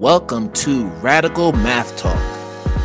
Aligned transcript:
Welcome 0.00 0.50
to 0.52 0.86
Radical 1.02 1.52
Math 1.52 1.94
Talk, 1.98 2.16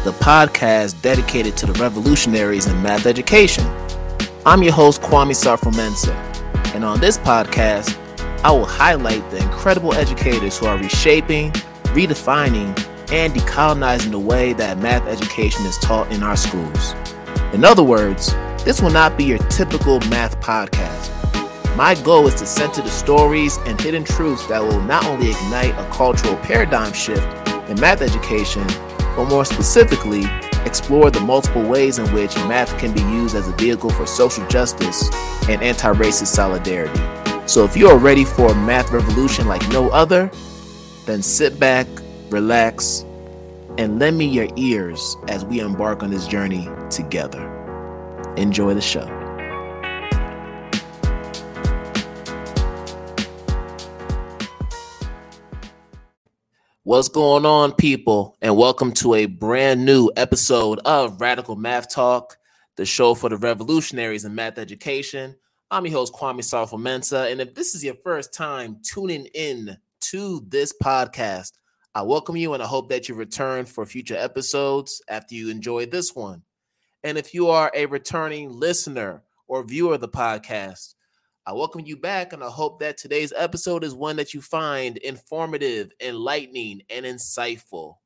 the 0.03 0.11
podcast 0.11 1.01
dedicated 1.01 1.55
to 1.55 1.65
the 1.65 1.71
revolutionaries 1.79 2.67
in 2.67 2.83
math 2.83 3.05
education. 3.05 3.65
I'm 4.45 4.61
your 4.61 4.73
host, 4.73 5.01
Kwame 5.01 5.31
Sarfo 5.31 5.71
and 6.75 6.83
on 6.83 6.99
this 6.99 7.17
podcast, 7.17 7.97
I 8.43 8.51
will 8.51 8.65
highlight 8.65 9.31
the 9.31 9.37
incredible 9.37 9.93
educators 9.93 10.57
who 10.57 10.65
are 10.65 10.77
reshaping, 10.77 11.53
redefining, 11.93 12.77
and 13.09 13.31
decolonizing 13.31 14.11
the 14.11 14.19
way 14.19 14.51
that 14.51 14.79
math 14.79 15.07
education 15.07 15.65
is 15.65 15.77
taught 15.77 16.11
in 16.11 16.21
our 16.21 16.35
schools. 16.35 16.95
In 17.53 17.63
other 17.63 17.83
words, 17.83 18.33
this 18.65 18.81
will 18.81 18.91
not 18.91 19.17
be 19.17 19.23
your 19.23 19.39
typical 19.47 20.01
math 20.09 20.37
podcast. 20.41 21.24
My 21.75 21.93
goal 21.93 22.25
is 22.27 22.35
to 22.35 22.45
center 22.45 22.81
the 22.81 22.89
stories 22.89 23.57
and 23.65 23.79
hidden 23.79 24.05
truths 24.05 24.47
that 24.47 24.63
will 24.63 24.79
not 24.79 25.05
only 25.07 25.31
ignite 25.31 25.77
a 25.77 25.89
cultural 25.91 26.37
paradigm 26.37 26.93
shift 26.93 27.27
in 27.69 27.77
math 27.81 28.01
education, 28.01 28.65
but 28.97 29.25
more 29.25 29.43
specifically, 29.43 30.23
explore 30.63 31.11
the 31.11 31.19
multiple 31.19 31.63
ways 31.63 31.99
in 31.99 32.05
which 32.13 32.33
math 32.47 32.77
can 32.79 32.93
be 32.93 33.01
used 33.01 33.35
as 33.35 33.49
a 33.49 33.51
vehicle 33.57 33.89
for 33.89 34.05
social 34.05 34.47
justice 34.47 35.09
and 35.49 35.61
anti 35.61 35.91
racist 35.91 36.27
solidarity. 36.27 37.01
So, 37.45 37.65
if 37.65 37.75
you 37.75 37.89
are 37.89 37.97
ready 37.97 38.23
for 38.23 38.53
a 38.53 38.55
math 38.55 38.91
revolution 38.91 39.45
like 39.45 39.67
no 39.67 39.89
other, 39.89 40.31
then 41.05 41.21
sit 41.21 41.59
back, 41.59 41.87
relax, 42.29 43.03
and 43.77 43.99
lend 43.99 44.17
me 44.17 44.27
your 44.27 44.47
ears 44.55 45.17
as 45.27 45.43
we 45.43 45.59
embark 45.59 46.03
on 46.03 46.09
this 46.09 46.25
journey 46.25 46.69
together. 46.89 47.43
Enjoy 48.37 48.73
the 48.73 48.81
show. 48.81 49.14
What's 56.85 57.09
going 57.09 57.47
on, 57.47 57.71
people? 57.71 58.37
And 58.43 58.55
welcome 58.55 58.91
to 58.93 59.15
a 59.15 59.25
brand 59.25 59.83
new 59.83 60.11
episode 60.15 60.79
of 60.85 61.19
Radical 61.19 61.55
Math 61.55 61.91
Talk, 61.91 62.37
the 62.75 62.85
show 62.85 63.15
for 63.15 63.27
the 63.27 63.37
revolutionaries 63.37 64.23
in 64.23 64.35
math 64.35 64.59
education. 64.59 65.35
I'm 65.71 65.87
your 65.87 65.95
host, 65.95 66.13
Kwame 66.13 66.41
Sarfo 66.41 67.31
And 67.31 67.41
if 67.41 67.55
this 67.55 67.73
is 67.73 67.83
your 67.83 67.95
first 68.03 68.35
time 68.35 68.77
tuning 68.83 69.25
in 69.33 69.75
to 70.01 70.45
this 70.47 70.75
podcast, 70.79 71.53
I 71.95 72.03
welcome 72.03 72.37
you 72.37 72.53
and 72.53 72.61
I 72.61 72.67
hope 72.67 72.89
that 72.89 73.09
you 73.09 73.15
return 73.15 73.65
for 73.65 73.83
future 73.87 74.15
episodes 74.15 75.01
after 75.09 75.33
you 75.33 75.49
enjoy 75.49 75.87
this 75.87 76.15
one. 76.15 76.43
And 77.03 77.17
if 77.17 77.33
you 77.33 77.49
are 77.49 77.71
a 77.73 77.87
returning 77.87 78.51
listener 78.51 79.23
or 79.47 79.63
viewer 79.63 79.95
of 79.95 80.01
the 80.01 80.07
podcast, 80.07 80.93
I 81.47 81.53
welcome 81.53 81.83
you 81.85 81.95
back, 81.95 82.33
and 82.33 82.43
I 82.43 82.49
hope 82.49 82.79
that 82.79 82.97
today's 82.97 83.31
episode 83.35 83.83
is 83.83 83.93
one 83.93 84.15
that 84.15 84.33
you 84.33 84.41
find 84.41 84.97
informative, 84.97 85.91
enlightening, 86.01 86.81
and 86.89 87.05
insightful. 87.05 87.97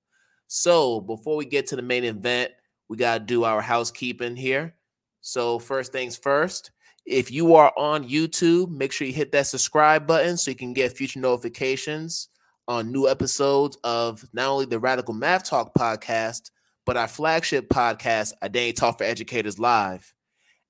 So, 0.47 0.99
before 0.99 1.37
we 1.37 1.45
get 1.45 1.65
to 1.67 1.77
the 1.77 1.81
main 1.81 2.03
event, 2.03 2.51
we 2.89 2.97
got 2.97 3.19
to 3.19 3.23
do 3.23 3.45
our 3.45 3.61
housekeeping 3.61 4.35
here. 4.35 4.75
So, 5.21 5.57
first 5.57 5.93
things 5.93 6.17
first, 6.17 6.71
if 7.05 7.31
you 7.31 7.55
are 7.55 7.71
on 7.77 8.09
YouTube, 8.09 8.71
make 8.71 8.91
sure 8.91 9.07
you 9.07 9.13
hit 9.13 9.31
that 9.31 9.47
subscribe 9.47 10.05
button 10.05 10.35
so 10.35 10.51
you 10.51 10.57
can 10.57 10.73
get 10.73 10.97
future 10.97 11.21
notifications 11.21 12.27
on 12.67 12.91
new 12.91 13.07
episodes 13.07 13.77
of 13.85 14.25
not 14.33 14.49
only 14.49 14.65
the 14.65 14.79
Radical 14.79 15.13
Math 15.13 15.45
Talk 15.45 15.73
podcast, 15.75 16.51
but 16.85 16.97
our 16.97 17.07
flagship 17.07 17.69
podcast, 17.69 18.33
ID 18.41 18.73
Talk 18.73 18.97
for 18.97 19.05
Educators 19.05 19.59
Live. 19.59 20.13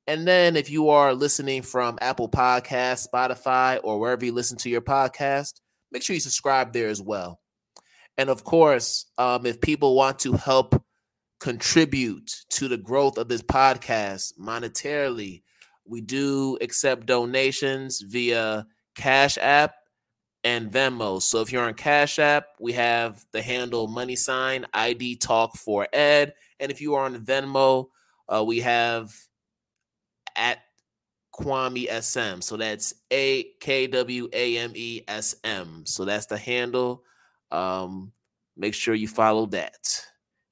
And 0.10 0.28
then 0.28 0.56
if 0.56 0.72
you 0.72 0.90
are 0.90 1.14
listening 1.14 1.62
from 1.62 2.00
Apple 2.02 2.30
Podcast, 2.30 3.08
Spotify, 3.08 3.80
or 3.84 4.00
wherever 4.00 4.26
you 4.26 4.32
listen 4.32 4.58
to 4.58 4.68
your 4.68 4.82
podcast, 4.82 5.62
make 5.92 6.02
sure 6.02 6.16
you 6.16 6.20
subscribe 6.20 6.74
there 6.74 6.88
as 6.88 7.00
well. 7.00 7.40
And 8.18 8.32
of 8.32 8.44
course, 8.44 9.06
um, 9.20 9.46
if 9.46 9.62
people 9.62 9.96
want 9.96 10.18
to 10.22 10.34
help 10.34 10.84
contribute 11.40 12.32
to 12.50 12.68
the 12.68 12.76
growth 12.76 13.20
of 13.20 13.28
this 13.28 13.44
podcast 13.44 14.34
monetarily, 14.40 15.44
we 15.86 16.02
do 16.02 16.58
accept 16.60 17.06
donations 17.06 18.02
via 18.02 18.66
Cash 18.96 19.38
App 19.40 19.76
and 20.44 20.72
Venmo. 20.72 21.22
So 21.22 21.42
if 21.42 21.52
you're 21.52 21.68
on 21.68 21.76
Cash 21.76 22.18
App, 22.18 22.46
we 22.60 22.74
have 22.74 23.24
the 23.32 23.44
handle 23.44 23.86
money 23.86 24.16
sign 24.16 24.66
ID 24.74 25.18
Talk 25.18 25.56
for 25.56 25.88
Ed. 25.94 26.34
And 26.60 26.72
if 26.72 26.82
you 26.82 26.96
are 26.96 27.06
on 27.06 27.24
Venmo, 27.24 27.90
uh, 28.28 28.44
we 28.44 28.62
have 28.62 29.14
at 30.40 30.60
Kwame 31.36 31.88
SM. 31.88 32.42
So 32.42 32.58
that's 32.58 32.96
A 33.12 33.44
K 33.60 33.86
W 33.88 34.28
A 34.34 34.58
M 34.58 34.72
E 34.76 35.04
S 35.08 35.36
M. 35.44 35.84
So 35.86 36.04
that's 36.06 36.26
the 36.26 36.38
handle. 36.38 37.04
Um, 37.52 38.12
make 38.58 38.74
sure 38.74 38.96
you 38.96 39.08
follow 39.08 39.46
that. 39.48 40.06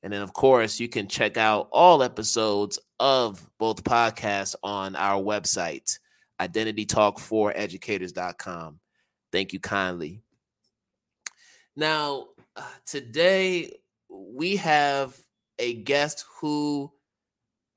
And 0.03 0.13
then, 0.13 0.21
of 0.21 0.33
course, 0.33 0.79
you 0.79 0.87
can 0.87 1.07
check 1.07 1.37
out 1.37 1.69
all 1.71 2.03
episodes 2.03 2.77
of 2.99 3.49
both 3.57 3.83
podcasts 3.83 4.53
on 4.63 4.95
our 4.95 5.19
website, 5.21 5.97
identitytalk4educators.com. 6.39 8.79
Thank 9.31 9.53
you 9.53 9.59
kindly. 9.59 10.21
Now, 11.75 12.27
uh, 12.55 12.61
today 12.85 13.71
we 14.09 14.57
have 14.57 15.17
a 15.59 15.73
guest 15.73 16.25
who 16.39 16.91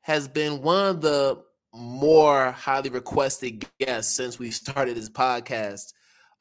has 0.03 0.29
been 0.29 0.61
one 0.63 0.87
of 0.87 1.01
the 1.01 1.43
more 1.73 2.51
highly 2.53 2.91
requested 2.91 3.67
guests 3.79 4.15
since 4.15 4.39
we 4.39 4.51
started 4.51 4.97
this 4.97 5.11
podcast. 5.11 5.93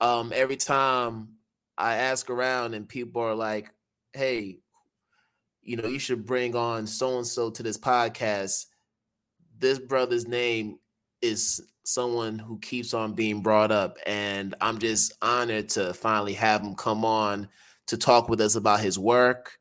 Um, 0.01 0.31
every 0.33 0.57
time 0.57 1.29
I 1.77 1.95
ask 1.95 2.29
around 2.29 2.73
and 2.73 2.87
people 2.87 3.21
are 3.21 3.35
like, 3.35 3.73
hey, 4.13 4.59
you 5.61 5.77
know, 5.77 5.87
you 5.87 5.99
should 5.99 6.25
bring 6.25 6.55
on 6.55 6.87
so 6.87 7.17
and 7.17 7.27
so 7.27 7.49
to 7.51 7.63
this 7.63 7.77
podcast. 7.77 8.65
This 9.57 9.77
brother's 9.77 10.27
name 10.27 10.79
is 11.21 11.61
someone 11.83 12.39
who 12.39 12.59
keeps 12.59 12.93
on 12.93 13.13
being 13.13 13.41
brought 13.41 13.71
up. 13.71 13.97
And 14.05 14.55
I'm 14.61 14.77
just 14.79 15.13
honored 15.21 15.69
to 15.69 15.93
finally 15.93 16.33
have 16.33 16.61
him 16.61 16.75
come 16.75 17.03
on 17.03 17.49
to 17.87 17.97
talk 17.97 18.29
with 18.29 18.41
us 18.41 18.55
about 18.55 18.79
his 18.79 18.97
work 18.97 19.57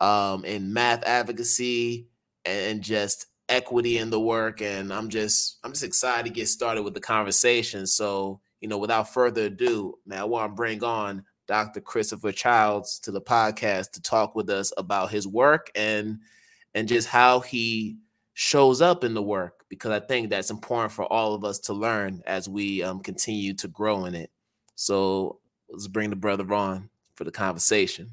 um, 0.00 0.44
in 0.44 0.72
math 0.72 1.04
advocacy 1.04 2.08
and 2.44 2.82
just 2.82 3.26
equity 3.48 3.98
in 3.98 4.10
the 4.10 4.20
work 4.20 4.60
and 4.60 4.92
i'm 4.92 5.08
just 5.08 5.58
i'm 5.64 5.72
just 5.72 5.84
excited 5.84 6.24
to 6.24 6.30
get 6.30 6.48
started 6.48 6.82
with 6.82 6.94
the 6.94 7.00
conversation. 7.00 7.86
So 7.86 8.40
you 8.60 8.68
know 8.68 8.78
without 8.78 9.12
further 9.12 9.44
ado 9.44 9.94
man 10.06 10.18
i 10.18 10.24
want 10.24 10.50
to 10.50 10.54
bring 10.54 10.82
on 10.82 11.24
dr 11.46 11.80
christopher 11.82 12.32
childs 12.32 12.98
to 12.98 13.12
the 13.12 13.20
podcast 13.20 13.92
to 13.92 14.02
talk 14.02 14.34
with 14.34 14.50
us 14.50 14.72
about 14.76 15.10
his 15.10 15.26
work 15.26 15.70
and 15.74 16.18
and 16.74 16.88
just 16.88 17.08
how 17.08 17.40
he 17.40 17.96
shows 18.34 18.80
up 18.82 19.04
in 19.04 19.14
the 19.14 19.22
work 19.22 19.64
because 19.68 19.90
i 19.90 20.00
think 20.04 20.28
that's 20.28 20.50
important 20.50 20.92
for 20.92 21.04
all 21.04 21.34
of 21.34 21.44
us 21.44 21.58
to 21.58 21.72
learn 21.72 22.22
as 22.26 22.48
we 22.48 22.82
um, 22.82 23.00
continue 23.00 23.54
to 23.54 23.68
grow 23.68 24.04
in 24.04 24.14
it. 24.14 24.30
So 24.74 25.40
let's 25.68 25.88
bring 25.88 26.10
the 26.10 26.16
brother 26.16 26.52
on 26.52 26.88
for 27.14 27.24
the 27.24 27.32
conversation. 27.32 28.10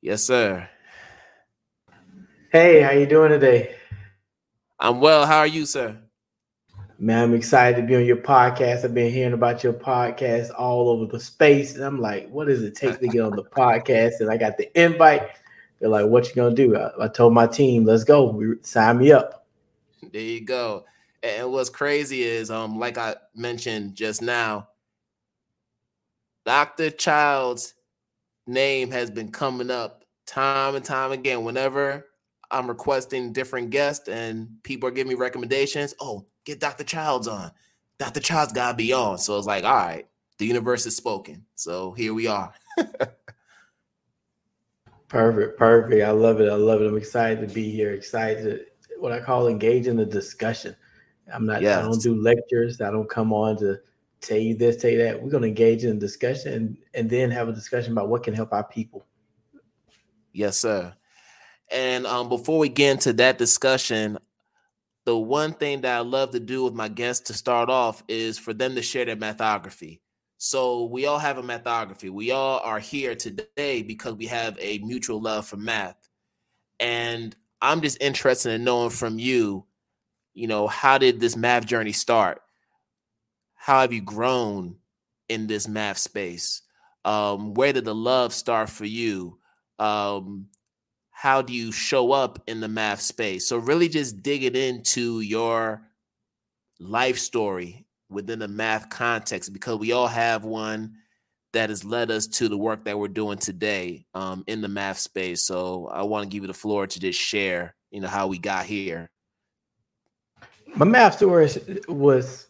Yes 0.00 0.24
sir 0.24 0.68
Hey, 2.58 2.80
how 2.80 2.92
you 2.92 3.04
doing 3.04 3.28
today? 3.28 3.74
I'm 4.80 4.98
well. 4.98 5.26
How 5.26 5.40
are 5.40 5.46
you, 5.46 5.66
sir? 5.66 5.94
Man, 6.98 7.24
I'm 7.24 7.34
excited 7.34 7.78
to 7.78 7.86
be 7.86 7.96
on 7.96 8.06
your 8.06 8.16
podcast. 8.16 8.82
I've 8.82 8.94
been 8.94 9.12
hearing 9.12 9.34
about 9.34 9.62
your 9.62 9.74
podcast 9.74 10.58
all 10.58 10.88
over 10.88 11.04
the 11.04 11.20
space, 11.20 11.74
and 11.74 11.84
I'm 11.84 12.00
like, 12.00 12.30
what 12.30 12.46
does 12.46 12.62
it 12.62 12.74
take 12.74 12.98
to 13.00 13.08
get 13.08 13.20
on 13.20 13.36
the 13.36 13.44
podcast? 13.56 14.20
And 14.20 14.30
I 14.30 14.38
got 14.38 14.56
the 14.56 14.70
invite. 14.82 15.28
They're 15.80 15.90
like, 15.90 16.06
what 16.06 16.26
you 16.30 16.34
gonna 16.34 16.54
do? 16.54 16.74
I, 16.78 17.04
I 17.04 17.08
told 17.08 17.34
my 17.34 17.46
team, 17.46 17.84
let's 17.84 18.04
go. 18.04 18.30
We, 18.30 18.54
sign 18.62 18.96
me 18.96 19.12
up. 19.12 19.46
There 20.10 20.22
you 20.22 20.40
go. 20.40 20.86
And 21.22 21.52
what's 21.52 21.68
crazy 21.68 22.22
is, 22.22 22.50
um, 22.50 22.78
like 22.78 22.96
I 22.96 23.16
mentioned 23.34 23.96
just 23.96 24.22
now, 24.22 24.68
Dr. 26.46 26.88
Child's 26.88 27.74
name 28.46 28.92
has 28.92 29.10
been 29.10 29.30
coming 29.30 29.70
up 29.70 30.06
time 30.24 30.74
and 30.74 30.82
time 30.82 31.12
again. 31.12 31.44
Whenever 31.44 32.06
I'm 32.50 32.68
requesting 32.68 33.32
different 33.32 33.70
guests 33.70 34.08
and 34.08 34.48
people 34.62 34.88
are 34.88 34.92
giving 34.92 35.08
me 35.08 35.14
recommendations. 35.14 35.94
Oh, 36.00 36.26
get 36.44 36.60
Dr. 36.60 36.84
Childs 36.84 37.28
on. 37.28 37.50
Dr. 37.98 38.20
Childs 38.20 38.52
gotta 38.52 38.76
be 38.76 38.92
on. 38.92 39.18
So 39.18 39.38
it's 39.38 39.46
like, 39.46 39.64
all 39.64 39.74
right, 39.74 40.06
the 40.38 40.46
universe 40.46 40.84
has 40.84 40.96
spoken. 40.96 41.44
So 41.54 41.92
here 41.92 42.14
we 42.14 42.26
are. 42.26 42.52
perfect, 45.08 45.58
perfect. 45.58 46.02
I 46.02 46.10
love 46.10 46.40
it. 46.40 46.48
I 46.48 46.54
love 46.54 46.82
it. 46.82 46.86
I'm 46.86 46.96
excited 46.96 47.46
to 47.46 47.54
be 47.54 47.70
here. 47.70 47.92
Excited 47.92 48.44
to 48.44 48.64
what 48.98 49.12
I 49.12 49.20
call 49.20 49.48
engage 49.48 49.86
in 49.86 49.96
the 49.96 50.06
discussion. 50.06 50.76
I'm 51.32 51.46
not. 51.46 51.62
Yes. 51.62 51.78
I 51.78 51.82
don't 51.82 52.02
do 52.02 52.14
lectures. 52.14 52.80
I 52.80 52.90
don't 52.90 53.08
come 53.08 53.32
on 53.32 53.56
to 53.58 53.78
tell 54.20 54.38
you 54.38 54.54
this, 54.54 54.76
tell 54.76 54.90
you 54.90 54.98
that. 54.98 55.20
We're 55.20 55.30
gonna 55.30 55.46
engage 55.46 55.84
in 55.84 55.98
discussion 55.98 56.52
and, 56.52 56.76
and 56.94 57.10
then 57.10 57.30
have 57.30 57.48
a 57.48 57.52
discussion 57.52 57.92
about 57.92 58.08
what 58.08 58.22
can 58.22 58.34
help 58.34 58.52
our 58.52 58.64
people. 58.64 59.06
Yes, 60.32 60.58
sir. 60.58 60.94
And 61.70 62.06
um, 62.06 62.28
before 62.28 62.58
we 62.58 62.68
get 62.68 62.92
into 62.92 63.12
that 63.14 63.38
discussion, 63.38 64.18
the 65.04 65.16
one 65.16 65.52
thing 65.52 65.82
that 65.82 65.96
I 65.96 66.00
love 66.00 66.32
to 66.32 66.40
do 66.40 66.64
with 66.64 66.74
my 66.74 66.88
guests 66.88 67.28
to 67.28 67.34
start 67.34 67.70
off 67.70 68.02
is 68.08 68.38
for 68.38 68.52
them 68.52 68.74
to 68.74 68.82
share 68.82 69.04
their 69.04 69.16
mathography. 69.16 70.00
So 70.38 70.84
we 70.84 71.06
all 71.06 71.18
have 71.18 71.38
a 71.38 71.42
mathography. 71.42 72.10
We 72.10 72.30
all 72.30 72.60
are 72.60 72.78
here 72.78 73.14
today 73.14 73.82
because 73.82 74.14
we 74.14 74.26
have 74.26 74.56
a 74.60 74.78
mutual 74.78 75.20
love 75.20 75.46
for 75.46 75.56
math. 75.56 75.96
And 76.78 77.34
I'm 77.62 77.80
just 77.80 78.02
interested 78.02 78.52
in 78.52 78.64
knowing 78.64 78.90
from 78.90 79.18
you, 79.18 79.64
you 80.34 80.46
know, 80.46 80.66
how 80.66 80.98
did 80.98 81.20
this 81.20 81.36
math 81.36 81.66
journey 81.66 81.92
start? 81.92 82.42
How 83.54 83.80
have 83.80 83.92
you 83.92 84.02
grown 84.02 84.76
in 85.28 85.46
this 85.46 85.66
math 85.66 85.98
space? 85.98 86.62
Um, 87.04 87.54
where 87.54 87.72
did 87.72 87.84
the 87.84 87.94
love 87.94 88.34
start 88.34 88.68
for 88.68 88.84
you? 88.84 89.38
Um, 89.78 90.48
how 91.18 91.40
do 91.40 91.54
you 91.54 91.72
show 91.72 92.12
up 92.12 92.42
in 92.46 92.60
the 92.60 92.68
math 92.68 93.00
space? 93.00 93.48
So 93.48 93.56
really 93.56 93.88
just 93.88 94.22
digging 94.22 94.54
into 94.54 95.22
your 95.22 95.80
life 96.78 97.16
story 97.16 97.86
within 98.10 98.38
the 98.38 98.48
math 98.48 98.90
context 98.90 99.50
because 99.54 99.78
we 99.78 99.92
all 99.92 100.08
have 100.08 100.44
one 100.44 100.96
that 101.54 101.70
has 101.70 101.86
led 101.86 102.10
us 102.10 102.26
to 102.26 102.50
the 102.50 102.58
work 102.58 102.84
that 102.84 102.98
we're 102.98 103.08
doing 103.08 103.38
today 103.38 104.04
um, 104.12 104.44
in 104.46 104.60
the 104.60 104.68
math 104.68 104.98
space. 104.98 105.46
So 105.46 105.88
I 105.90 106.02
want 106.02 106.24
to 106.24 106.28
give 106.28 106.42
you 106.42 106.48
the 106.48 106.52
floor 106.52 106.86
to 106.86 107.00
just 107.00 107.18
share, 107.18 107.74
you 107.90 108.02
know, 108.02 108.08
how 108.08 108.26
we 108.26 108.36
got 108.36 108.66
here. 108.66 109.08
My 110.74 110.84
math 110.84 111.16
story 111.16 111.48
was 111.88 112.48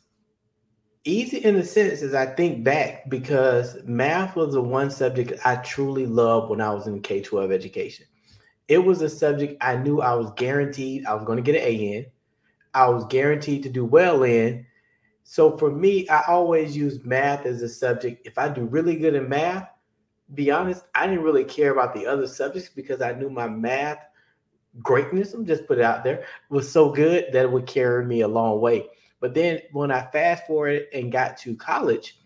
easy 1.05 1.37
in 1.37 1.55
the 1.55 1.65
sense 1.65 2.03
as 2.03 2.15
I 2.15 2.27
think 2.27 2.65
back 2.65 3.09
because 3.09 3.77
math 3.85 4.35
was 4.35 4.55
the 4.55 4.61
one 4.61 4.91
subject 4.91 5.35
I 5.45 5.55
truly 5.55 6.07
loved 6.07 6.51
when 6.51 6.61
I 6.61 6.75
was 6.75 6.89
in 6.89 7.01
K 7.01 7.21
12 7.21 7.53
education 7.53 8.07
it 8.69 8.79
was 8.79 9.03
a 9.03 9.09
subject 9.09 9.57
I 9.61 9.77
knew 9.77 10.01
I 10.01 10.15
was 10.15 10.33
guaranteed 10.37 11.07
I 11.07 11.15
was 11.15 11.25
going 11.25 11.37
to 11.37 11.43
get 11.43 11.61
an 11.61 11.67
A 11.69 11.97
in. 11.97 12.07
I 12.75 12.89
was 12.89 13.05
guaranteed 13.07 13.63
to 13.63 13.69
do 13.69 13.85
well 13.85 14.23
in. 14.25 14.67
So 15.25 15.57
for 15.57 15.71
me, 15.71 16.09
I 16.09 16.23
always 16.29 16.77
use 16.77 17.05
math 17.05 17.47
as 17.47 17.63
a 17.63 17.69
subject. 17.69 18.27
If 18.27 18.39
I 18.39 18.49
do 18.49 18.65
really 18.65 18.97
good 18.97 19.15
in 19.15 19.29
math, 19.29 19.69
be 20.35 20.51
honest, 20.51 20.85
I 20.95 21.07
didn't 21.07 21.23
really 21.23 21.45
care 21.45 21.73
about 21.73 21.95
the 21.95 22.07
other 22.07 22.27
subjects 22.27 22.69
because 22.69 23.01
I 23.01 23.13
knew 23.13 23.31
my 23.31 23.49
math 23.49 23.99
greatness, 24.83 25.33
I'm 25.33 25.47
just 25.47 25.67
put 25.67 25.79
it 25.79 25.85
out 25.85 26.05
there, 26.05 26.27
was 26.51 26.71
so 26.71 26.91
good 26.91 27.27
that 27.33 27.45
it 27.45 27.51
would 27.51 27.67
carry 27.67 28.05
me 28.05 28.21
a 28.21 28.29
long 28.29 28.61
way. 28.61 28.89
But 29.21 29.35
then 29.35 29.61
when 29.73 29.91
I 29.91 30.09
fast 30.11 30.47
forward 30.47 30.83
and 30.93 31.11
got 31.11 31.37
to 31.39 31.57
college, 31.57 32.19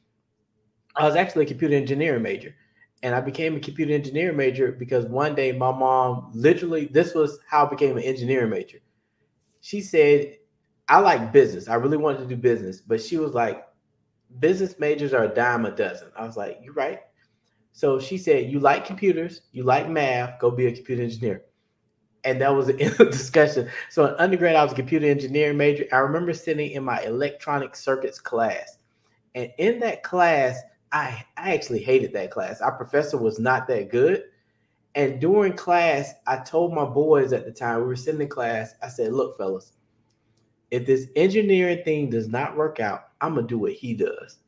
I 0.97 1.05
was 1.07 1.17
actually 1.17 1.45
a 1.45 1.49
computer 1.49 1.77
engineering 1.77 2.23
major 2.23 2.55
and 3.03 3.15
I 3.15 3.21
became 3.21 3.57
a 3.57 3.61
computer 3.61 3.93
engineering 3.93 4.37
major 4.37 4.73
because 4.73 5.07
one 5.07 5.35
day 5.35 5.53
my 5.53 5.73
mom 5.73 6.31
literally 6.35 6.87
this 6.87 7.15
was 7.15 7.39
how 7.47 7.67
I 7.67 7.71
became 7.71 7.97
an 7.97 8.03
engineering 8.03 8.51
major. 8.51 8.79
She 9.61 9.81
said, 9.81 10.37
I 10.89 10.99
like 10.99 11.33
business. 11.33 11.69
I 11.69 11.75
really 11.75 11.97
wanted 11.97 12.19
to 12.21 12.27
do 12.27 12.37
business, 12.37 12.81
but 12.81 13.01
she 13.01 13.17
was 13.17 13.33
like, 13.33 13.65
business 14.39 14.79
majors 14.79 15.13
are 15.13 15.25
a 15.25 15.35
dime 15.35 15.67
a 15.67 15.71
dozen. 15.71 16.09
I 16.17 16.25
was 16.27 16.37
like, 16.37 16.59
You're 16.63 16.75
right. 16.75 17.01
So 17.73 17.99
she 17.99 18.19
said, 18.19 18.51
You 18.51 18.61
like 18.61 18.85
computers, 18.85 19.43
you 19.53 19.63
like 19.63 19.89
math, 19.89 20.39
go 20.39 20.51
be 20.51 20.67
a 20.67 20.73
computer 20.75 21.03
engineer. 21.03 21.45
And 22.25 22.41
that 22.41 22.55
was 22.55 22.67
the 22.67 22.79
end 22.81 23.01
of 23.01 23.11
discussion. 23.11 23.71
So 23.89 24.07
in 24.07 24.15
undergrad, 24.17 24.57
I 24.57 24.63
was 24.63 24.73
a 24.73 24.77
computer 24.77 25.07
engineering 25.07 25.57
major. 25.57 25.87
I 25.93 25.99
remember 25.99 26.35
sitting 26.35 26.73
in 26.73 26.85
my 26.85 27.01
electronic 27.03 27.75
circuits 27.75 28.21
class. 28.21 28.77
And 29.35 29.51
in 29.59 29.79
that 29.81 30.03
class, 30.03 30.61
I, 30.93 31.25
I 31.37 31.55
actually 31.55 31.83
hated 31.83 32.13
that 32.15 32.31
class. 32.31 32.61
Our 32.61 32.73
professor 32.73 33.17
was 33.17 33.39
not 33.39 33.69
that 33.69 33.91
good. 33.91 34.25
And 34.95 35.21
during 35.21 35.53
class, 35.53 36.15
I 36.27 36.39
told 36.39 36.75
my 36.75 36.85
boys 36.85 37.33
at 37.33 37.45
the 37.45 37.53
time, 37.53 37.79
we 37.79 37.85
were 37.85 37.97
sitting 37.97 38.21
in 38.21 38.29
class, 38.29 38.75
I 38.83 38.89
said, 38.89 39.13
Look, 39.13 39.39
fellas, 39.39 39.73
if 40.71 40.87
this 40.87 41.07
engineering 41.15 41.85
thing 41.85 42.11
does 42.11 42.29
not 42.29 42.57
work 42.57 42.81
out, 42.81 43.11
I'm 43.21 43.37
to 43.37 43.43
do 43.43 43.59
what 43.59 43.73
he 43.73 43.95
does. 43.95 44.39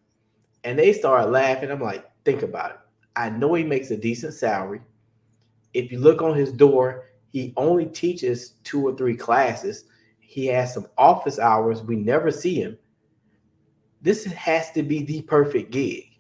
And 0.65 0.79
they 0.79 0.93
started 0.93 1.31
laughing. 1.31 1.71
I'm 1.71 1.81
like, 1.81 2.11
Think 2.25 2.43
about 2.43 2.71
it. 2.73 2.77
I 3.15 3.31
know 3.31 3.55
he 3.55 3.65
makes 3.65 3.91
a 3.91 3.97
decent 3.97 4.35
salary. 4.35 4.81
If 5.75 5.93
you 5.93 5.99
look 5.99 6.23
on 6.23 6.37
his 6.37 6.53
door, 6.53 7.06
he 7.31 7.53
only 7.56 7.87
teaches 7.87 8.55
two 8.65 8.87
or 8.87 8.97
three 8.97 9.17
classes. 9.17 9.85
He 10.21 10.47
has 10.47 10.75
some 10.75 10.87
office 10.99 11.39
hours. 11.39 11.83
We 11.83 11.97
never 11.97 12.31
see 12.31 12.55
him. 12.55 12.79
This 14.03 14.25
has 14.25 14.71
to 14.73 14.83
be 14.83 15.05
the 15.05 15.23
perfect 15.23 15.71
gig. 15.71 16.12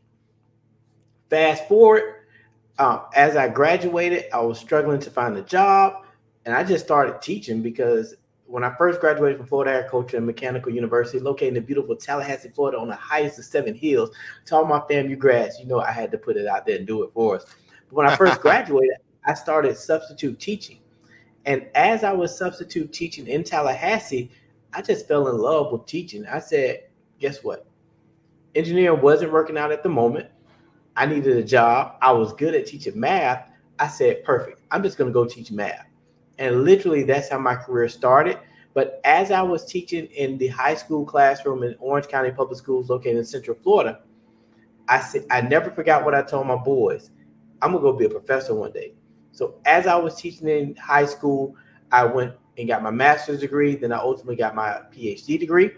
Fast 1.32 1.66
forward, 1.66 2.26
um, 2.78 3.04
as 3.14 3.36
I 3.36 3.48
graduated, 3.48 4.26
I 4.34 4.40
was 4.42 4.58
struggling 4.58 5.00
to 5.00 5.10
find 5.10 5.34
a 5.38 5.40
job, 5.40 6.04
and 6.44 6.54
I 6.54 6.62
just 6.62 6.84
started 6.84 7.22
teaching 7.22 7.62
because 7.62 8.16
when 8.44 8.62
I 8.62 8.74
first 8.76 9.00
graduated 9.00 9.38
from 9.38 9.46
Florida 9.46 9.78
Agriculture 9.78 10.18
and 10.18 10.26
Mechanical 10.26 10.70
University, 10.70 11.20
located 11.20 11.48
in 11.48 11.54
the 11.54 11.62
beautiful 11.62 11.96
Tallahassee, 11.96 12.50
Florida, 12.50 12.78
on 12.78 12.88
the 12.88 12.96
highest 12.96 13.38
of 13.38 13.46
seven 13.46 13.74
hills, 13.74 14.10
to 14.44 14.56
all 14.56 14.66
my 14.66 14.80
FAMU 14.80 15.18
grads, 15.18 15.58
you 15.58 15.64
know, 15.64 15.80
I 15.80 15.90
had 15.90 16.10
to 16.10 16.18
put 16.18 16.36
it 16.36 16.46
out 16.46 16.66
there 16.66 16.76
and 16.76 16.86
do 16.86 17.02
it 17.02 17.10
for 17.14 17.36
us. 17.36 17.46
But 17.88 17.94
when 17.94 18.06
I 18.06 18.14
first 18.14 18.38
graduated, 18.42 18.96
I 19.24 19.32
started 19.32 19.78
substitute 19.78 20.38
teaching. 20.38 20.80
And 21.46 21.66
as 21.74 22.04
I 22.04 22.12
was 22.12 22.36
substitute 22.36 22.92
teaching 22.92 23.26
in 23.26 23.42
Tallahassee, 23.42 24.30
I 24.74 24.82
just 24.82 25.08
fell 25.08 25.28
in 25.28 25.38
love 25.38 25.72
with 25.72 25.86
teaching. 25.86 26.26
I 26.26 26.40
said, 26.40 26.80
guess 27.18 27.42
what? 27.42 27.64
Engineering 28.54 29.00
wasn't 29.00 29.32
working 29.32 29.56
out 29.56 29.72
at 29.72 29.82
the 29.82 29.88
moment. 29.88 30.28
I 30.96 31.06
needed 31.06 31.36
a 31.36 31.42
job. 31.42 31.96
I 32.02 32.12
was 32.12 32.32
good 32.34 32.54
at 32.54 32.66
teaching 32.66 32.98
math. 32.98 33.48
I 33.78 33.88
said, 33.88 34.24
perfect. 34.24 34.60
I'm 34.70 34.82
just 34.82 34.98
going 34.98 35.08
to 35.08 35.14
go 35.14 35.24
teach 35.24 35.50
math. 35.50 35.86
And 36.38 36.64
literally, 36.64 37.02
that's 37.02 37.28
how 37.28 37.38
my 37.38 37.54
career 37.54 37.88
started. 37.88 38.38
But 38.74 39.00
as 39.04 39.30
I 39.30 39.42
was 39.42 39.64
teaching 39.64 40.06
in 40.06 40.38
the 40.38 40.48
high 40.48 40.74
school 40.74 41.04
classroom 41.04 41.62
in 41.62 41.74
Orange 41.78 42.08
County 42.08 42.30
Public 42.30 42.58
Schools 42.58 42.88
located 42.88 43.16
in 43.16 43.24
Central 43.24 43.56
Florida, 43.62 44.00
I 44.88 45.00
said, 45.00 45.26
I 45.30 45.40
never 45.42 45.70
forgot 45.70 46.04
what 46.04 46.14
I 46.14 46.22
told 46.22 46.46
my 46.46 46.56
boys. 46.56 47.10
I'm 47.60 47.72
going 47.72 47.84
to 47.84 47.92
go 47.92 47.96
be 47.96 48.06
a 48.06 48.08
professor 48.08 48.54
one 48.54 48.72
day. 48.72 48.94
So 49.32 49.54
as 49.64 49.86
I 49.86 49.96
was 49.96 50.16
teaching 50.16 50.48
in 50.48 50.74
high 50.76 51.06
school, 51.06 51.54
I 51.90 52.04
went 52.04 52.34
and 52.58 52.68
got 52.68 52.82
my 52.82 52.90
master's 52.90 53.40
degree. 53.40 53.76
Then 53.76 53.92
I 53.92 53.98
ultimately 53.98 54.36
got 54.36 54.54
my 54.54 54.80
PhD 54.92 55.38
degree 55.38 55.70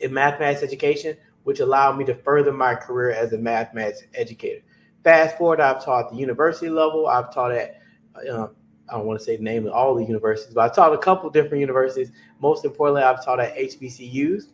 in 0.00 0.12
mathematics 0.12 0.62
education 0.62 1.16
which 1.48 1.60
allowed 1.60 1.96
me 1.96 2.04
to 2.04 2.14
further 2.14 2.52
my 2.52 2.74
career 2.74 3.10
as 3.10 3.32
a 3.32 3.38
mathematics 3.38 4.02
educator. 4.12 4.60
Fast 5.02 5.38
forward, 5.38 5.62
I've 5.62 5.82
taught 5.82 6.04
at 6.04 6.10
the 6.10 6.18
university 6.18 6.68
level. 6.68 7.06
I've 7.06 7.32
taught 7.32 7.52
at, 7.52 7.80
uh, 8.14 8.48
I 8.86 8.92
don't 8.92 9.06
want 9.06 9.18
to 9.18 9.24
say 9.24 9.38
the 9.38 9.44
name 9.44 9.66
of 9.66 9.72
all 9.72 9.94
the 9.94 10.04
universities, 10.04 10.52
but 10.52 10.70
I 10.70 10.74
taught 10.74 10.92
a 10.92 10.98
couple 10.98 11.30
different 11.30 11.62
universities. 11.62 12.12
Most 12.38 12.66
importantly, 12.66 13.02
I've 13.02 13.24
taught 13.24 13.40
at 13.40 13.56
HBCUs. 13.56 14.48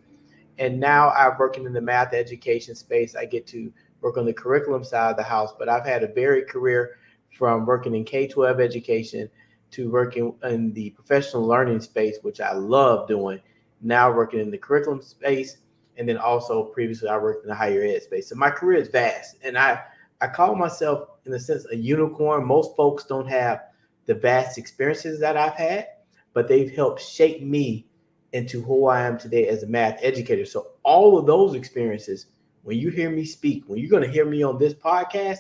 And 0.58 0.79
now 0.79 1.11
I'm 1.11 1.37
working 1.37 1.67
in 1.67 1.73
the 1.73 1.81
math 1.81 2.14
education 2.14 2.76
space. 2.76 3.17
I 3.17 3.25
get 3.25 3.44
to 3.49 3.73
work 4.00 4.17
on 4.17 4.25
the 4.25 4.32
curriculum 4.32 4.85
side 4.85 5.11
of 5.11 5.17
the 5.17 5.25
house, 5.25 5.52
but 5.58 5.69
I've 5.69 5.85
had 5.85 6.05
a 6.05 6.12
varied 6.12 6.46
career 6.46 6.99
from 7.36 7.67
working 7.67 7.96
in 7.96 8.05
K 8.05 8.29
12 8.29 8.60
education 8.60 9.29
to 9.72 9.91
working 9.91 10.32
in 10.44 10.72
the 10.74 10.91
professional 10.91 11.44
learning 11.44 11.81
space, 11.81 12.19
which 12.22 12.41
I 12.41 12.53
love 12.53 13.08
doing. 13.08 13.41
Now 13.81 14.13
working 14.13 14.39
in 14.39 14.53
the 14.53 14.58
curriculum 14.58 15.03
space 15.03 15.56
and 15.96 16.08
then 16.08 16.19
also 16.19 16.65
previously 16.65 17.08
I 17.08 17.19
worked 17.19 17.44
in 17.44 17.48
the 17.48 17.55
higher 17.55 17.82
ed 17.82 18.03
space. 18.03 18.29
So 18.29 18.34
my 18.34 18.51
career 18.51 18.79
is 18.79 18.89
vast, 18.89 19.36
and 19.43 19.56
I 19.56 19.82
I 20.20 20.29
call 20.29 20.55
myself 20.55 21.08
in 21.27 21.34
a 21.34 21.39
sense 21.39 21.67
a 21.70 21.77
unicorn. 21.77 22.46
Most 22.46 22.77
folks 22.77 23.05
don't 23.05 23.29
have 23.29 23.63
the 24.06 24.15
vast 24.15 24.58
experiences 24.58 25.20
that 25.20 25.36
I've 25.36 25.55
had, 25.55 25.89
but 26.32 26.48
they've 26.48 26.74
helped 26.74 27.01
shape 27.01 27.43
me 27.43 27.86
into 28.32 28.60
who 28.60 28.86
I 28.86 29.03
am 29.03 29.19
today 29.19 29.46
as 29.48 29.63
a 29.63 29.69
math 29.69 29.98
educator. 30.03 30.44
So 30.44 30.72
all 30.82 31.17
of 31.17 31.27
those 31.27 31.55
experiences, 31.55 32.27
when 32.63 32.79
you 32.79 32.91
hear 32.91 33.10
me 33.10 33.24
speak, 33.24 33.65
when 33.67 33.79
you're 33.79 33.91
going 33.91 34.03
to 34.03 34.10
hear 34.10 34.24
me 34.24 34.43
on 34.43 34.58
this 34.58 34.74
podcast, 34.74 35.39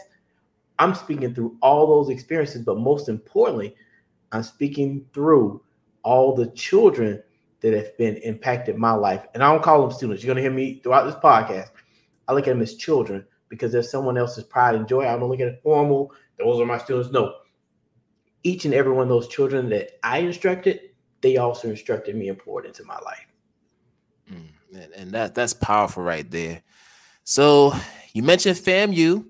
I'm 0.78 0.94
speaking 0.94 1.34
through 1.34 1.56
all 1.60 1.86
those 1.86 2.08
experiences, 2.08 2.62
but 2.62 2.78
most 2.78 3.08
importantly, 3.08 3.74
I'm 4.32 4.42
speaking 4.42 5.06
through 5.12 5.62
all 6.02 6.34
the 6.34 6.48
children 6.48 7.22
that 7.64 7.72
have 7.72 7.96
been 7.96 8.16
impacted 8.18 8.76
my 8.76 8.92
life. 8.92 9.24
And 9.32 9.42
I 9.42 9.50
don't 9.50 9.62
call 9.62 9.80
them 9.80 9.90
students. 9.90 10.22
You're 10.22 10.34
going 10.34 10.44
to 10.44 10.48
hear 10.48 10.54
me 10.54 10.80
throughout 10.82 11.06
this 11.06 11.14
podcast. 11.14 11.70
I 12.28 12.34
look 12.34 12.46
at 12.46 12.50
them 12.50 12.60
as 12.60 12.76
children 12.76 13.24
because 13.48 13.72
there's 13.72 13.90
someone 13.90 14.18
else's 14.18 14.44
pride 14.44 14.74
and 14.74 14.86
joy. 14.86 15.08
I 15.08 15.16
don't 15.16 15.30
look 15.30 15.40
at 15.40 15.48
it 15.48 15.60
formal. 15.62 16.12
Those 16.38 16.60
are 16.60 16.66
my 16.66 16.76
students. 16.76 17.10
No. 17.10 17.36
Each 18.42 18.66
and 18.66 18.74
every 18.74 18.92
one 18.92 19.04
of 19.04 19.08
those 19.08 19.28
children 19.28 19.70
that 19.70 19.92
I 20.02 20.18
instructed, 20.18 20.78
they 21.22 21.38
also 21.38 21.70
instructed 21.70 22.14
me 22.16 22.28
and 22.28 22.38
poured 22.38 22.66
into 22.66 22.84
my 22.84 22.98
life. 22.98 23.26
Mm, 24.30 24.90
and 24.94 25.12
that 25.12 25.34
that's 25.34 25.54
powerful 25.54 26.02
right 26.02 26.30
there. 26.30 26.60
So 27.22 27.72
you 28.12 28.22
mentioned 28.22 28.58
FAMU, 28.58 29.24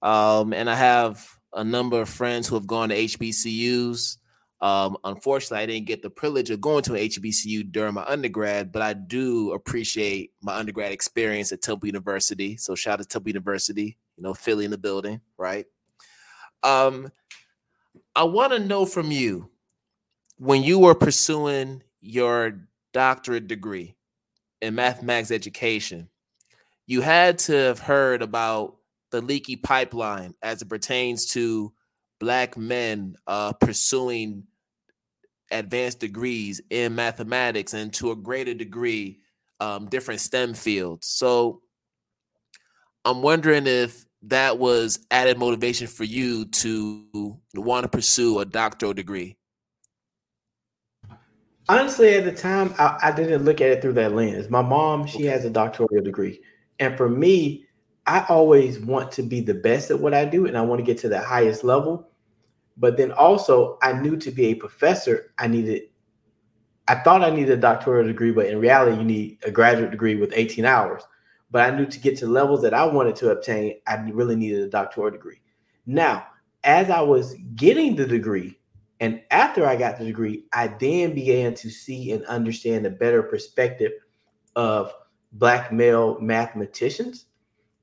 um, 0.00 0.52
and 0.52 0.70
I 0.70 0.76
have 0.76 1.28
a 1.52 1.64
number 1.64 2.00
of 2.00 2.08
friends 2.08 2.46
who 2.46 2.54
have 2.54 2.68
gone 2.68 2.90
to 2.90 2.96
HBCUs. 2.96 4.18
Um, 4.62 4.96
unfortunately, 5.02 5.58
I 5.58 5.66
didn't 5.66 5.88
get 5.88 6.02
the 6.02 6.10
privilege 6.10 6.50
of 6.50 6.60
going 6.60 6.84
to 6.84 6.94
an 6.94 7.00
HBCU 7.00 7.72
during 7.72 7.94
my 7.94 8.04
undergrad, 8.04 8.70
but 8.70 8.80
I 8.80 8.92
do 8.92 9.52
appreciate 9.52 10.30
my 10.40 10.54
undergrad 10.54 10.92
experience 10.92 11.50
at 11.50 11.62
Temple 11.62 11.88
University. 11.88 12.56
So 12.56 12.76
shout 12.76 13.00
out 13.00 13.02
to 13.02 13.08
Temple 13.08 13.30
University, 13.30 13.98
you 14.16 14.22
know, 14.22 14.34
Philly 14.34 14.64
in 14.64 14.70
the 14.70 14.78
building, 14.78 15.20
right? 15.36 15.66
Um, 16.62 17.10
I 18.14 18.22
want 18.22 18.52
to 18.52 18.60
know 18.60 18.86
from 18.86 19.10
you 19.10 19.50
when 20.38 20.62
you 20.62 20.78
were 20.78 20.94
pursuing 20.94 21.82
your 22.00 22.68
doctorate 22.92 23.48
degree 23.48 23.96
in 24.60 24.76
mathematics 24.76 25.32
education, 25.32 26.08
you 26.86 27.00
had 27.00 27.38
to 27.38 27.52
have 27.52 27.80
heard 27.80 28.22
about 28.22 28.76
the 29.10 29.20
leaky 29.20 29.56
pipeline 29.56 30.34
as 30.40 30.62
it 30.62 30.68
pertains 30.68 31.26
to 31.32 31.72
black 32.20 32.56
men 32.56 33.16
uh, 33.26 33.52
pursuing 33.54 34.44
advanced 35.52 36.00
degrees 36.00 36.60
in 36.70 36.94
mathematics 36.94 37.74
and 37.74 37.92
to 37.94 38.10
a 38.10 38.16
greater 38.16 38.54
degree 38.54 39.20
um, 39.60 39.86
different 39.86 40.20
STEM 40.20 40.54
fields. 40.54 41.06
So 41.06 41.62
I'm 43.04 43.22
wondering 43.22 43.66
if 43.66 44.04
that 44.22 44.58
was 44.58 45.04
added 45.10 45.38
motivation 45.38 45.86
for 45.86 46.04
you 46.04 46.46
to 46.46 47.38
want 47.54 47.84
to 47.84 47.88
pursue 47.88 48.38
a 48.38 48.44
doctoral 48.44 48.92
degree. 48.92 49.36
Honestly, 51.68 52.14
at 52.14 52.24
the 52.24 52.32
time, 52.32 52.74
I, 52.78 52.98
I 53.04 53.12
didn't 53.12 53.44
look 53.44 53.60
at 53.60 53.70
it 53.70 53.82
through 53.82 53.94
that 53.94 54.14
lens. 54.14 54.50
My 54.50 54.62
mom, 54.62 55.06
she 55.06 55.18
okay. 55.18 55.26
has 55.26 55.44
a 55.44 55.50
doctoral 55.50 55.88
degree. 56.02 56.40
And 56.78 56.96
for 56.96 57.08
me, 57.08 57.66
I 58.06 58.24
always 58.28 58.80
want 58.80 59.12
to 59.12 59.22
be 59.22 59.40
the 59.40 59.54
best 59.54 59.90
at 59.90 60.00
what 60.00 60.12
I 60.12 60.24
do 60.24 60.46
and 60.46 60.56
I 60.56 60.62
want 60.62 60.80
to 60.80 60.84
get 60.84 60.98
to 60.98 61.08
the 61.08 61.20
highest 61.20 61.62
level. 61.62 62.08
But 62.76 62.96
then 62.96 63.12
also, 63.12 63.78
I 63.82 63.92
knew 63.92 64.16
to 64.16 64.30
be 64.30 64.46
a 64.46 64.54
professor, 64.54 65.32
I 65.38 65.46
needed, 65.46 65.82
I 66.88 66.96
thought 66.96 67.22
I 67.22 67.30
needed 67.30 67.58
a 67.58 67.60
doctoral 67.60 68.06
degree, 68.06 68.32
but 68.32 68.46
in 68.46 68.60
reality, 68.60 68.96
you 68.96 69.04
need 69.04 69.38
a 69.44 69.50
graduate 69.50 69.90
degree 69.90 70.16
with 70.16 70.32
18 70.34 70.64
hours. 70.64 71.02
But 71.50 71.70
I 71.70 71.76
knew 71.76 71.86
to 71.86 72.00
get 72.00 72.16
to 72.18 72.26
levels 72.26 72.62
that 72.62 72.74
I 72.74 72.84
wanted 72.86 73.14
to 73.16 73.30
obtain, 73.30 73.80
I 73.86 73.96
really 74.10 74.36
needed 74.36 74.62
a 74.62 74.70
doctoral 74.70 75.10
degree. 75.10 75.40
Now, 75.86 76.26
as 76.64 76.90
I 76.90 77.02
was 77.02 77.34
getting 77.54 77.94
the 77.94 78.06
degree, 78.06 78.58
and 79.00 79.20
after 79.30 79.66
I 79.66 79.76
got 79.76 79.98
the 79.98 80.04
degree, 80.04 80.44
I 80.52 80.68
then 80.68 81.14
began 81.14 81.54
to 81.56 81.68
see 81.68 82.12
and 82.12 82.24
understand 82.26 82.86
a 82.86 82.90
better 82.90 83.22
perspective 83.22 83.92
of 84.56 84.92
Black 85.32 85.72
male 85.72 86.20
mathematicians 86.20 87.26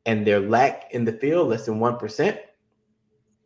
and 0.05 0.25
their 0.25 0.39
lack 0.39 0.93
in 0.93 1.03
the 1.03 1.11
field, 1.11 1.49
less 1.49 1.65
than 1.65 1.79
1%. 1.79 2.39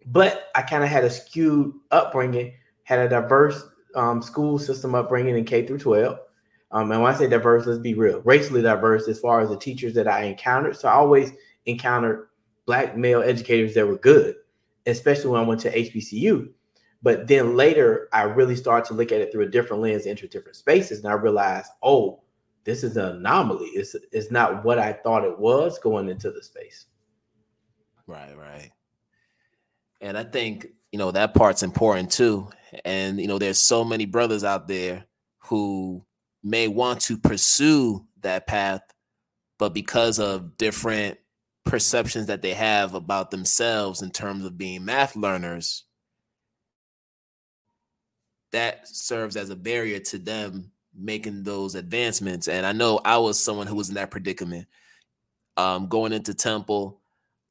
But 0.06 0.50
I 0.56 0.62
kind 0.62 0.84
of 0.84 0.90
had 0.90 1.04
a 1.04 1.10
skewed 1.10 1.74
upbringing, 1.92 2.54
had 2.84 3.00
a 3.00 3.10
diverse 3.10 3.64
um, 3.96 4.22
school 4.22 4.60
system 4.60 4.96
upbringing 4.96 5.38
in 5.38 5.46
K 5.46 5.66
through 5.66 5.80
12. 5.80 6.20
Um, 6.72 6.92
and 6.92 7.02
when 7.02 7.14
I 7.14 7.18
say 7.18 7.28
diverse, 7.28 7.66
let's 7.68 7.80
be 7.80 7.94
real, 7.94 8.22
racially 8.22 8.62
diverse 8.62 9.08
as 9.08 9.20
far 9.20 9.42
as 9.42 9.50
the 9.50 9.58
teachers 9.58 9.94
that 9.94 10.08
I 10.08 10.24
encountered. 10.24 10.76
So 10.76 10.88
I 10.88 10.94
always 10.94 11.32
encountered 11.66 12.30
black 12.66 12.98
male 12.98 13.22
educators 13.22 13.76
that 13.76 13.88
were 13.88 13.98
good, 13.98 14.36
especially 14.88 15.32
when 15.32 15.42
I 15.42 15.46
went 15.46 15.62
to 15.62 15.72
HBCU. 15.72 16.50
But 17.04 17.28
then 17.28 17.56
later, 17.56 18.08
I 18.14 18.24
really 18.24 18.56
started 18.56 18.88
to 18.88 18.94
look 18.94 19.12
at 19.12 19.22
it 19.22 19.32
through 19.32 19.44
a 19.44 19.50
different 19.50 19.84
lens, 19.84 20.08
enter 20.08 20.26
different 20.26 20.56
spaces, 20.56 21.00
and 21.00 21.08
I 21.10 21.16
realized, 21.16 21.70
oh, 21.84 22.22
this 22.64 22.84
is 22.84 22.96
an 22.96 23.18
anomaly. 23.18 23.68
It's 23.74 23.94
it's 24.14 24.32
not 24.32 24.64
what 24.64 24.80
I 24.80 24.94
thought 24.94 25.26
it 25.26 25.38
was 25.38 25.78
going 25.80 26.08
into 26.08 26.32
the 26.32 26.42
space. 26.42 26.86
Right, 28.08 28.36
right. 28.38 28.72
And 30.04 30.18
I 30.18 30.26
think, 30.26 30.68
you 30.92 31.00
know, 31.00 31.12
that 31.12 31.34
part's 31.34 31.64
important 31.64 32.12
too. 32.12 32.50
And, 32.84 33.20
you 33.22 33.28
know, 33.28 33.40
there's 33.40 33.66
so 33.66 33.86
many 33.86 34.06
brothers 34.06 34.44
out 34.44 34.68
there 34.68 35.06
who 35.40 36.06
may 36.44 36.68
want 36.68 37.00
to 37.04 37.18
pursue 37.18 38.06
that 38.22 38.46
path, 38.46 38.82
but 39.58 39.74
because 39.74 40.20
of 40.20 40.58
different 40.58 41.20
perceptions 41.64 42.28
that 42.28 42.42
they 42.42 42.54
have 42.54 42.96
about 42.96 43.32
themselves 43.32 44.02
in 44.02 44.12
terms 44.12 44.44
of 44.44 44.58
being 44.58 44.84
math 44.84 45.16
learners, 45.16 45.86
that 48.52 48.86
serves 48.86 49.38
as 49.38 49.50
a 49.50 49.56
barrier 49.56 50.00
to 50.00 50.20
them 50.20 50.72
making 50.94 51.44
those 51.44 51.76
advancements. 51.76 52.50
And 52.50 52.66
I 52.66 52.74
know 52.74 53.00
I 53.06 53.20
was 53.20 53.40
someone 53.40 53.68
who 53.68 53.76
was 53.76 53.88
in 53.88 53.96
that 53.96 54.12
predicament. 54.12 54.68
Um, 55.56 55.88
going 55.88 56.12
into 56.12 56.34
Temple, 56.34 57.00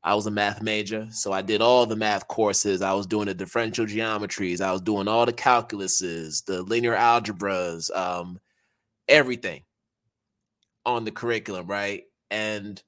I 0.05 0.15
was 0.17 0.27
a 0.27 0.33
math 0.33 0.63
major, 0.63 1.07
so 1.13 1.33
I 1.33 1.43
did 1.43 1.63
all 1.63 1.87
the 1.87 1.95
math 1.95 2.27
courses. 2.27 2.83
I 2.83 2.93
was 2.93 3.07
doing 3.07 3.27
the 3.27 3.35
differential 3.35 3.87
geometries. 3.87 4.61
I 4.61 4.73
was 4.73 4.81
doing 4.81 5.07
all 5.07 5.27
the 5.27 5.33
calculuses, 5.33 6.45
the 6.45 6.63
linear 6.63 6.97
algebras, 6.97 7.95
um, 7.97 8.41
everything 9.07 9.63
on 10.85 11.05
the 11.05 11.13
curriculum, 11.13 11.69
right? 11.69 12.03
And 12.33 12.83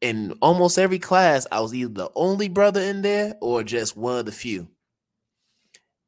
in 0.00 0.32
almost 0.40 0.78
every 0.78 1.00
class, 1.00 1.48
I 1.50 1.60
was 1.60 1.74
either 1.74 1.92
the 1.92 2.10
only 2.14 2.48
brother 2.48 2.80
in 2.80 3.02
there 3.02 3.34
or 3.40 3.64
just 3.64 3.96
one 3.96 4.18
of 4.18 4.26
the 4.26 4.32
few. 4.32 4.68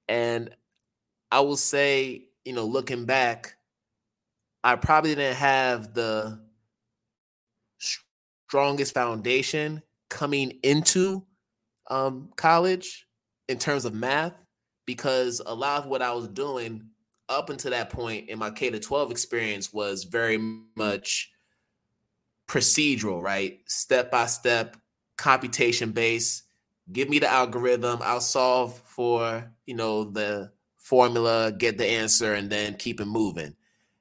And 0.07 0.55
I 1.33 1.41
will 1.41 1.57
say, 1.57 2.27
you 2.45 2.53
know, 2.53 2.65
looking 2.67 3.07
back, 3.07 3.57
I 4.63 4.77
probably 4.77 5.17
didn't 5.17 5.37
have 5.37 5.95
the 5.95 6.41
strongest 7.79 8.95
foundation 8.95 9.83
coming 10.09 10.59
into 10.63 11.25
um, 11.89 12.31
college 12.37 13.07
in 13.49 13.59
terms 13.59 13.85
of 13.85 13.95
math 13.95 14.35
because 14.87 15.41
a 15.45 15.55
lot 15.55 15.83
of 15.83 15.87
what 15.87 16.03
I 16.03 16.13
was 16.13 16.29
doing 16.29 16.89
up 17.29 17.51
until 17.51 17.73
that 17.73 17.91
point 17.91 18.29
in 18.29 18.39
my 18.39 18.51
K 18.51 18.71
to 18.71 18.79
12 18.79 19.11
experience 19.11 19.73
was 19.73 20.05
very 20.05 20.39
much 20.77 21.31
procedural, 22.49 23.21
right? 23.21 23.59
Step 23.67 24.11
by 24.11 24.27
step, 24.27 24.77
computation 25.17 25.91
based. 25.91 26.45
Give 26.93 27.09
me 27.09 27.19
the 27.19 27.31
algorithm, 27.31 27.99
I'll 28.03 28.21
solve 28.21 28.81
for, 28.85 29.53
you 29.67 29.75
know, 29.75 30.05
the 30.05 30.53
formula, 30.79 31.51
get 31.51 31.79
the 31.79 31.87
answer, 31.87 32.35
and 32.35 32.49
then 32.49 32.75
keep 32.75 33.01
it 33.01 33.07
moving. 33.07 33.57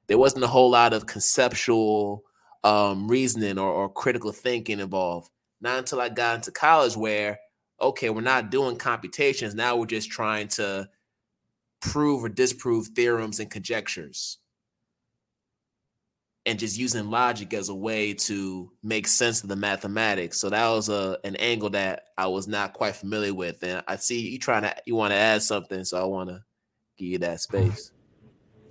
There 0.06 0.20
wasn't 0.20 0.44
a 0.44 0.48
whole 0.48 0.70
lot 0.70 0.94
of 0.94 1.08
conceptual 1.08 2.24
um, 2.64 3.08
reasoning 3.08 3.58
or, 3.58 3.72
or 3.72 3.90
critical 3.90 4.32
thinking 4.32 4.80
involved. 4.80 5.32
Not 5.66 5.80
until 5.80 6.00
I 6.00 6.10
got 6.10 6.36
into 6.36 6.52
college 6.52 6.96
where, 6.96 7.40
okay, 7.82 8.12
we're 8.12 8.22
not 8.22 8.52
doing 8.52 8.78
computations. 8.78 9.56
Now 9.56 9.76
we're 9.76 9.88
just 9.88 10.12
trying 10.12 10.48
to 10.50 10.88
prove 11.82 12.24
or 12.24 12.30
disprove 12.30 12.90
theorems 12.90 13.40
and 13.40 13.50
conjectures. 13.50 14.38
And 16.46 16.60
just 16.60 16.78
using 16.78 17.10
logic 17.10 17.52
as 17.56 17.70
a 17.70 17.76
way 17.76 18.14
to 18.14 18.72
make 18.84 19.08
sense 19.08 19.42
of 19.42 19.50
the 19.50 19.56
mathematics. 19.56 20.40
So 20.40 20.52
that 20.52 20.70
was 20.70 20.88
a 20.88 21.18
an 21.24 21.36
angle 21.38 21.72
that 21.72 22.04
I 22.16 22.28
was 22.28 22.48
not 22.48 22.74
quite 22.74 22.96
familiar 22.96 23.34
with. 23.34 23.64
And 23.64 23.84
I 23.88 23.96
see 23.96 24.30
you 24.30 24.38
trying 24.38 24.62
to 24.62 24.76
you 24.86 24.94
want 24.94 25.14
to 25.14 25.18
add 25.18 25.42
something, 25.42 25.84
so 25.84 26.00
I 26.00 26.06
want 26.06 26.30
to 26.30 26.44
give 27.00 27.08
you 27.08 27.18
that 27.18 27.42
space. 27.42 27.92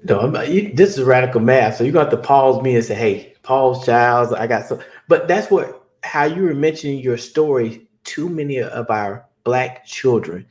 No, 0.04 0.20
I'm, 0.20 0.52
you, 0.52 0.72
this 0.72 0.96
is 0.96 1.02
radical 1.02 1.40
math. 1.40 1.78
So 1.78 1.82
you're 1.82 2.08
to 2.08 2.16
pause 2.16 2.62
me 2.62 2.76
and 2.76 2.84
say, 2.84 2.94
"Hey, 2.94 3.34
pause, 3.42 3.84
Childs. 3.84 4.32
I 4.32 4.46
got 4.46 4.66
some." 4.66 4.78
But 5.08 5.26
that's 5.26 5.50
what 5.50 5.83
how 6.04 6.24
you 6.24 6.42
were 6.42 6.54
mentioning 6.54 6.98
your 6.98 7.16
story, 7.16 7.86
too 8.04 8.28
many 8.28 8.58
of 8.58 8.90
our 8.90 9.26
black 9.42 9.84
children 9.86 10.46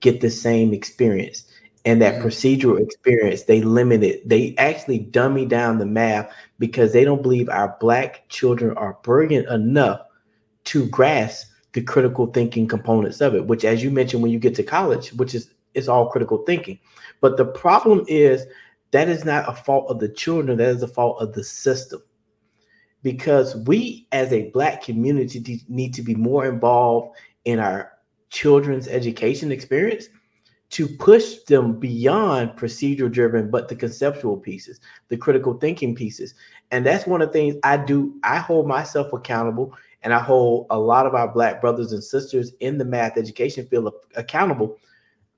get 0.00 0.20
the 0.20 0.30
same 0.30 0.72
experience. 0.72 1.44
And 1.84 2.02
that 2.02 2.16
mm-hmm. 2.16 2.28
procedural 2.28 2.80
experience, 2.80 3.44
they 3.44 3.62
limit 3.62 4.02
it. 4.02 4.28
They 4.28 4.54
actually 4.58 4.98
dummy 4.98 5.46
down 5.46 5.78
the 5.78 5.86
math 5.86 6.30
because 6.58 6.92
they 6.92 7.04
don't 7.04 7.22
believe 7.22 7.48
our 7.48 7.76
black 7.80 8.28
children 8.28 8.76
are 8.76 8.98
brilliant 9.02 9.48
enough 9.48 10.00
to 10.64 10.86
grasp 10.88 11.48
the 11.72 11.82
critical 11.82 12.26
thinking 12.26 12.68
components 12.68 13.20
of 13.20 13.34
it, 13.34 13.46
which 13.46 13.64
as 13.64 13.82
you 13.82 13.90
mentioned 13.90 14.22
when 14.22 14.32
you 14.32 14.38
get 14.38 14.54
to 14.56 14.62
college, 14.62 15.12
which 15.14 15.34
is 15.34 15.50
it's 15.74 15.88
all 15.88 16.10
critical 16.10 16.38
thinking. 16.38 16.78
But 17.20 17.36
the 17.36 17.44
problem 17.46 18.04
is 18.08 18.44
that 18.90 19.08
is 19.08 19.24
not 19.24 19.48
a 19.48 19.54
fault 19.54 19.90
of 19.90 20.00
the 20.00 20.08
children, 20.08 20.58
that 20.58 20.68
is 20.68 20.82
a 20.82 20.88
fault 20.88 21.22
of 21.22 21.32
the 21.32 21.44
system 21.44 22.02
because 23.02 23.56
we 23.56 24.06
as 24.12 24.32
a 24.32 24.50
black 24.50 24.82
community 24.82 25.62
need 25.68 25.94
to 25.94 26.02
be 26.02 26.14
more 26.14 26.46
involved 26.46 27.16
in 27.44 27.58
our 27.58 27.92
children's 28.30 28.88
education 28.88 29.50
experience 29.50 30.08
to 30.70 30.86
push 30.86 31.36
them 31.44 31.78
beyond 31.78 32.50
procedural 32.50 33.10
driven 33.10 33.50
but 33.50 33.68
the 33.68 33.74
conceptual 33.74 34.36
pieces 34.36 34.80
the 35.08 35.16
critical 35.16 35.54
thinking 35.54 35.94
pieces. 35.94 36.34
And 36.70 36.84
that's 36.84 37.06
one 37.06 37.22
of 37.22 37.28
the 37.28 37.32
things 37.32 37.56
i 37.64 37.76
do 37.76 38.14
i 38.22 38.38
hold 38.38 38.66
myself 38.66 39.12
accountable 39.12 39.72
and 40.02 40.12
i 40.12 40.18
hold 40.18 40.66
a 40.70 40.78
lot 40.78 41.06
of 41.06 41.14
our 41.14 41.32
black 41.32 41.60
brothers 41.60 41.92
and 41.92 42.04
sisters 42.04 42.52
in 42.60 42.76
the 42.76 42.84
math 42.84 43.16
education 43.16 43.66
field 43.66 43.92
accountable. 44.16 44.76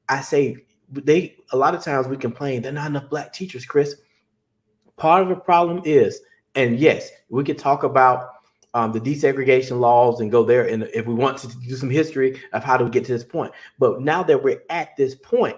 I 0.09 0.23
say 0.23 0.57
they 0.90 1.37
a 1.52 1.57
lot 1.57 1.75
of 1.75 1.85
times 1.85 2.09
we 2.09 2.17
complain 2.17 2.62
there 2.62 2.73
are 2.73 2.75
not 2.75 2.88
enough 2.88 3.11
black 3.11 3.33
teachers 3.33 3.64
chris. 3.64 3.97
Part 4.97 5.23
of 5.23 5.29
the 5.29 5.37
problem 5.37 5.83
is 5.85 6.21
and 6.54 6.78
yes, 6.78 7.11
we 7.28 7.45
could 7.45 7.59
talk 7.59 7.83
about 7.83 8.30
um, 8.75 8.92
the 8.92 9.00
desegregation 9.00 9.80
laws 9.80 10.21
and 10.21 10.30
go 10.30 10.45
there. 10.45 10.69
And 10.69 10.85
if 10.95 11.07
we 11.07 11.14
want 11.14 11.38
to 11.38 11.49
do 11.49 11.76
some 11.76 11.90
history 11.90 12.40
of 12.52 12.64
how 12.64 12.76
do 12.76 12.85
we 12.85 12.90
get 12.90 13.04
to 13.07 13.12
this 13.12 13.25
point, 13.25 13.52
but 13.78 14.00
now 14.00 14.23
that 14.25 14.42
we're 14.42 14.62
at 14.71 14.97
this 14.97 15.14
point, 15.14 15.57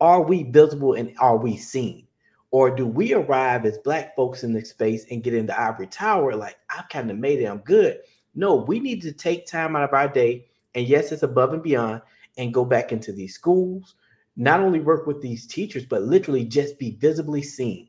are 0.00 0.22
we 0.22 0.44
visible 0.44 0.94
and 0.94 1.14
are 1.18 1.36
we 1.36 1.56
seen? 1.56 2.06
Or 2.50 2.74
do 2.74 2.86
we 2.86 3.12
arrive 3.12 3.66
as 3.66 3.78
black 3.78 4.16
folks 4.16 4.42
in 4.42 4.52
the 4.52 4.64
space 4.64 5.04
and 5.10 5.22
get 5.22 5.34
in 5.34 5.46
the 5.46 5.60
ivory 5.60 5.86
tower 5.86 6.34
like 6.34 6.56
I've 6.70 6.88
kind 6.88 7.10
of 7.10 7.18
made 7.18 7.40
it, 7.40 7.46
I'm 7.46 7.58
good? 7.58 8.00
No, 8.34 8.54
we 8.54 8.80
need 8.80 9.02
to 9.02 9.12
take 9.12 9.46
time 9.46 9.76
out 9.76 9.82
of 9.82 9.92
our 9.92 10.08
day, 10.08 10.46
and 10.74 10.86
yes, 10.86 11.12
it's 11.12 11.24
above 11.24 11.52
and 11.52 11.62
beyond, 11.62 12.00
and 12.38 12.54
go 12.54 12.64
back 12.64 12.92
into 12.92 13.12
these 13.12 13.34
schools, 13.34 13.96
not 14.36 14.60
only 14.60 14.80
work 14.80 15.06
with 15.06 15.20
these 15.20 15.46
teachers, 15.46 15.84
but 15.84 16.02
literally 16.04 16.44
just 16.44 16.78
be 16.78 16.92
visibly 16.92 17.42
seen 17.42 17.88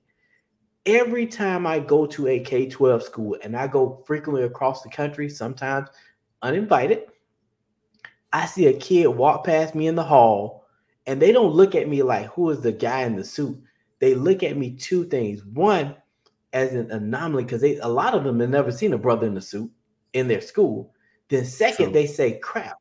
every 0.89 1.27
time 1.27 1.67
I 1.67 1.79
go 1.79 2.05
to 2.07 2.27
a 2.27 2.39
K 2.39 2.67
12 2.67 3.03
school 3.03 3.37
and 3.43 3.55
I 3.55 3.67
go 3.67 4.03
frequently 4.05 4.43
across 4.43 4.81
the 4.81 4.89
country, 4.89 5.29
sometimes 5.29 5.89
uninvited, 6.41 7.03
I 8.33 8.45
see 8.45 8.67
a 8.67 8.73
kid 8.73 9.07
walk 9.07 9.45
past 9.45 9.75
me 9.75 9.87
in 9.87 9.95
the 9.95 10.03
hall 10.03 10.65
and 11.05 11.21
they 11.21 11.31
don't 11.31 11.53
look 11.53 11.75
at 11.75 11.87
me 11.87 12.03
like, 12.03 12.27
who 12.27 12.49
is 12.49 12.61
the 12.61 12.71
guy 12.71 13.01
in 13.03 13.15
the 13.15 13.23
suit? 13.23 13.57
They 13.99 14.15
look 14.15 14.43
at 14.43 14.57
me 14.57 14.75
two 14.75 15.05
things. 15.05 15.43
One, 15.45 15.95
as 16.53 16.73
an 16.73 16.91
anomaly, 16.91 17.43
because 17.43 17.63
a 17.63 17.87
lot 17.87 18.15
of 18.15 18.23
them 18.23 18.39
have 18.39 18.49
never 18.49 18.71
seen 18.71 18.93
a 18.93 18.97
brother 18.97 19.27
in 19.27 19.37
a 19.37 19.41
suit 19.41 19.71
in 20.13 20.27
their 20.27 20.41
school. 20.41 20.93
Then 21.29 21.45
second, 21.45 21.87
True. 21.87 21.93
they 21.93 22.07
say, 22.07 22.39
crap, 22.39 22.77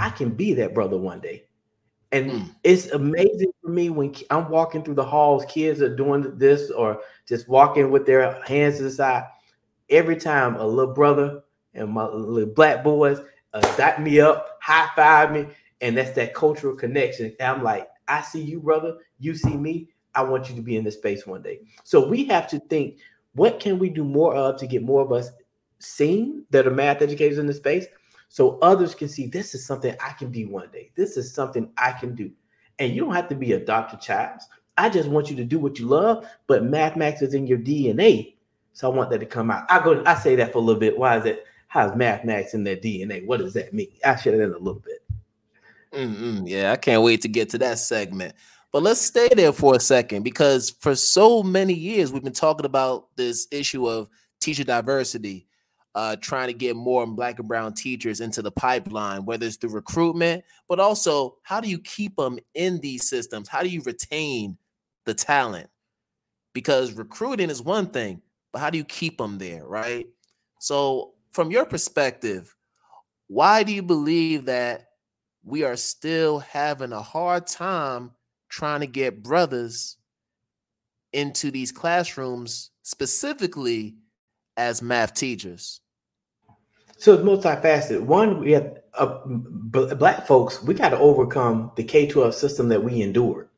I 0.00 0.10
can 0.10 0.30
be 0.30 0.54
that 0.54 0.74
brother 0.74 0.98
one 0.98 1.20
day. 1.20 1.45
And 2.12 2.30
mm. 2.30 2.54
it's 2.62 2.88
amazing 2.88 3.50
for 3.62 3.70
me 3.70 3.90
when 3.90 4.14
I'm 4.30 4.48
walking 4.48 4.82
through 4.82 4.94
the 4.94 5.04
halls, 5.04 5.44
kids 5.46 5.82
are 5.82 5.94
doing 5.94 6.38
this 6.38 6.70
or 6.70 7.00
just 7.26 7.48
walking 7.48 7.90
with 7.90 8.06
their 8.06 8.40
hands 8.44 8.76
to 8.76 8.84
the 8.84 8.90
side. 8.90 9.24
Every 9.90 10.16
time 10.16 10.56
a 10.56 10.66
little 10.66 10.94
brother 10.94 11.42
and 11.74 11.90
my 11.90 12.06
little 12.06 12.52
black 12.52 12.84
boys 12.84 13.20
uh, 13.52 13.76
dot 13.76 14.02
me 14.02 14.20
up, 14.20 14.58
high 14.60 14.88
five 14.94 15.32
me, 15.32 15.46
and 15.80 15.96
that's 15.96 16.12
that 16.12 16.34
cultural 16.34 16.74
connection. 16.74 17.34
And 17.38 17.48
I'm 17.48 17.62
like, 17.62 17.88
I 18.08 18.22
see 18.22 18.40
you, 18.40 18.60
brother. 18.60 18.98
You 19.18 19.34
see 19.34 19.56
me. 19.56 19.88
I 20.14 20.22
want 20.22 20.48
you 20.48 20.56
to 20.56 20.62
be 20.62 20.76
in 20.76 20.84
this 20.84 20.94
space 20.94 21.26
one 21.26 21.42
day. 21.42 21.60
So 21.84 22.08
we 22.08 22.24
have 22.26 22.48
to 22.48 22.58
think, 22.58 22.98
what 23.34 23.60
can 23.60 23.78
we 23.78 23.90
do 23.90 24.02
more 24.02 24.34
of 24.34 24.58
to 24.58 24.66
get 24.66 24.82
more 24.82 25.02
of 25.02 25.12
us 25.12 25.30
seen 25.78 26.46
that 26.50 26.66
are 26.66 26.70
math 26.70 27.02
educators 27.02 27.36
in 27.38 27.46
the 27.46 27.52
space? 27.52 27.86
So 28.28 28.58
others 28.60 28.94
can 28.94 29.08
see 29.08 29.26
this 29.26 29.54
is 29.54 29.64
something 29.64 29.94
I 30.04 30.12
can 30.12 30.30
be 30.30 30.44
one 30.44 30.68
day. 30.72 30.90
This 30.94 31.16
is 31.16 31.32
something 31.32 31.70
I 31.78 31.92
can 31.92 32.14
do. 32.14 32.30
And 32.78 32.94
you 32.94 33.04
don't 33.04 33.14
have 33.14 33.28
to 33.28 33.34
be 33.34 33.52
a 33.52 33.58
Dr. 33.58 33.96
Childs. 33.96 34.46
I 34.76 34.90
just 34.90 35.08
want 35.08 35.30
you 35.30 35.36
to 35.36 35.44
do 35.44 35.58
what 35.58 35.78
you 35.78 35.86
love, 35.86 36.26
but 36.46 36.64
mathematics 36.64 37.22
is 37.22 37.34
in 37.34 37.46
your 37.46 37.58
DNA. 37.58 38.34
So 38.72 38.90
I 38.90 38.94
want 38.94 39.10
that 39.10 39.20
to 39.20 39.26
come 39.26 39.50
out. 39.50 39.64
I 39.70 39.82
go, 39.82 40.02
I 40.04 40.14
say 40.14 40.36
that 40.36 40.52
for 40.52 40.58
a 40.58 40.60
little 40.60 40.80
bit. 40.80 40.98
Why 40.98 41.16
is 41.16 41.24
it? 41.24 41.46
How's 41.68 41.96
mathematics 41.96 42.54
in 42.54 42.62
their 42.62 42.76
DNA? 42.76 43.24
What 43.26 43.40
does 43.40 43.54
that 43.54 43.72
mean? 43.72 43.88
I 44.04 44.16
share 44.16 44.36
that 44.36 44.44
in 44.44 44.50
a 44.52 44.58
little 44.58 44.80
bit. 44.80 45.02
Mm-hmm. 45.92 46.46
Yeah, 46.46 46.72
I 46.72 46.76
can't 46.76 47.02
wait 47.02 47.22
to 47.22 47.28
get 47.28 47.48
to 47.50 47.58
that 47.58 47.78
segment. 47.78 48.34
But 48.70 48.82
let's 48.82 49.00
stay 49.00 49.28
there 49.34 49.52
for 49.52 49.74
a 49.74 49.80
second 49.80 50.22
because 50.22 50.70
for 50.80 50.94
so 50.94 51.42
many 51.42 51.72
years 51.72 52.12
we've 52.12 52.22
been 52.22 52.32
talking 52.32 52.66
about 52.66 53.08
this 53.16 53.48
issue 53.50 53.88
of 53.88 54.08
teacher 54.40 54.64
diversity 54.64 55.45
uh, 55.96 56.14
trying 56.16 56.48
to 56.48 56.52
get 56.52 56.76
more 56.76 57.06
black 57.06 57.38
and 57.38 57.48
brown 57.48 57.72
teachers 57.72 58.20
into 58.20 58.42
the 58.42 58.50
pipeline, 58.50 59.24
whether 59.24 59.46
it's 59.46 59.56
through 59.56 59.70
recruitment, 59.70 60.44
but 60.68 60.78
also 60.78 61.38
how 61.42 61.58
do 61.58 61.70
you 61.70 61.78
keep 61.78 62.14
them 62.16 62.38
in 62.54 62.78
these 62.80 63.08
systems? 63.08 63.48
How 63.48 63.62
do 63.62 63.70
you 63.70 63.80
retain 63.80 64.58
the 65.06 65.14
talent? 65.14 65.70
Because 66.52 66.92
recruiting 66.92 67.48
is 67.48 67.62
one 67.62 67.86
thing, 67.86 68.20
but 68.52 68.58
how 68.58 68.68
do 68.68 68.76
you 68.76 68.84
keep 68.84 69.16
them 69.16 69.38
there, 69.38 69.66
right? 69.66 70.06
So, 70.60 71.14
from 71.32 71.50
your 71.50 71.64
perspective, 71.64 72.54
why 73.28 73.62
do 73.62 73.72
you 73.72 73.82
believe 73.82 74.44
that 74.44 74.88
we 75.44 75.64
are 75.64 75.76
still 75.76 76.40
having 76.40 76.92
a 76.92 77.02
hard 77.02 77.46
time 77.46 78.10
trying 78.50 78.80
to 78.80 78.86
get 78.86 79.22
brothers 79.22 79.96
into 81.14 81.50
these 81.50 81.72
classrooms, 81.72 82.70
specifically 82.82 83.96
as 84.58 84.82
math 84.82 85.14
teachers? 85.14 85.80
So 86.96 87.14
it's 87.14 87.22
multifaceted. 87.22 88.00
One, 88.00 88.40
we 88.40 88.52
have 88.52 88.78
uh, 88.94 89.18
black 89.26 90.26
folks. 90.26 90.62
We 90.62 90.74
got 90.74 90.90
to 90.90 90.98
overcome 90.98 91.72
the 91.76 91.84
K 91.84 92.06
twelve 92.06 92.34
system 92.34 92.68
that 92.68 92.82
we 92.82 93.02
endured. 93.02 93.48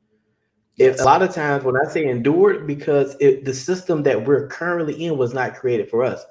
Yes. 0.77 1.01
a 1.01 1.05
lot 1.05 1.23
of 1.23 1.35
times, 1.35 1.65
when 1.65 1.77
I 1.77 1.91
say 1.91 2.07
endured, 2.07 2.67
because 2.67 3.17
it, 3.19 3.45
the 3.45 3.53
system 3.53 4.05
that 4.05 4.25
we're 4.25 4.47
currently 4.47 5.05
in 5.05 5.19
was 5.19 5.35
not 5.35 5.57
created 5.57 5.91
for 5.91 6.05
us. 6.05 6.25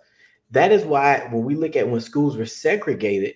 That 0.52 0.72
is 0.72 0.86
why 0.86 1.28
when 1.32 1.44
we 1.44 1.56
look 1.56 1.76
at 1.76 1.90
when 1.90 2.00
schools 2.00 2.38
were 2.38 2.46
segregated, 2.46 3.36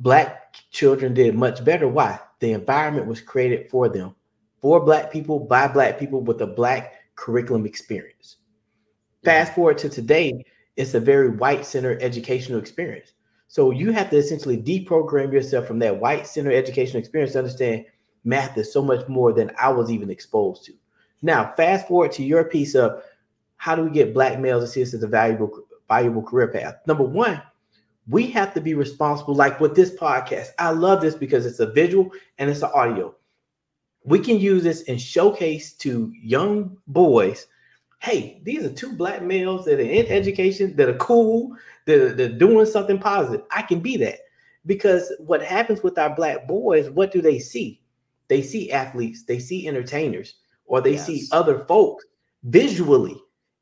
black 0.00 0.54
children 0.72 1.14
did 1.14 1.36
much 1.36 1.64
better. 1.64 1.86
Why? 1.86 2.18
The 2.40 2.52
environment 2.52 3.06
was 3.06 3.20
created 3.20 3.70
for 3.70 3.88
them, 3.88 4.16
for 4.60 4.84
black 4.84 5.12
people, 5.12 5.38
by 5.38 5.68
black 5.68 5.98
people 5.98 6.20
with 6.20 6.40
a 6.40 6.46
black 6.46 6.94
curriculum 7.14 7.64
experience. 7.64 8.36
Fast 9.24 9.54
forward 9.54 9.78
to 9.78 9.88
today, 9.88 10.44
it's 10.78 10.94
a 10.94 11.00
very 11.00 11.28
white 11.28 11.66
centered 11.66 12.00
educational 12.02 12.60
experience. 12.60 13.12
So 13.48 13.72
you 13.72 13.86
mm-hmm. 13.86 13.96
have 13.96 14.10
to 14.10 14.16
essentially 14.16 14.56
deprogram 14.56 15.32
yourself 15.32 15.66
from 15.66 15.80
that 15.80 15.98
white 15.98 16.26
centered 16.26 16.54
educational 16.54 17.00
experience 17.00 17.32
to 17.32 17.40
understand 17.40 17.84
math 18.24 18.56
is 18.56 18.72
so 18.72 18.80
much 18.80 19.06
more 19.08 19.32
than 19.32 19.50
I 19.60 19.70
was 19.70 19.90
even 19.90 20.08
exposed 20.08 20.64
to. 20.66 20.72
Now, 21.20 21.52
fast 21.56 21.88
forward 21.88 22.12
to 22.12 22.22
your 22.22 22.44
piece 22.44 22.76
of 22.76 23.02
how 23.56 23.74
do 23.74 23.82
we 23.82 23.90
get 23.90 24.14
black 24.14 24.38
males 24.38 24.62
to 24.62 24.68
see 24.68 24.80
this 24.80 24.94
as 24.94 25.02
a 25.02 25.08
valuable, 25.08 25.50
valuable 25.88 26.22
career 26.22 26.46
path? 26.46 26.76
Number 26.86 27.02
one, 27.02 27.42
we 28.08 28.28
have 28.28 28.54
to 28.54 28.60
be 28.60 28.74
responsible, 28.74 29.34
like 29.34 29.58
with 29.60 29.74
this 29.74 29.90
podcast. 29.96 30.50
I 30.60 30.70
love 30.70 31.00
this 31.00 31.16
because 31.16 31.44
it's 31.44 31.58
a 31.58 31.72
visual 31.72 32.12
and 32.38 32.48
it's 32.48 32.62
an 32.62 32.70
audio. 32.72 33.16
We 34.04 34.20
can 34.20 34.38
use 34.38 34.62
this 34.62 34.84
and 34.88 35.00
showcase 35.00 35.72
to 35.78 36.12
young 36.22 36.76
boys 36.86 37.48
hey, 38.00 38.40
these 38.44 38.64
are 38.64 38.72
two 38.72 38.92
black 38.92 39.22
males 39.22 39.64
that 39.64 39.80
are 39.80 39.82
in 39.82 40.06
education, 40.06 40.76
that 40.76 40.88
are 40.88 40.96
cool, 40.96 41.56
that 41.86 42.00
are, 42.00 42.14
that 42.14 42.32
are 42.32 42.38
doing 42.38 42.66
something 42.66 42.98
positive. 42.98 43.44
I 43.50 43.62
can 43.62 43.80
be 43.80 43.96
that. 43.98 44.20
Because 44.66 45.12
what 45.18 45.42
happens 45.42 45.82
with 45.82 45.98
our 45.98 46.14
black 46.14 46.46
boys, 46.46 46.90
what 46.90 47.12
do 47.12 47.22
they 47.22 47.38
see? 47.38 47.80
They 48.28 48.42
see 48.42 48.70
athletes, 48.70 49.24
they 49.24 49.38
see 49.38 49.66
entertainers, 49.66 50.34
or 50.66 50.80
they 50.80 50.92
yes. 50.92 51.06
see 51.06 51.26
other 51.32 51.60
folks 51.60 52.04
visually. 52.44 53.16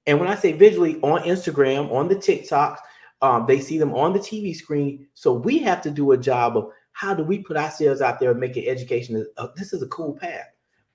And 0.07 0.19
when 0.19 0.29
I 0.29 0.35
say 0.35 0.53
visually 0.53 1.01
on 1.03 1.23
Instagram, 1.23 1.93
on 1.93 2.09
the 2.09 2.17
TikToks, 2.17 2.79
um, 3.23 3.47
they 3.47 3.61
see 3.61 3.79
them 3.79 3.95
on 3.95 4.13
the 4.13 4.19
TV 4.19 4.55
screen. 4.55 5.07
So 5.15 5.33
we 5.33 5.59
have 5.59 5.81
to 5.83 5.91
do 5.91 6.13
a 6.13 6.19
job 6.19 6.57
of 6.57 6.71
how 6.93 7.15
do 7.15 7.23
we 7.23 7.39
put 7.39 7.57
ourselves 7.57 8.01
out 8.01 8.19
there 8.21 8.33
and 8.33 8.41
make 8.41 8.57
it 8.57 8.69
education? 8.69 9.25
Uh, 9.37 9.49
this 9.57 9.73
is 9.73 9.83
a 9.83 9.89
cool 9.89 10.15
path. 10.15 10.47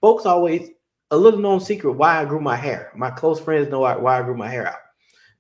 Folks 0.02 0.26
always 0.26 0.70
a 1.12 1.18
little 1.18 1.40
known 1.40 1.60
secret 1.60 1.94
why 1.94 2.20
I 2.20 2.26
grew 2.26 2.40
my 2.40 2.56
hair. 2.56 2.92
My 2.96 3.12
close 3.12 3.40
friends 3.40 3.70
know 3.70 3.82
why 3.82 4.20
I 4.20 4.24
grew 4.24 4.36
my 4.36 4.50
hair 4.50 4.76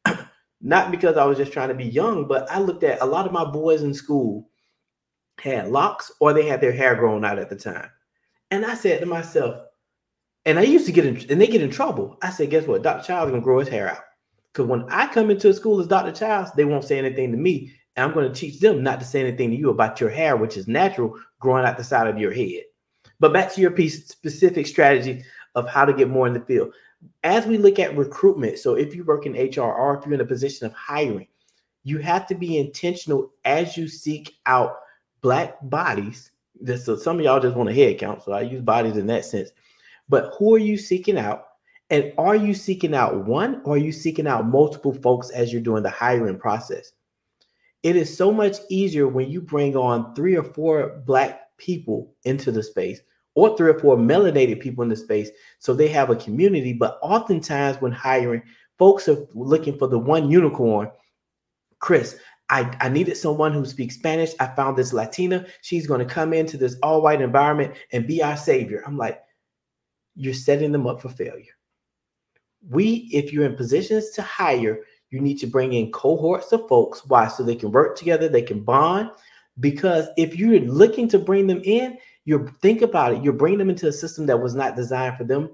out. 0.05 0.19
Not 0.61 0.91
because 0.91 1.17
I 1.17 1.25
was 1.25 1.37
just 1.37 1.53
trying 1.53 1.69
to 1.69 1.75
be 1.75 1.85
young, 1.85 2.27
but 2.27 2.49
I 2.51 2.59
looked 2.59 2.83
at 2.83 3.01
a 3.01 3.05
lot 3.05 3.25
of 3.25 3.31
my 3.31 3.45
boys 3.45 3.81
in 3.81 3.93
school 3.93 4.49
had 5.39 5.69
locks 5.69 6.11
or 6.19 6.33
they 6.33 6.45
had 6.45 6.61
their 6.61 6.71
hair 6.71 6.95
grown 6.95 7.25
out 7.25 7.39
at 7.39 7.49
the 7.49 7.55
time. 7.55 7.89
And 8.51 8.65
I 8.65 8.75
said 8.75 8.99
to 8.99 9.05
myself, 9.05 9.63
and 10.45 10.59
I 10.59 10.63
used 10.63 10.85
to 10.87 10.91
get 10.91 11.05
in, 11.05 11.17
and 11.31 11.39
they 11.39 11.47
get 11.47 11.61
in 11.61 11.71
trouble. 11.71 12.17
I 12.21 12.31
said, 12.31 12.49
guess 12.49 12.67
what? 12.67 12.83
Dr. 12.83 13.05
Childs 13.05 13.31
gonna 13.31 13.41
grow 13.41 13.59
his 13.59 13.69
hair 13.69 13.89
out. 13.89 14.03
Because 14.51 14.67
when 14.67 14.85
I 14.89 15.07
come 15.07 15.31
into 15.31 15.49
a 15.49 15.53
school 15.53 15.79
as 15.79 15.87
Dr. 15.87 16.11
Childs, 16.11 16.51
they 16.51 16.65
won't 16.65 16.83
say 16.83 16.99
anything 16.99 17.31
to 17.31 17.37
me. 17.37 17.73
And 17.95 18.11
I'm 18.11 18.17
to 18.17 18.33
teach 18.33 18.59
them 18.59 18.83
not 18.83 18.99
to 18.99 19.05
say 19.05 19.21
anything 19.21 19.51
to 19.51 19.55
you 19.55 19.69
about 19.69 19.99
your 19.99 20.09
hair, 20.09 20.35
which 20.35 20.57
is 20.57 20.67
natural 20.67 21.17
growing 21.39 21.65
out 21.65 21.77
the 21.77 21.83
side 21.83 22.07
of 22.07 22.17
your 22.17 22.33
head. 22.33 22.63
But 23.19 23.33
back 23.33 23.53
to 23.53 23.61
your 23.61 23.71
piece 23.71 24.07
specific 24.07 24.65
strategy 24.65 25.23
of 25.55 25.67
how 25.67 25.85
to 25.85 25.93
get 25.93 26.09
more 26.09 26.27
in 26.27 26.33
the 26.33 26.39
field. 26.39 26.73
As 27.23 27.45
we 27.45 27.57
look 27.57 27.79
at 27.79 27.97
recruitment, 27.97 28.59
so 28.59 28.75
if 28.75 28.95
you 28.95 29.03
work 29.03 29.25
in 29.25 29.33
HR 29.33 29.61
or 29.61 29.97
if 29.97 30.05
you're 30.05 30.13
in 30.13 30.21
a 30.21 30.25
position 30.25 30.67
of 30.67 30.73
hiring, 30.73 31.27
you 31.83 31.97
have 31.97 32.27
to 32.27 32.35
be 32.35 32.57
intentional 32.57 33.31
as 33.43 33.75
you 33.75 33.87
seek 33.87 34.35
out 34.45 34.77
black 35.21 35.57
bodies. 35.63 36.31
So 36.83 36.95
some 36.95 37.17
of 37.17 37.25
y'all 37.25 37.39
just 37.39 37.55
want 37.55 37.69
a 37.69 37.73
head 37.73 37.97
count, 37.97 38.23
so 38.23 38.33
I 38.33 38.41
use 38.41 38.61
bodies 38.61 38.97
in 38.97 39.07
that 39.07 39.25
sense. 39.25 39.49
But 40.09 40.33
who 40.37 40.53
are 40.53 40.59
you 40.59 40.77
seeking 40.77 41.17
out? 41.17 41.45
And 41.89 42.13
are 42.17 42.35
you 42.35 42.53
seeking 42.53 42.93
out 42.93 43.25
one 43.25 43.61
or 43.65 43.75
are 43.75 43.77
you 43.77 43.91
seeking 43.91 44.27
out 44.27 44.47
multiple 44.47 44.93
folks 44.93 45.29
as 45.31 45.51
you're 45.51 45.61
doing 45.61 45.83
the 45.83 45.89
hiring 45.89 46.37
process? 46.37 46.93
It 47.83 47.95
is 47.95 48.15
so 48.15 48.31
much 48.31 48.57
easier 48.69 49.07
when 49.07 49.29
you 49.29 49.41
bring 49.41 49.75
on 49.75 50.13
three 50.13 50.37
or 50.37 50.43
four 50.43 51.01
black 51.05 51.57
people 51.57 52.13
into 52.23 52.51
the 52.51 52.63
space 52.63 53.01
or 53.33 53.55
three 53.55 53.69
or 53.69 53.79
four 53.79 53.97
melanated 53.97 54.59
people 54.59 54.83
in 54.83 54.89
the 54.89 54.95
space 54.95 55.29
so 55.59 55.73
they 55.73 55.87
have 55.87 56.09
a 56.09 56.15
community. 56.15 56.73
But 56.73 56.99
oftentimes, 57.01 57.81
when 57.81 57.91
hiring, 57.91 58.43
folks 58.77 59.07
are 59.07 59.25
looking 59.33 59.77
for 59.77 59.87
the 59.87 59.99
one 59.99 60.29
unicorn. 60.29 60.91
Chris, 61.79 62.17
I, 62.49 62.75
I 62.81 62.89
needed 62.89 63.15
someone 63.15 63.53
who 63.53 63.65
speaks 63.65 63.95
Spanish. 63.95 64.33
I 64.39 64.47
found 64.47 64.77
this 64.77 64.91
Latina. 64.91 65.45
She's 65.61 65.87
going 65.87 66.05
to 66.05 66.13
come 66.13 66.33
into 66.33 66.57
this 66.57 66.75
all 66.83 67.01
white 67.01 67.21
environment 67.21 67.75
and 67.91 68.05
be 68.05 68.21
our 68.21 68.35
savior. 68.35 68.83
I'm 68.85 68.97
like, 68.97 69.21
you're 70.15 70.33
setting 70.33 70.71
them 70.71 70.85
up 70.85 71.01
for 71.01 71.09
failure. 71.09 71.53
We, 72.69 73.09
if 73.13 73.31
you're 73.31 73.45
in 73.45 73.55
positions 73.55 74.09
to 74.11 74.21
hire, 74.21 74.81
you 75.09 75.21
need 75.21 75.39
to 75.39 75.47
bring 75.47 75.73
in 75.73 75.91
cohorts 75.91 76.51
of 76.51 76.67
folks. 76.67 77.05
Why? 77.05 77.27
So 77.27 77.43
they 77.43 77.55
can 77.55 77.71
work 77.71 77.97
together, 77.97 78.27
they 78.27 78.41
can 78.41 78.63
bond. 78.63 79.11
Because 79.59 80.07
if 80.17 80.35
you're 80.35 80.59
looking 80.59 81.07
to 81.09 81.19
bring 81.19 81.47
them 81.47 81.61
in, 81.63 81.97
you 82.31 82.53
think 82.61 82.81
about 82.81 83.13
it, 83.13 83.23
you're 83.23 83.33
bringing 83.33 83.59
them 83.59 83.69
into 83.69 83.87
a 83.87 83.93
system 83.93 84.25
that 84.25 84.41
was 84.41 84.55
not 84.55 84.75
designed 84.75 85.17
for 85.17 85.23
them. 85.23 85.49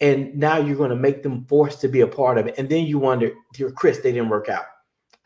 And 0.00 0.34
now 0.34 0.58
you're 0.58 0.76
going 0.76 0.90
to 0.90 0.96
make 0.96 1.22
them 1.22 1.44
forced 1.44 1.80
to 1.82 1.88
be 1.88 2.00
a 2.00 2.06
part 2.06 2.38
of 2.38 2.46
it. 2.46 2.54
And 2.56 2.68
then 2.68 2.86
you 2.86 2.98
wonder, 2.98 3.32
dear 3.52 3.70
Chris, 3.70 3.98
they 3.98 4.12
didn't 4.12 4.30
work 4.30 4.48
out. 4.48 4.64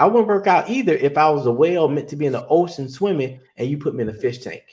I 0.01 0.07
wouldn't 0.07 0.27
work 0.27 0.49
out 0.49 0.69
either 0.69 0.95
if 0.95 1.17
I 1.17 1.31
was 1.31 1.47
a 1.47 1.53
whale 1.53 1.87
meant 1.87 2.09
to 2.09 2.17
be 2.17 2.27
in 2.27 2.33
the 2.33 2.47
ocean 2.49 2.89
swimming 2.89 3.39
and 3.57 3.69
you 3.69 3.79
put 3.79 3.95
me 3.95 4.03
in 4.03 4.09
a 4.09 4.13
fish 4.13 4.39
tank. 4.39 4.65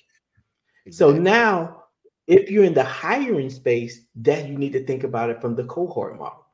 Exactly. 0.85 1.15
So 1.15 1.21
now, 1.21 1.83
if 2.25 2.49
you're 2.49 2.63
in 2.63 2.73
the 2.73 2.83
hiring 2.83 3.49
space, 3.49 4.05
that 4.15 4.47
you 4.47 4.57
need 4.57 4.73
to 4.73 4.85
think 4.85 5.03
about 5.03 5.29
it 5.29 5.39
from 5.39 5.55
the 5.55 5.65
cohort 5.65 6.17
model. 6.17 6.45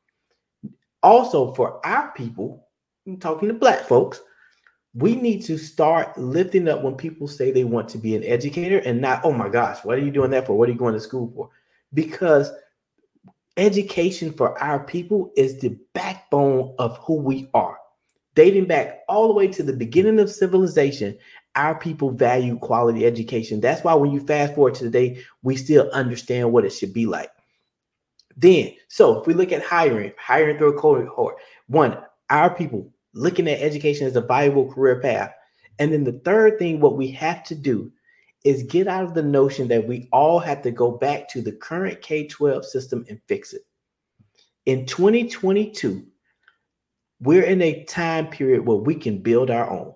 Also, 1.03 1.53
for 1.53 1.85
our 1.85 2.11
people, 2.13 2.67
I'm 3.05 3.17
talking 3.17 3.47
to 3.47 3.53
black 3.53 3.87
folks, 3.87 4.21
we 4.93 5.15
need 5.15 5.43
to 5.45 5.57
start 5.57 6.17
lifting 6.17 6.67
up 6.67 6.81
when 6.81 6.95
people 6.95 7.27
say 7.27 7.51
they 7.51 7.63
want 7.63 7.87
to 7.89 7.97
be 7.97 8.15
an 8.15 8.23
educator 8.23 8.79
and 8.79 9.01
not, 9.01 9.23
oh 9.23 9.31
my 9.31 9.49
gosh, 9.49 9.83
what 9.83 9.97
are 9.97 10.01
you 10.01 10.11
doing 10.11 10.31
that 10.31 10.47
for? 10.47 10.57
What 10.57 10.69
are 10.69 10.71
you 10.71 10.77
going 10.77 10.93
to 10.93 10.99
school 10.99 11.31
for? 11.35 11.49
Because 11.93 12.51
education 13.57 14.31
for 14.31 14.57
our 14.61 14.79
people 14.79 15.31
is 15.35 15.59
the 15.59 15.77
backbone 15.93 16.73
of 16.79 16.97
who 16.99 17.15
we 17.15 17.49
are. 17.53 17.77
Dating 18.35 18.65
back 18.65 18.99
all 19.09 19.27
the 19.27 19.33
way 19.33 19.47
to 19.47 19.63
the 19.63 19.73
beginning 19.73 20.19
of 20.19 20.31
civilization, 20.31 21.17
our 21.55 21.73
people 21.73 22.11
value 22.11 22.57
quality 22.59 23.05
education. 23.05 23.59
That's 23.59 23.83
why 23.83 23.95
when 23.95 24.11
you 24.11 24.19
fast 24.19 24.53
forward 24.53 24.75
to 24.75 24.83
today, 24.83 25.23
we 25.41 25.55
still 25.55 25.89
understand 25.91 26.51
what 26.51 26.65
it 26.65 26.69
should 26.69 26.93
be 26.93 27.07
like. 27.07 27.31
Then, 28.35 28.73
so 28.87 29.19
if 29.19 29.25
we 29.25 29.33
look 29.33 29.51
at 29.51 29.63
hiring, 29.63 30.13
hiring 30.19 30.59
through 30.59 30.77
a 30.77 30.79
cohort, 30.79 31.37
one, 31.65 31.97
our 32.29 32.53
people 32.53 32.93
looking 33.17 33.47
at 33.47 33.61
education 33.61 34.07
as 34.07 34.15
a 34.15 34.21
viable 34.21 34.71
career 34.71 34.99
path. 34.99 35.33
And 35.79 35.91
then 35.91 36.03
the 36.03 36.19
third 36.25 36.59
thing, 36.59 36.79
what 36.79 36.97
we 36.97 37.11
have 37.11 37.43
to 37.45 37.55
do 37.55 37.91
is 38.43 38.63
get 38.63 38.87
out 38.87 39.03
of 39.03 39.13
the 39.13 39.23
notion 39.23 39.67
that 39.67 39.87
we 39.87 40.07
all 40.11 40.39
have 40.39 40.61
to 40.61 40.71
go 40.71 40.91
back 40.91 41.27
to 41.29 41.41
the 41.41 41.51
current 41.51 42.01
K 42.01 42.27
12 42.27 42.65
system 42.65 43.05
and 43.09 43.19
fix 43.27 43.53
it. 43.53 43.63
In 44.65 44.85
2022, 44.85 46.05
we're 47.19 47.43
in 47.43 47.61
a 47.61 47.83
time 47.85 48.27
period 48.27 48.65
where 48.65 48.77
we 48.77 48.95
can 48.95 49.21
build 49.21 49.49
our 49.49 49.69
own. 49.69 49.93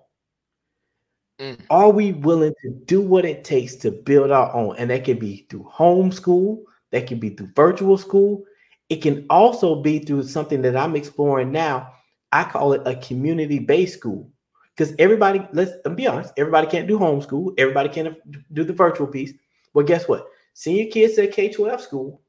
Mm. 1.38 1.60
Are 1.70 1.90
we 1.90 2.12
willing 2.12 2.54
to 2.62 2.70
do 2.86 3.00
what 3.00 3.24
it 3.24 3.44
takes 3.44 3.74
to 3.76 3.90
build 3.90 4.30
our 4.30 4.54
own? 4.54 4.76
And 4.76 4.90
that 4.90 5.04
can 5.04 5.18
be 5.18 5.46
through 5.48 5.70
homeschool, 5.72 6.62
that 6.90 7.06
can 7.06 7.18
be 7.18 7.30
through 7.30 7.50
virtual 7.54 7.96
school. 7.96 8.44
It 8.88 8.96
can 8.96 9.26
also 9.30 9.80
be 9.80 10.00
through 10.00 10.24
something 10.24 10.62
that 10.62 10.76
I'm 10.76 10.96
exploring 10.96 11.52
now. 11.52 11.92
I 12.32 12.44
call 12.44 12.72
it 12.72 12.82
a 12.86 12.96
community 12.96 13.58
based 13.58 13.98
school 13.98 14.30
because 14.74 14.94
everybody, 14.98 15.46
let's 15.52 15.72
be 15.94 16.06
honest, 16.06 16.32
everybody 16.36 16.66
can't 16.66 16.88
do 16.88 16.98
homeschool, 16.98 17.54
everybody 17.58 17.88
can't 17.88 18.16
do 18.54 18.64
the 18.64 18.72
virtual 18.72 19.06
piece. 19.06 19.32
Well, 19.74 19.86
guess 19.86 20.08
what? 20.08 20.26
Send 20.54 20.76
your 20.76 20.90
kids 20.90 21.14
to 21.14 21.26
K 21.26 21.50
12 21.50 21.80
school 21.80 22.22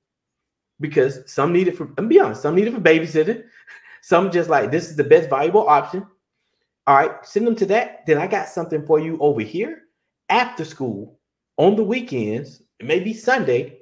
because 0.80 1.20
some 1.32 1.54
need 1.54 1.68
it 1.68 1.78
for, 1.78 1.89
and 1.98 2.10
be 2.10 2.20
honest, 2.20 2.42
some 2.42 2.56
need 2.56 2.68
it 2.68 2.74
for 2.74 2.82
babysitting. 2.82 3.44
Some 4.06 4.32
just 4.32 4.50
like 4.50 4.70
this 4.70 4.89
is 4.89 4.98
the 4.98 5.04
best 5.06 5.30
valuable 5.30 5.66
option. 5.70 6.06
All 6.88 6.98
right, 6.98 7.26
send 7.26 7.48
them 7.48 7.56
to 7.56 7.66
that. 7.68 8.06
Then 8.06 8.18
I 8.18 8.28
got 8.28 8.50
something 8.50 8.86
for 8.86 9.00
you 9.00 9.18
over 9.20 9.39
here 9.39 9.84
after 10.28 10.66
school 10.66 11.18
on 11.56 11.78
the 11.78 11.86
weekends, 11.86 12.62
maybe 12.82 13.13
Sunday, 13.13 13.80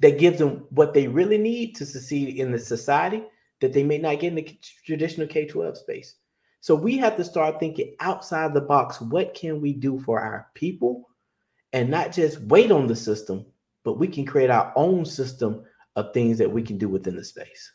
that 0.00 0.18
gives 0.18 0.38
them 0.38 0.64
what 0.70 0.94
they 0.94 1.08
really 1.08 1.38
need 1.38 1.74
to 1.76 1.84
succeed 1.84 2.38
in 2.38 2.52
the 2.52 2.58
society 2.58 3.22
that 3.60 3.72
they 3.72 3.82
may 3.82 3.98
not 3.98 4.20
get 4.20 4.28
in 4.28 4.36
the 4.36 4.58
traditional 4.84 5.26
K 5.26 5.46
12 5.46 5.78
space. 5.78 6.14
So 6.60 6.74
we 6.74 6.96
have 6.98 7.16
to 7.16 7.24
start 7.24 7.60
thinking 7.60 7.94
outside 8.00 8.52
the 8.52 8.60
box. 8.60 9.00
What 9.00 9.34
can 9.34 9.60
we 9.60 9.72
do 9.72 9.98
for 10.00 10.20
our 10.20 10.48
people 10.54 11.08
and 11.72 11.90
not 11.90 12.12
just 12.12 12.40
wait 12.42 12.70
on 12.70 12.86
the 12.86 12.96
system, 12.96 13.46
but 13.84 13.98
we 13.98 14.08
can 14.08 14.26
create 14.26 14.50
our 14.50 14.72
own 14.76 15.04
system 15.04 15.64
of 15.96 16.12
things 16.12 16.38
that 16.38 16.50
we 16.50 16.62
can 16.62 16.78
do 16.78 16.88
within 16.88 17.16
the 17.16 17.24
space. 17.24 17.72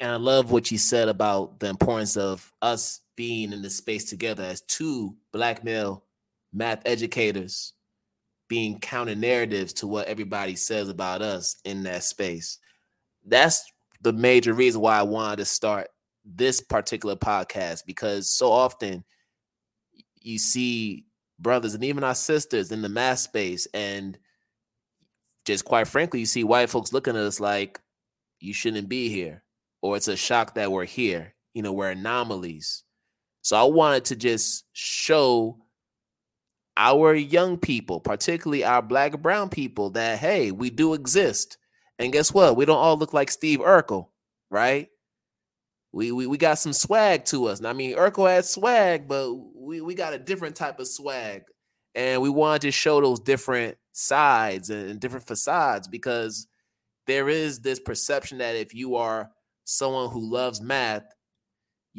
And 0.00 0.10
I 0.12 0.16
love 0.16 0.50
what 0.50 0.70
you 0.70 0.78
said 0.78 1.08
about 1.08 1.60
the 1.60 1.68
importance 1.68 2.16
of 2.16 2.50
us 2.62 3.00
being 3.16 3.52
in 3.52 3.60
the 3.60 3.68
space 3.68 4.04
together 4.04 4.44
as 4.44 4.62
two 4.62 5.14
black 5.32 5.62
male 5.62 6.04
math 6.52 6.80
educators 6.86 7.74
being 8.50 8.80
counter 8.80 9.14
narratives 9.14 9.72
to 9.72 9.86
what 9.86 10.08
everybody 10.08 10.56
says 10.56 10.88
about 10.88 11.22
us 11.22 11.56
in 11.64 11.84
that 11.84 12.02
space. 12.02 12.58
That's 13.24 13.64
the 14.02 14.12
major 14.12 14.52
reason 14.52 14.80
why 14.80 14.98
I 14.98 15.04
wanted 15.04 15.36
to 15.36 15.44
start 15.44 15.88
this 16.24 16.60
particular 16.60 17.14
podcast 17.14 17.86
because 17.86 18.28
so 18.28 18.50
often 18.50 19.04
you 20.20 20.36
see 20.36 21.06
brothers 21.38 21.74
and 21.74 21.84
even 21.84 22.02
our 22.02 22.14
sisters 22.14 22.72
in 22.72 22.82
the 22.82 22.88
mass 22.88 23.22
space 23.22 23.68
and 23.72 24.18
just 25.46 25.64
quite 25.64 25.86
frankly 25.88 26.20
you 26.20 26.26
see 26.26 26.44
white 26.44 26.68
folks 26.68 26.92
looking 26.92 27.16
at 27.16 27.22
us 27.22 27.40
like 27.40 27.80
you 28.40 28.52
shouldn't 28.52 28.88
be 28.88 29.08
here 29.08 29.42
or 29.80 29.96
it's 29.96 30.08
a 30.08 30.16
shock 30.16 30.54
that 30.54 30.70
we're 30.70 30.84
here 30.84 31.34
you 31.54 31.62
know 31.62 31.72
we're 31.72 31.90
anomalies 31.90 32.84
so 33.40 33.56
i 33.56 33.62
wanted 33.62 34.04
to 34.04 34.14
just 34.14 34.66
show 34.74 35.56
our 36.76 37.14
young 37.14 37.58
people 37.58 38.00
particularly 38.00 38.64
our 38.64 38.80
black 38.80 39.12
and 39.12 39.22
brown 39.22 39.48
people 39.48 39.90
that 39.90 40.18
hey 40.18 40.50
we 40.50 40.70
do 40.70 40.94
exist 40.94 41.58
and 42.00 42.14
guess 42.14 42.32
what? 42.32 42.56
We 42.56 42.64
don't 42.64 42.78
all 42.78 42.96
look 42.96 43.12
like 43.12 43.30
Steve 43.30 43.58
Urkel, 43.58 44.08
right? 44.50 44.88
We, 45.92 46.12
we 46.12 46.26
we 46.26 46.38
got 46.38 46.58
some 46.58 46.72
swag 46.72 47.26
to 47.26 47.44
us. 47.46 47.60
Now, 47.60 47.68
I 47.68 47.72
mean, 47.74 47.94
Urkel 47.94 48.30
had 48.30 48.46
swag, 48.46 49.06
but 49.06 49.34
we, 49.54 49.82
we 49.82 49.94
got 49.94 50.14
a 50.14 50.18
different 50.18 50.56
type 50.56 50.80
of 50.80 50.88
swag. 50.88 51.42
And 51.94 52.22
we 52.22 52.30
wanted 52.30 52.62
to 52.62 52.70
show 52.70 53.02
those 53.02 53.20
different 53.20 53.76
sides 53.92 54.70
and 54.70 54.98
different 54.98 55.26
facades 55.26 55.88
because 55.88 56.46
there 57.06 57.28
is 57.28 57.60
this 57.60 57.80
perception 57.80 58.38
that 58.38 58.56
if 58.56 58.72
you 58.72 58.96
are 58.96 59.30
someone 59.64 60.08
who 60.08 60.24
loves 60.24 60.62
math, 60.62 61.04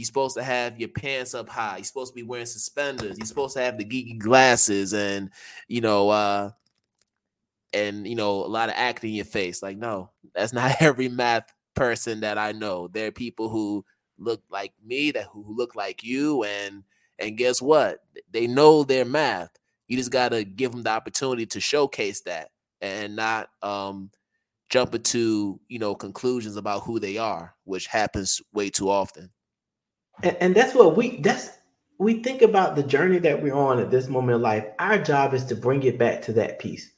you're 0.01 0.05
supposed 0.07 0.35
to 0.35 0.43
have 0.43 0.79
your 0.79 0.89
pants 0.89 1.35
up 1.35 1.47
high. 1.47 1.77
You're 1.77 1.85
supposed 1.85 2.11
to 2.13 2.15
be 2.15 2.23
wearing 2.23 2.47
suspenders. 2.47 3.17
You're 3.17 3.27
supposed 3.27 3.55
to 3.55 3.61
have 3.61 3.77
the 3.77 3.85
geeky 3.85 4.17
glasses 4.17 4.93
and 4.93 5.29
you 5.67 5.81
know 5.81 6.09
uh 6.09 6.51
and 7.73 8.07
you 8.07 8.15
know 8.15 8.43
a 8.43 8.47
lot 8.47 8.69
of 8.69 8.75
acne 8.77 9.09
in 9.09 9.15
your 9.15 9.25
face. 9.25 9.61
Like, 9.61 9.77
no, 9.77 10.11
that's 10.33 10.53
not 10.53 10.81
every 10.81 11.09
math 11.09 11.51
person 11.75 12.21
that 12.21 12.37
I 12.37 12.51
know. 12.51 12.87
There 12.87 13.07
are 13.07 13.11
people 13.11 13.49
who 13.49 13.85
look 14.17 14.41
like 14.49 14.73
me, 14.83 15.11
that 15.11 15.27
who 15.31 15.45
look 15.55 15.75
like 15.75 16.03
you, 16.03 16.43
and 16.43 16.83
and 17.19 17.37
guess 17.37 17.61
what? 17.61 17.99
They 18.31 18.47
know 18.47 18.83
their 18.83 19.05
math. 19.05 19.51
You 19.87 19.97
just 19.97 20.11
gotta 20.11 20.43
give 20.43 20.71
them 20.71 20.83
the 20.83 20.89
opportunity 20.89 21.45
to 21.47 21.59
showcase 21.59 22.21
that 22.21 22.49
and 22.81 23.15
not 23.15 23.49
um 23.61 24.09
jump 24.69 24.95
into 24.95 25.59
you 25.67 25.79
know 25.79 25.95
conclusions 25.95 26.55
about 26.55 26.83
who 26.83 26.99
they 26.99 27.17
are, 27.17 27.55
which 27.65 27.87
happens 27.87 28.41
way 28.53 28.69
too 28.69 28.89
often. 28.89 29.29
And, 30.23 30.37
and 30.39 30.55
that's 30.55 30.75
what 30.75 30.95
we 30.95 31.17
that's 31.17 31.49
we 31.97 32.23
think 32.23 32.41
about 32.41 32.75
the 32.75 32.83
journey 32.83 33.19
that 33.19 33.41
we're 33.41 33.53
on 33.53 33.79
at 33.79 33.91
this 33.91 34.07
moment 34.07 34.35
in 34.35 34.41
life. 34.41 34.65
Our 34.79 34.97
job 34.97 35.33
is 35.33 35.45
to 35.45 35.55
bring 35.55 35.83
it 35.83 35.97
back 35.97 36.21
to 36.23 36.33
that 36.33 36.59
piece 36.59 36.91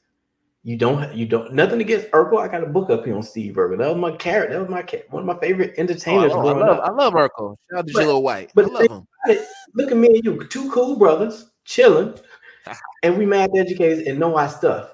you 0.64 0.78
don't 0.78 1.14
you 1.14 1.26
don't 1.26 1.52
nothing 1.52 1.82
against 1.82 2.10
Urkel. 2.10 2.40
I 2.40 2.48
got 2.48 2.64
a 2.64 2.66
book 2.66 2.88
up 2.88 3.04
here 3.04 3.14
on 3.14 3.22
Steve 3.22 3.54
Urkel. 3.54 3.76
That 3.76 3.88
was 3.88 3.98
my 3.98 4.16
carrot. 4.16 4.50
That 4.50 4.60
was 4.60 4.70
my 4.70 4.82
one 5.10 5.20
of 5.20 5.26
my 5.26 5.38
favorite 5.38 5.74
entertainers. 5.76 6.32
Oh, 6.32 6.38
I, 6.38 6.42
love, 6.42 6.56
I, 6.56 6.66
love, 6.66 6.80
I 6.80 6.90
love 6.90 7.12
Urkel. 7.12 7.56
Shout 7.70 7.80
out 7.80 7.86
to 7.86 7.92
Jaleel 7.92 8.22
White. 8.22 8.50
But 8.54 8.64
I 8.64 8.68
love 8.68 8.90
him. 8.90 9.06
Look 9.74 9.90
at 9.92 9.96
me 9.98 10.06
and 10.08 10.24
you, 10.24 10.44
two 10.48 10.70
cool 10.70 10.96
brothers 10.96 11.50
chilling, 11.66 12.18
and 13.02 13.18
we 13.18 13.26
math 13.26 13.50
educators 13.54 14.06
and 14.06 14.18
know 14.18 14.36
our 14.36 14.48
stuff. 14.48 14.90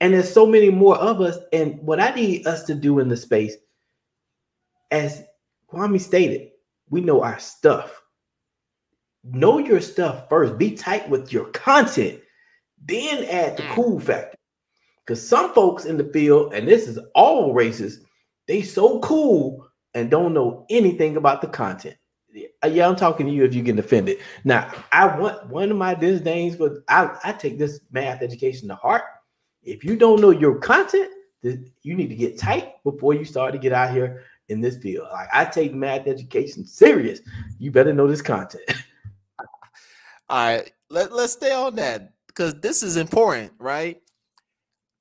And 0.00 0.14
there's 0.14 0.32
so 0.32 0.46
many 0.46 0.70
more 0.70 0.96
of 0.96 1.20
us. 1.20 1.38
And 1.52 1.80
what 1.80 1.98
I 1.98 2.14
need 2.14 2.46
us 2.46 2.62
to 2.64 2.74
do 2.74 3.00
in 3.00 3.08
the 3.08 3.16
space, 3.16 3.56
as 4.92 5.24
Kwame 5.68 6.00
stated, 6.00 6.50
we 6.92 7.00
know 7.00 7.22
our 7.22 7.38
stuff. 7.38 8.02
Know 9.24 9.58
your 9.58 9.80
stuff 9.80 10.28
first. 10.28 10.58
Be 10.58 10.72
tight 10.72 11.08
with 11.08 11.32
your 11.32 11.46
content. 11.46 12.20
Then 12.84 13.24
add 13.24 13.56
the 13.56 13.62
mm. 13.62 13.72
cool 13.72 13.98
factor. 13.98 14.36
Because 15.04 15.26
some 15.26 15.54
folks 15.54 15.86
in 15.86 15.96
the 15.96 16.10
field, 16.12 16.52
and 16.52 16.68
this 16.68 16.86
is 16.86 16.98
all 17.14 17.54
races, 17.54 18.04
they 18.46 18.60
so 18.60 19.00
cool 19.00 19.66
and 19.94 20.10
don't 20.10 20.34
know 20.34 20.66
anything 20.68 21.16
about 21.16 21.40
the 21.40 21.48
content. 21.48 21.96
Yeah, 22.62 22.88
I'm 22.88 22.96
talking 22.96 23.26
to 23.26 23.32
you 23.32 23.44
if 23.44 23.54
you 23.54 23.62
get 23.62 23.78
offended. 23.78 24.18
Now, 24.44 24.70
I 24.92 25.18
want 25.18 25.48
one 25.48 25.70
of 25.70 25.76
my 25.78 25.94
disdains, 25.94 26.56
but 26.56 26.72
I, 26.88 27.16
I 27.24 27.32
take 27.32 27.58
this 27.58 27.80
math 27.90 28.22
education 28.22 28.68
to 28.68 28.74
heart. 28.74 29.04
If 29.62 29.82
you 29.82 29.96
don't 29.96 30.20
know 30.20 30.30
your 30.30 30.58
content, 30.58 31.10
you 31.42 31.94
need 31.94 32.08
to 32.08 32.14
get 32.14 32.38
tight 32.38 32.82
before 32.84 33.14
you 33.14 33.24
start 33.24 33.52
to 33.52 33.58
get 33.58 33.72
out 33.72 33.92
here 33.92 34.24
in 34.52 34.60
this 34.60 34.76
field. 34.78 35.08
Like 35.10 35.28
I 35.32 35.44
take 35.44 35.74
math 35.74 36.06
education 36.06 36.64
serious. 36.64 37.20
You 37.58 37.70
better 37.70 37.92
know 37.92 38.06
this 38.06 38.22
content. 38.22 38.64
All 40.28 40.46
right, 40.46 40.72
let, 40.88 41.12
let's 41.12 41.32
stay 41.32 41.52
on 41.52 41.74
that 41.76 42.12
because 42.28 42.54
this 42.60 42.82
is 42.82 42.96
important, 42.96 43.52
right? 43.58 44.00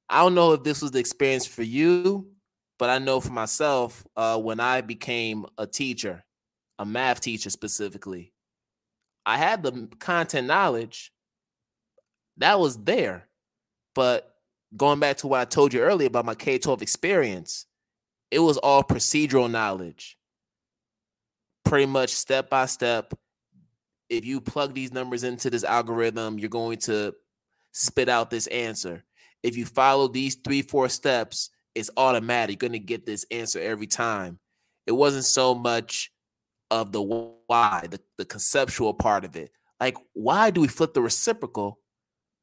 I 0.09 0.21
don't 0.23 0.35
know 0.35 0.53
if 0.53 0.63
this 0.63 0.81
was 0.81 0.91
the 0.91 0.99
experience 0.99 1.45
for 1.45 1.63
you, 1.63 2.31
but 2.79 2.89
I 2.89 2.97
know 2.97 3.21
for 3.21 3.31
myself, 3.31 4.03
uh, 4.17 4.37
when 4.37 4.59
I 4.59 4.81
became 4.81 5.45
a 5.57 5.65
teacher, 5.65 6.23
a 6.79 6.85
math 6.85 7.21
teacher 7.21 7.49
specifically, 7.49 8.33
I 9.25 9.37
had 9.37 9.63
the 9.63 9.87
content 9.99 10.47
knowledge 10.47 11.13
that 12.37 12.59
was 12.59 12.77
there. 12.77 13.27
But 13.93 14.35
going 14.75 14.99
back 14.99 15.17
to 15.17 15.27
what 15.27 15.39
I 15.39 15.45
told 15.45 15.73
you 15.73 15.81
earlier 15.81 16.07
about 16.07 16.25
my 16.25 16.35
K 16.35 16.57
12 16.57 16.81
experience, 16.81 17.65
it 18.31 18.39
was 18.39 18.57
all 18.57 18.83
procedural 18.83 19.51
knowledge. 19.51 20.17
Pretty 21.63 21.85
much 21.85 22.09
step 22.09 22.49
by 22.49 22.65
step. 22.65 23.13
If 24.09 24.25
you 24.25 24.41
plug 24.41 24.73
these 24.73 24.91
numbers 24.91 25.23
into 25.23 25.49
this 25.49 25.63
algorithm, 25.63 26.39
you're 26.39 26.49
going 26.49 26.79
to 26.79 27.13
spit 27.71 28.09
out 28.09 28.29
this 28.29 28.47
answer 28.47 29.03
if 29.43 29.57
you 29.57 29.65
follow 29.65 30.07
these 30.07 30.35
three, 30.35 30.61
four 30.61 30.89
steps, 30.89 31.49
it's 31.73 31.89
automatic. 31.97 32.61
You're 32.61 32.69
going 32.69 32.79
to 32.79 32.85
get 32.85 33.05
this 33.05 33.25
answer 33.31 33.59
every 33.59 33.87
time. 33.87 34.39
It 34.85 34.91
wasn't 34.91 35.25
so 35.25 35.55
much 35.55 36.11
of 36.69 36.91
the 36.91 37.01
why, 37.01 37.87
the, 37.89 37.99
the 38.17 38.25
conceptual 38.25 38.93
part 38.93 39.25
of 39.25 39.35
it. 39.35 39.51
Like, 39.79 39.97
why 40.13 40.51
do 40.51 40.61
we 40.61 40.67
flip 40.67 40.93
the 40.93 41.01
reciprocal 41.01 41.79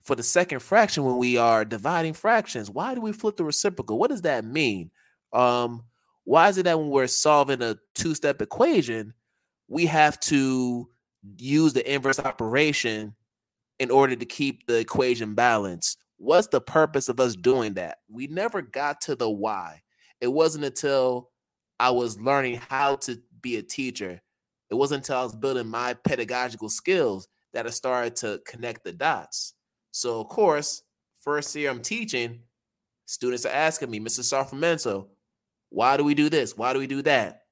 for 0.03 0.17
the 0.17 0.23
second 0.23 0.61
fraction 0.61 1.05
when 1.05 1.17
we 1.19 1.37
are 1.37 1.65
dividing 1.65 2.15
fractions? 2.15 2.71
Why 2.71 2.95
do 2.95 3.01
we 3.01 3.13
flip 3.13 3.37
the 3.37 3.45
reciprocal? 3.45 3.99
What 3.99 4.11
does 4.11 4.23
that 4.23 4.45
mean? 4.45 4.91
Um, 5.33 5.85
why 6.25 6.49
is 6.49 6.59
it 6.59 6.65
that 6.65 6.79
when 6.79 6.91
we're 6.91 7.07
solving 7.07 7.63
a 7.63 7.79
two-step 7.95 8.43
equation, 8.43 9.15
we 9.69 9.87
have 9.87 10.19
to 10.21 10.89
use 11.37 11.73
the 11.73 11.93
inverse 11.93 12.19
operation 12.19 13.15
in 13.79 13.91
order 13.91 14.17
to 14.17 14.27
keep 14.27 14.67
the 14.67 14.79
equation 14.79 15.35
balanced? 15.35 15.99
What's 16.19 16.49
the 16.49 16.61
purpose 16.61 17.09
of 17.09 17.21
us 17.21 17.37
doing 17.37 17.75
that? 17.75 17.99
We 18.11 18.27
never 18.27 18.61
got 18.61 19.01
to 19.03 19.15
the 19.15 19.31
why. 19.31 19.83
It 20.21 20.29
wasn't 20.29 20.65
until 20.65 21.31
I 21.79 21.91
was 21.91 22.21
learning 22.21 22.61
how 22.69 22.97
to 22.97 23.19
be 23.41 23.57
a 23.57 23.63
teacher. 23.63 24.21
It 24.71 24.75
wasn't 24.75 25.05
until 25.05 25.19
I 25.19 25.23
was 25.23 25.37
building 25.37 25.69
my 25.69 25.95
pedagogical 25.95 26.69
skills 26.69 27.29
that 27.53 27.67
I 27.67 27.71
started 27.71 28.17
to 28.17 28.41
connect 28.47 28.85
the 28.85 28.93
dots. 28.93 29.55
So, 29.93 30.21
of 30.21 30.29
course, 30.29 30.83
first 31.21 31.55
year 31.55 31.71
I'm 31.71 31.81
teaching, 31.81 32.41
students 33.07 33.47
are 33.47 33.53
asking 33.53 33.91
me, 33.91 34.01
Mr. 34.01 34.21
Sarfamento, 34.21 35.07
why 35.71 35.97
do 35.97 36.05
we 36.05 36.15
do 36.15 36.29
this? 36.29 36.57
Why 36.57 36.73
do 36.73 36.79
we 36.79 36.87
do 36.87 37.03
that? 37.03 37.43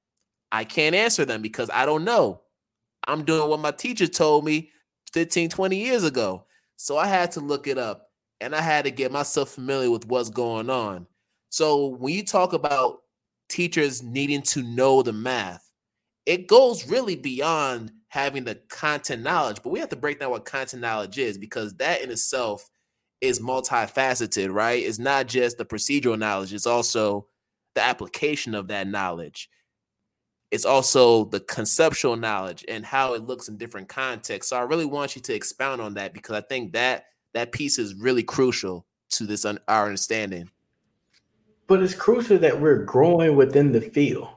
I 0.53 0.65
can't 0.65 0.95
answer 0.95 1.25
them 1.25 1.43
because 1.43 1.71
I 1.73 1.87
don't 1.87 2.05
know. 2.05 2.43
I'm 3.07 3.25
doing 3.25 3.49
what 3.49 3.61
my 3.61 3.71
teacher 3.71 4.07
told 4.07 4.45
me 4.45 4.71
15, 5.13 5.51
20 5.51 5.77
years 5.77 6.05
ago. 6.05 6.47
So 6.77 6.97
I 6.97 7.07
had 7.07 7.33
to 7.33 7.41
look 7.41 7.67
it 7.67 7.79
up 7.79 8.11
and 8.41 8.55
I 8.55 8.61
had 8.61 8.85
to 8.85 8.91
get 8.91 9.13
myself 9.13 9.51
familiar 9.51 9.91
with 9.91 10.07
what's 10.07 10.31
going 10.31 10.71
on. 10.71 11.07
So 11.51 11.87
when 11.87 12.13
you 12.15 12.25
talk 12.25 12.53
about 12.53 12.99
teachers 13.49 14.03
needing 14.03 14.43
to 14.43 14.63
know 14.63 15.03
the 15.03 15.13
math, 15.13 15.71
it 16.27 16.49
goes 16.49 16.89
really 16.89 17.17
beyond 17.17 17.93
having 18.09 18.45
the 18.45 18.57
content 18.69 19.23
knowledge, 19.23 19.59
but 19.63 19.71
we 19.71 19.79
have 19.79 19.89
to 19.91 19.97
break 19.97 20.21
down 20.21 20.31
what 20.31 20.45
content 20.45 20.83
knowledge 20.83 21.19
is 21.19 21.39
because 21.39 21.75
that 21.75 22.03
in 22.03 22.11
itself 22.11 22.69
is 23.21 23.41
multifaceted, 23.41 24.53
right? 24.53 24.83
It's 24.83 24.99
not 24.99 25.27
just 25.27 25.59
the 25.59 25.65
procedural 25.65 26.19
knowledge, 26.19 26.53
it's 26.53 26.67
also 26.67 27.27
the 27.77 27.83
application 27.83 28.55
of 28.55 28.69
that 28.69 28.89
knowledge. 28.89 29.49
It's 30.51 30.65
also 30.65 31.27
the 31.27 31.41
conceptual 31.41 32.17
knowledge 32.17 32.65
and 32.69 32.85
how 32.85 33.15
it 33.15 33.23
looks 33.23 33.49
in 33.49 33.57
different 33.57 33.89
contexts. 33.89 34.51
So 34.51 34.57
I 34.57 34.63
really 34.63 34.87
want 34.87 35.15
you 35.15 35.23
to 35.23 35.35
expound 35.35 35.81
on 35.81 35.95
that 35.95 36.13
because 36.13 36.35
I 36.35 36.41
think 36.41 36.73
that 36.73 37.05
that 37.35 37.53
piece 37.53 37.79
is 37.79 37.95
really 37.95 38.23
crucial 38.23 38.87
to 39.11 39.27
this 39.27 39.45
un- 39.45 39.59
our 39.69 39.85
understanding. 39.85 40.51
But 41.67 41.83
it's 41.83 41.95
crucial 41.95 42.39
that 42.39 42.61
we're 42.61 42.85
growing 42.85 43.37
within 43.37 43.73
the 43.73 43.81
field. 43.81 44.29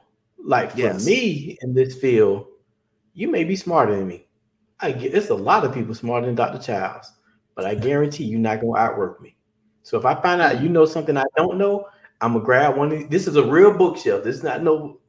Like 0.42 0.72
for 0.72 0.78
yes. 0.78 1.06
me 1.06 1.56
in 1.62 1.74
this 1.74 1.96
field, 1.96 2.46
you 3.14 3.28
may 3.28 3.44
be 3.44 3.56
smarter 3.56 3.96
than 3.96 4.06
me. 4.06 4.26
I 4.80 4.92
get 4.92 5.14
it's 5.14 5.30
a 5.30 5.34
lot 5.34 5.64
of 5.64 5.72
people 5.72 5.94
smarter 5.94 6.26
than 6.26 6.34
Dr. 6.34 6.58
Childs, 6.58 7.12
but 7.54 7.64
I 7.64 7.74
guarantee 7.86 8.24
you're 8.24 8.40
not 8.40 8.60
gonna 8.60 8.76
outwork 8.76 9.20
me. 9.22 9.36
So 9.82 9.98
if 9.98 10.04
I 10.04 10.20
find 10.20 10.40
out 10.40 10.60
you 10.60 10.68
know 10.68 10.84
something 10.84 11.16
I 11.16 11.24
don't 11.36 11.56
know, 11.56 11.86
I'm 12.20 12.34
gonna 12.34 12.44
grab 12.44 12.76
one 12.76 12.92
of 12.92 12.98
these. 12.98 13.08
This 13.08 13.26
is 13.26 13.36
a 13.36 13.44
real 13.44 13.76
bookshelf. 13.76 14.24
This 14.24 14.36
is 14.36 14.42
not 14.42 14.62
no 14.62 15.00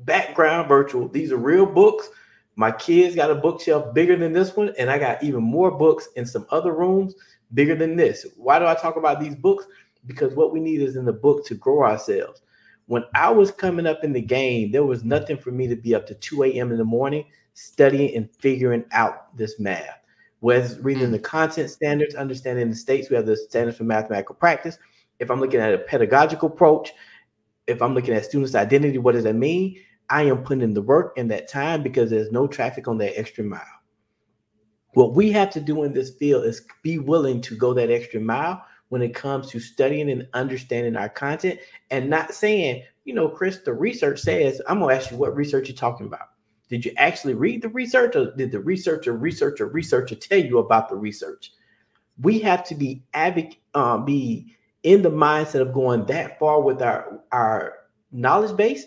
background 0.00 0.68
virtual. 0.68 1.08
These 1.08 1.32
are 1.32 1.36
real 1.36 1.66
books. 1.66 2.08
My 2.56 2.70
kids 2.70 3.16
got 3.16 3.30
a 3.30 3.34
bookshelf 3.34 3.94
bigger 3.94 4.16
than 4.16 4.32
this 4.32 4.54
one, 4.54 4.72
and 4.78 4.90
I 4.90 4.98
got 4.98 5.22
even 5.22 5.42
more 5.42 5.70
books 5.70 6.08
in 6.16 6.26
some 6.26 6.46
other 6.50 6.72
rooms 6.72 7.14
bigger 7.54 7.74
than 7.74 7.96
this. 7.96 8.26
Why 8.36 8.58
do 8.58 8.66
I 8.66 8.74
talk 8.74 8.96
about 8.96 9.20
these 9.20 9.34
books? 9.34 9.66
Because 10.06 10.34
what 10.34 10.52
we 10.52 10.60
need 10.60 10.82
is 10.82 10.96
in 10.96 11.04
the 11.04 11.12
book 11.12 11.46
to 11.46 11.54
grow 11.54 11.82
ourselves. 11.84 12.42
When 12.86 13.04
I 13.14 13.30
was 13.30 13.50
coming 13.50 13.86
up 13.86 14.04
in 14.04 14.12
the 14.12 14.20
game, 14.20 14.72
there 14.72 14.84
was 14.84 15.04
nothing 15.04 15.38
for 15.38 15.50
me 15.50 15.66
to 15.68 15.76
be 15.76 15.94
up 15.94 16.06
to 16.08 16.14
2 16.14 16.44
a.m. 16.44 16.72
in 16.72 16.78
the 16.78 16.84
morning 16.84 17.24
studying 17.54 18.14
and 18.16 18.30
figuring 18.36 18.84
out 18.92 19.36
this 19.36 19.58
math. 19.58 20.00
Whether 20.40 20.80
reading 20.82 21.08
mm. 21.08 21.12
the 21.12 21.18
content 21.20 21.70
standards, 21.70 22.16
understanding 22.16 22.68
the 22.68 22.76
states, 22.76 23.08
we 23.08 23.16
have 23.16 23.26
the 23.26 23.36
standards 23.36 23.78
for 23.78 23.84
mathematical 23.84 24.34
practice. 24.34 24.78
If 25.22 25.30
I'm 25.30 25.38
looking 25.38 25.60
at 25.60 25.72
a 25.72 25.78
pedagogical 25.78 26.48
approach, 26.48 26.92
if 27.68 27.80
I'm 27.80 27.94
looking 27.94 28.12
at 28.12 28.24
students' 28.24 28.56
identity, 28.56 28.98
what 28.98 29.12
does 29.12 29.22
that 29.22 29.36
mean? 29.36 29.78
I 30.10 30.24
am 30.24 30.42
putting 30.42 30.64
in 30.64 30.74
the 30.74 30.82
work 30.82 31.16
in 31.16 31.28
that 31.28 31.48
time 31.48 31.84
because 31.84 32.10
there's 32.10 32.32
no 32.32 32.48
traffic 32.48 32.88
on 32.88 32.98
that 32.98 33.16
extra 33.16 33.44
mile. 33.44 33.62
What 34.94 35.14
we 35.14 35.30
have 35.30 35.48
to 35.50 35.60
do 35.60 35.84
in 35.84 35.92
this 35.92 36.10
field 36.16 36.44
is 36.44 36.66
be 36.82 36.98
willing 36.98 37.40
to 37.42 37.56
go 37.56 37.72
that 37.72 37.88
extra 37.88 38.20
mile 38.20 38.64
when 38.88 39.00
it 39.00 39.14
comes 39.14 39.48
to 39.50 39.60
studying 39.60 40.10
and 40.10 40.26
understanding 40.34 40.96
our 40.96 41.08
content 41.08 41.60
and 41.90 42.10
not 42.10 42.34
saying, 42.34 42.82
you 43.04 43.14
know, 43.14 43.28
Chris, 43.28 43.58
the 43.64 43.72
research 43.72 44.18
says, 44.18 44.60
I'm 44.68 44.80
going 44.80 44.92
to 44.92 45.00
ask 45.00 45.12
you 45.12 45.18
what 45.18 45.36
research 45.36 45.68
you're 45.68 45.76
talking 45.76 46.06
about. 46.06 46.30
Did 46.68 46.84
you 46.84 46.92
actually 46.96 47.34
read 47.34 47.62
the 47.62 47.68
research 47.68 48.16
or 48.16 48.34
did 48.34 48.50
the 48.50 48.58
researcher, 48.58 49.12
researcher, 49.12 49.68
researcher 49.68 50.16
tell 50.16 50.40
you 50.40 50.58
about 50.58 50.88
the 50.88 50.96
research? 50.96 51.52
We 52.20 52.40
have 52.40 52.64
to 52.64 52.74
be 52.74 53.04
advocate, 53.14 53.58
um, 53.74 54.04
be 54.04 54.56
in 54.82 55.02
the 55.02 55.10
mindset 55.10 55.60
of 55.60 55.72
going 55.72 56.06
that 56.06 56.38
far 56.38 56.60
with 56.60 56.82
our, 56.82 57.20
our 57.30 57.74
knowledge 58.10 58.56
base 58.56 58.86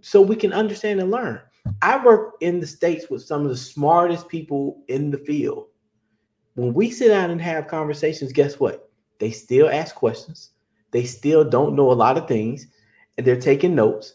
so 0.00 0.20
we 0.20 0.36
can 0.36 0.52
understand 0.52 1.00
and 1.00 1.10
learn. 1.10 1.40
I 1.82 2.04
work 2.04 2.34
in 2.40 2.60
the 2.60 2.66
States 2.66 3.06
with 3.10 3.22
some 3.22 3.42
of 3.42 3.48
the 3.48 3.56
smartest 3.56 4.28
people 4.28 4.82
in 4.88 5.10
the 5.10 5.18
field. 5.18 5.66
When 6.54 6.74
we 6.74 6.90
sit 6.90 7.08
down 7.08 7.30
and 7.30 7.40
have 7.40 7.68
conversations, 7.68 8.32
guess 8.32 8.60
what? 8.60 8.90
They 9.18 9.30
still 9.30 9.68
ask 9.68 9.94
questions. 9.94 10.50
They 10.90 11.04
still 11.04 11.44
don't 11.44 11.74
know 11.74 11.90
a 11.90 11.94
lot 11.94 12.18
of 12.18 12.28
things, 12.28 12.66
and 13.16 13.26
they're 13.26 13.40
taking 13.40 13.74
notes. 13.74 14.14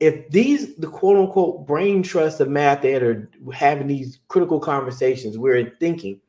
If 0.00 0.28
these, 0.30 0.76
the 0.76 0.86
quote 0.86 1.16
unquote 1.16 1.66
brain 1.66 2.02
trust 2.02 2.40
of 2.40 2.48
math 2.48 2.82
that 2.82 3.02
are 3.02 3.30
having 3.52 3.86
these 3.86 4.20
critical 4.28 4.60
conversations, 4.60 5.38
we're 5.38 5.76
thinking, 5.80 6.20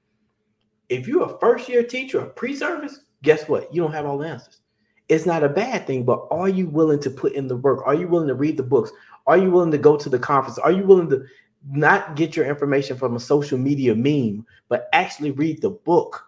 if 0.87 1.07
you're 1.07 1.29
a 1.29 1.39
first 1.39 1.67
year 1.69 1.83
teacher, 1.83 2.21
a 2.21 2.25
pre 2.27 2.55
service, 2.55 3.01
guess 3.23 3.47
what? 3.47 3.73
You 3.73 3.81
don't 3.81 3.93
have 3.93 4.05
all 4.05 4.17
the 4.17 4.27
answers. 4.27 4.61
It's 5.07 5.25
not 5.25 5.43
a 5.43 5.49
bad 5.49 5.87
thing, 5.87 6.03
but 6.03 6.27
are 6.29 6.49
you 6.49 6.67
willing 6.67 6.99
to 6.99 7.09
put 7.09 7.33
in 7.33 7.47
the 7.47 7.57
work? 7.57 7.81
Are 7.85 7.95
you 7.95 8.07
willing 8.07 8.27
to 8.27 8.35
read 8.35 8.57
the 8.57 8.63
books? 8.63 8.91
Are 9.25 9.37
you 9.37 9.49
willing 9.49 9.71
to 9.71 9.77
go 9.77 9.97
to 9.97 10.09
the 10.09 10.19
conference? 10.19 10.59
Are 10.59 10.71
you 10.71 10.85
willing 10.85 11.09
to 11.09 11.25
not 11.67 12.15
get 12.15 12.35
your 12.35 12.45
information 12.45 12.95
from 12.95 13.15
a 13.15 13.19
social 13.19 13.57
media 13.57 13.95
meme, 13.95 14.45
but 14.67 14.87
actually 14.93 15.31
read 15.31 15.61
the 15.61 15.71
book? 15.71 16.27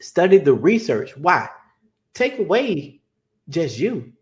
Study 0.00 0.38
the 0.38 0.54
research. 0.54 1.16
Why? 1.16 1.48
Take 2.14 2.38
away 2.38 3.00
just 3.48 3.78
you. 3.78 4.12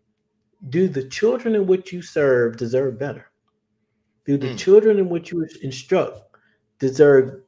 Do 0.69 0.87
the 0.87 1.07
children 1.07 1.53
in 1.53 1.67
which 1.67 1.93
you 1.93 2.01
serve 2.01 2.57
deserve 2.57 2.97
better? 2.97 3.29
Do 4.25 4.37
the 4.37 4.47
mm. 4.47 4.57
children 4.57 4.97
in 4.97 5.09
which 5.09 5.31
you 5.31 5.47
instruct 5.61 6.21
deserve 6.79 7.41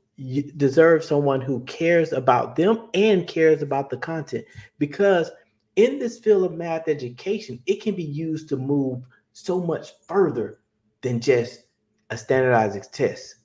deserve 0.57 1.03
someone 1.03 1.41
who 1.41 1.61
cares 1.61 2.11
about 2.11 2.55
them 2.55 2.89
and 2.93 3.27
cares 3.27 3.61
about 3.61 3.89
the 3.89 3.97
content? 3.97 4.45
Because 4.77 5.31
in 5.75 5.99
this 5.99 6.19
field 6.19 6.43
of 6.43 6.57
math 6.57 6.87
education, 6.87 7.61
it 7.65 7.81
can 7.81 7.95
be 7.95 8.03
used 8.03 8.49
to 8.49 8.57
move 8.57 9.03
so 9.33 9.61
much 9.61 9.91
further 10.07 10.59
than 11.01 11.21
just 11.21 11.63
a 12.09 12.17
standardized 12.17 12.91
test. 12.93 13.35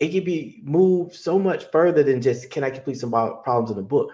It 0.00 0.10
can 0.10 0.24
be 0.24 0.60
moved 0.64 1.14
so 1.14 1.38
much 1.38 1.70
further 1.70 2.02
than 2.02 2.20
just 2.20 2.50
can 2.50 2.62
I 2.62 2.70
complete 2.70 2.98
some 2.98 3.10
problems 3.10 3.70
in 3.70 3.78
a 3.78 3.82
book. 3.82 4.10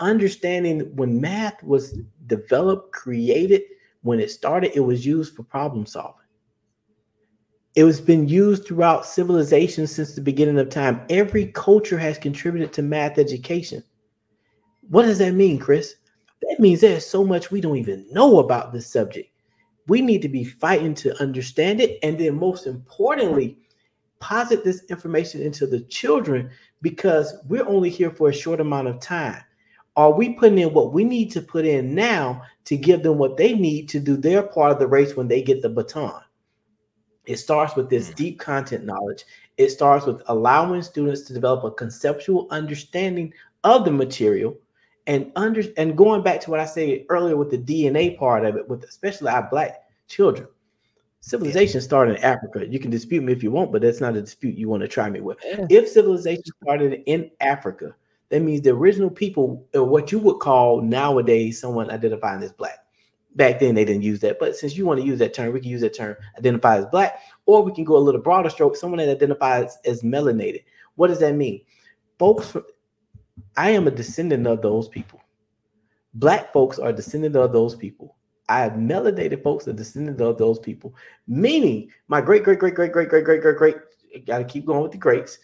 Understanding 0.00 0.94
when 0.96 1.20
math 1.20 1.62
was 1.62 1.98
developed, 2.26 2.92
created, 2.92 3.62
when 4.02 4.20
it 4.20 4.30
started, 4.30 4.72
it 4.74 4.80
was 4.80 5.04
used 5.04 5.34
for 5.34 5.42
problem 5.42 5.86
solving. 5.86 6.27
It 7.78 7.86
has 7.86 8.00
been 8.00 8.28
used 8.28 8.66
throughout 8.66 9.06
civilization 9.06 9.86
since 9.86 10.14
the 10.14 10.20
beginning 10.20 10.58
of 10.58 10.68
time. 10.68 11.00
Every 11.10 11.46
culture 11.46 11.98
has 11.98 12.18
contributed 12.18 12.72
to 12.72 12.82
math 12.82 13.18
education. 13.18 13.84
What 14.88 15.02
does 15.02 15.18
that 15.18 15.34
mean, 15.34 15.58
Chris? 15.58 15.94
That 16.42 16.58
means 16.58 16.80
there's 16.80 17.06
so 17.06 17.24
much 17.24 17.50
we 17.50 17.60
don't 17.60 17.76
even 17.76 18.06
know 18.10 18.40
about 18.40 18.72
this 18.72 18.90
subject 18.90 19.30
we 19.88 20.02
need 20.02 20.22
to 20.22 20.28
be 20.28 20.44
fighting 20.44 20.94
to 20.94 21.20
understand 21.20 21.80
it. 21.80 21.98
And 22.02 22.18
then, 22.18 22.36
most 22.36 22.66
importantly, 22.66 23.58
posit 24.20 24.62
this 24.62 24.84
information 24.90 25.42
into 25.42 25.66
the 25.66 25.80
children 25.80 26.50
because 26.82 27.34
we're 27.48 27.66
only 27.66 27.90
here 27.90 28.10
for 28.10 28.28
a 28.28 28.34
short 28.34 28.60
amount 28.60 28.88
of 28.88 29.00
time. 29.00 29.42
Are 29.96 30.12
we 30.12 30.34
putting 30.34 30.58
in 30.58 30.72
what 30.72 30.92
we 30.92 31.02
need 31.02 31.32
to 31.32 31.40
put 31.40 31.64
in 31.64 31.94
now 31.94 32.42
to 32.66 32.76
give 32.76 33.02
them 33.02 33.18
what 33.18 33.36
they 33.36 33.54
need 33.54 33.88
to 33.88 33.98
do 33.98 34.16
their 34.16 34.42
part 34.42 34.70
of 34.70 34.78
the 34.78 34.86
race 34.86 35.16
when 35.16 35.26
they 35.26 35.42
get 35.42 35.62
the 35.62 35.68
baton? 35.68 36.20
It 37.28 37.36
starts 37.36 37.76
with 37.76 37.90
this 37.90 38.08
hmm. 38.08 38.14
deep 38.14 38.38
content 38.40 38.84
knowledge. 38.84 39.24
It 39.58 39.68
starts 39.68 40.06
with 40.06 40.22
allowing 40.26 40.82
students 40.82 41.22
to 41.22 41.34
develop 41.34 41.62
a 41.62 41.70
conceptual 41.70 42.48
understanding 42.50 43.32
of 43.64 43.84
the 43.84 43.90
material 43.90 44.56
and 45.06 45.30
under 45.36 45.62
and 45.76 45.96
going 45.96 46.22
back 46.22 46.40
to 46.42 46.50
what 46.50 46.60
I 46.60 46.64
said 46.64 47.04
earlier 47.10 47.36
with 47.36 47.50
the 47.50 47.58
DNA 47.58 48.16
part 48.18 48.46
of 48.46 48.56
it, 48.56 48.66
with 48.68 48.84
especially 48.84 49.28
our 49.28 49.48
black 49.50 49.82
children. 50.06 50.48
Civilization 51.20 51.80
yeah. 51.80 51.84
started 51.84 52.16
in 52.16 52.24
Africa. 52.24 52.66
You 52.66 52.78
can 52.78 52.90
dispute 52.90 53.22
me 53.22 53.32
if 53.32 53.42
you 53.42 53.50
want, 53.50 53.72
but 53.72 53.82
that's 53.82 54.00
not 54.00 54.16
a 54.16 54.20
dispute 54.22 54.56
you 54.56 54.68
want 54.68 54.82
to 54.82 54.88
try 54.88 55.10
me 55.10 55.20
with. 55.20 55.36
Yeah. 55.44 55.66
If 55.68 55.88
civilization 55.88 56.44
started 56.62 57.02
in 57.06 57.30
Africa, 57.40 57.94
that 58.30 58.40
means 58.40 58.62
the 58.62 58.70
original 58.70 59.10
people, 59.10 59.66
or 59.74 59.84
what 59.84 60.12
you 60.12 60.18
would 60.20 60.38
call 60.38 60.80
nowadays 60.80 61.60
someone 61.60 61.90
identifying 61.90 62.42
as 62.42 62.52
black. 62.52 62.84
Back 63.38 63.60
then 63.60 63.76
they 63.76 63.84
didn't 63.84 64.02
use 64.02 64.18
that, 64.20 64.40
but 64.40 64.56
since 64.56 64.76
you 64.76 64.84
want 64.84 65.00
to 65.00 65.06
use 65.06 65.20
that 65.20 65.32
term, 65.32 65.52
we 65.52 65.60
can 65.60 65.70
use 65.70 65.80
that 65.82 65.94
term 65.94 66.16
identify 66.36 66.78
as 66.78 66.86
black, 66.86 67.20
or 67.46 67.62
we 67.62 67.72
can 67.72 67.84
go 67.84 67.96
a 67.96 67.98
little 67.98 68.20
broader 68.20 68.50
stroke, 68.50 68.74
someone 68.74 68.98
that 68.98 69.08
identifies 69.08 69.78
as 69.84 70.02
melanated. 70.02 70.64
What 70.96 71.06
does 71.06 71.20
that 71.20 71.36
mean? 71.36 71.60
Folks, 72.18 72.56
I 73.56 73.70
am 73.70 73.86
a 73.86 73.92
descendant 73.92 74.44
of 74.48 74.60
those 74.60 74.88
people. 74.88 75.20
Black 76.14 76.52
folks 76.52 76.80
are 76.80 76.92
descendant 76.92 77.36
of 77.36 77.52
those 77.52 77.76
people. 77.76 78.16
I 78.48 78.58
have 78.60 78.72
melanated 78.72 79.44
folks 79.44 79.68
are 79.68 79.72
descendant 79.72 80.20
of 80.20 80.36
those 80.36 80.58
people, 80.58 80.96
meaning 81.28 81.90
my 82.08 82.20
great, 82.20 82.42
great, 82.42 82.58
great, 82.58 82.74
great, 82.74 82.92
great, 82.92 83.08
great, 83.08 83.24
great, 83.24 83.40
great, 83.40 83.56
great, 83.56 83.76
got 84.26 84.38
to 84.38 84.44
keep 84.44 84.66
going 84.66 84.82
with 84.82 84.90
the 84.90 84.98
greats. 84.98 85.38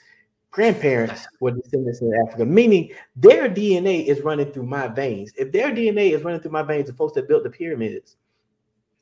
Grandparents 0.55 1.27
were 1.41 1.51
descendants 1.51 2.01
in 2.01 2.15
Africa, 2.15 2.45
meaning 2.45 2.93
their 3.17 3.49
DNA 3.49 4.07
is 4.07 4.21
running 4.21 4.53
through 4.53 4.67
my 4.67 4.87
veins. 4.87 5.33
If 5.37 5.51
their 5.51 5.73
DNA 5.73 6.13
is 6.13 6.23
running 6.23 6.41
through 6.41 6.53
my 6.53 6.63
veins, 6.63 6.87
the 6.87 6.93
folks 6.93 7.15
that 7.15 7.27
built 7.27 7.43
the 7.43 7.51
pyramids, 7.51 8.15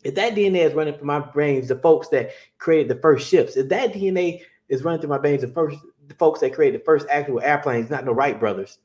if 0.03 0.15
that 0.15 0.35
DNA 0.35 0.61
is 0.61 0.73
running 0.73 0.95
through 0.95 1.09
my 1.09 1.19
brains, 1.19 1.69
the 1.69 1.77
folks 1.77 2.09
that 2.09 2.31
created 2.57 2.89
the 2.89 3.03
first 3.03 3.29
ships, 3.29 3.59
if 3.59 3.69
that 3.69 3.93
DNA 3.93 4.41
is 4.71 4.83
running 4.83 5.03
through 5.03 5.11
my 5.11 5.19
veins, 5.19 5.43
the 5.43 5.49
first 5.49 5.77
the 6.07 6.15
folks 6.15 6.41
that 6.41 6.55
created 6.55 6.81
the 6.81 6.85
first 6.87 7.07
actual 7.11 7.43
airplanes, 7.43 7.91
not 7.91 8.07
the 8.07 8.15
Wright 8.15 8.41
brothers. 8.41 8.79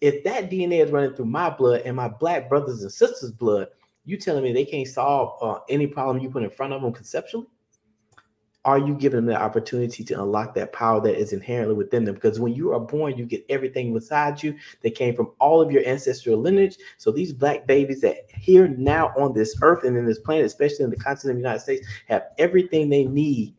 If 0.00 0.24
that 0.24 0.50
DNA 0.50 0.82
is 0.82 0.90
running 0.90 1.12
through 1.12 1.26
my 1.26 1.50
blood 1.50 1.82
and 1.84 1.94
my 1.94 2.08
black 2.08 2.48
brothers 2.48 2.80
and 2.80 2.90
sisters' 2.90 3.32
blood, 3.32 3.68
you 4.06 4.16
telling 4.16 4.44
me 4.44 4.54
they 4.54 4.64
can't 4.64 4.88
solve 4.88 5.36
uh, 5.42 5.60
any 5.68 5.86
problem 5.86 6.22
you 6.22 6.30
put 6.30 6.42
in 6.42 6.48
front 6.48 6.72
of 6.72 6.80
them 6.80 6.94
conceptually? 6.94 7.48
Are 8.68 8.78
you 8.78 8.94
giving 8.94 9.16
them 9.16 9.24
the 9.24 9.40
opportunity 9.40 10.04
to 10.04 10.22
unlock 10.22 10.52
that 10.54 10.74
power 10.74 11.00
that 11.00 11.18
is 11.18 11.32
inherently 11.32 11.74
within 11.74 12.04
them? 12.04 12.16
Because 12.16 12.38
when 12.38 12.54
you 12.54 12.70
are 12.74 12.78
born, 12.78 13.16
you 13.16 13.24
get 13.24 13.46
everything 13.48 13.94
beside 13.94 14.42
you 14.42 14.54
that 14.82 14.94
came 14.94 15.16
from 15.16 15.32
all 15.40 15.62
of 15.62 15.72
your 15.72 15.82
ancestral 15.86 16.36
lineage. 16.38 16.76
So 16.98 17.10
these 17.10 17.32
black 17.32 17.66
babies 17.66 18.02
that 18.02 18.30
here 18.30 18.68
now 18.68 19.06
on 19.16 19.32
this 19.32 19.56
earth 19.62 19.84
and 19.84 19.96
in 19.96 20.04
this 20.04 20.18
planet, 20.18 20.44
especially 20.44 20.84
in 20.84 20.90
the 20.90 20.96
continent 20.96 21.38
of 21.38 21.42
the 21.42 21.48
United 21.48 21.62
States, 21.62 21.86
have 22.08 22.24
everything 22.36 22.90
they 22.90 23.06
need. 23.06 23.54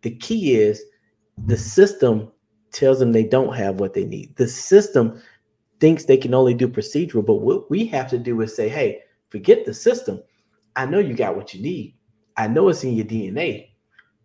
The 0.00 0.16
key 0.16 0.56
is 0.56 0.82
the 1.46 1.56
system 1.56 2.32
tells 2.72 2.98
them 2.98 3.12
they 3.12 3.22
don't 3.22 3.54
have 3.54 3.78
what 3.78 3.94
they 3.94 4.04
need. 4.04 4.34
The 4.34 4.48
system 4.48 5.22
thinks 5.78 6.06
they 6.06 6.16
can 6.16 6.34
only 6.34 6.54
do 6.54 6.66
procedural, 6.66 7.24
but 7.24 7.36
what 7.36 7.70
we 7.70 7.86
have 7.86 8.10
to 8.10 8.18
do 8.18 8.40
is 8.40 8.56
say, 8.56 8.68
hey, 8.68 9.02
forget 9.28 9.64
the 9.64 9.72
system. 9.72 10.20
I 10.74 10.86
know 10.86 10.98
you 10.98 11.14
got 11.14 11.36
what 11.36 11.54
you 11.54 11.62
need. 11.62 11.94
I 12.36 12.48
know 12.48 12.68
it's 12.68 12.82
in 12.82 12.94
your 12.94 13.06
DNA. 13.06 13.68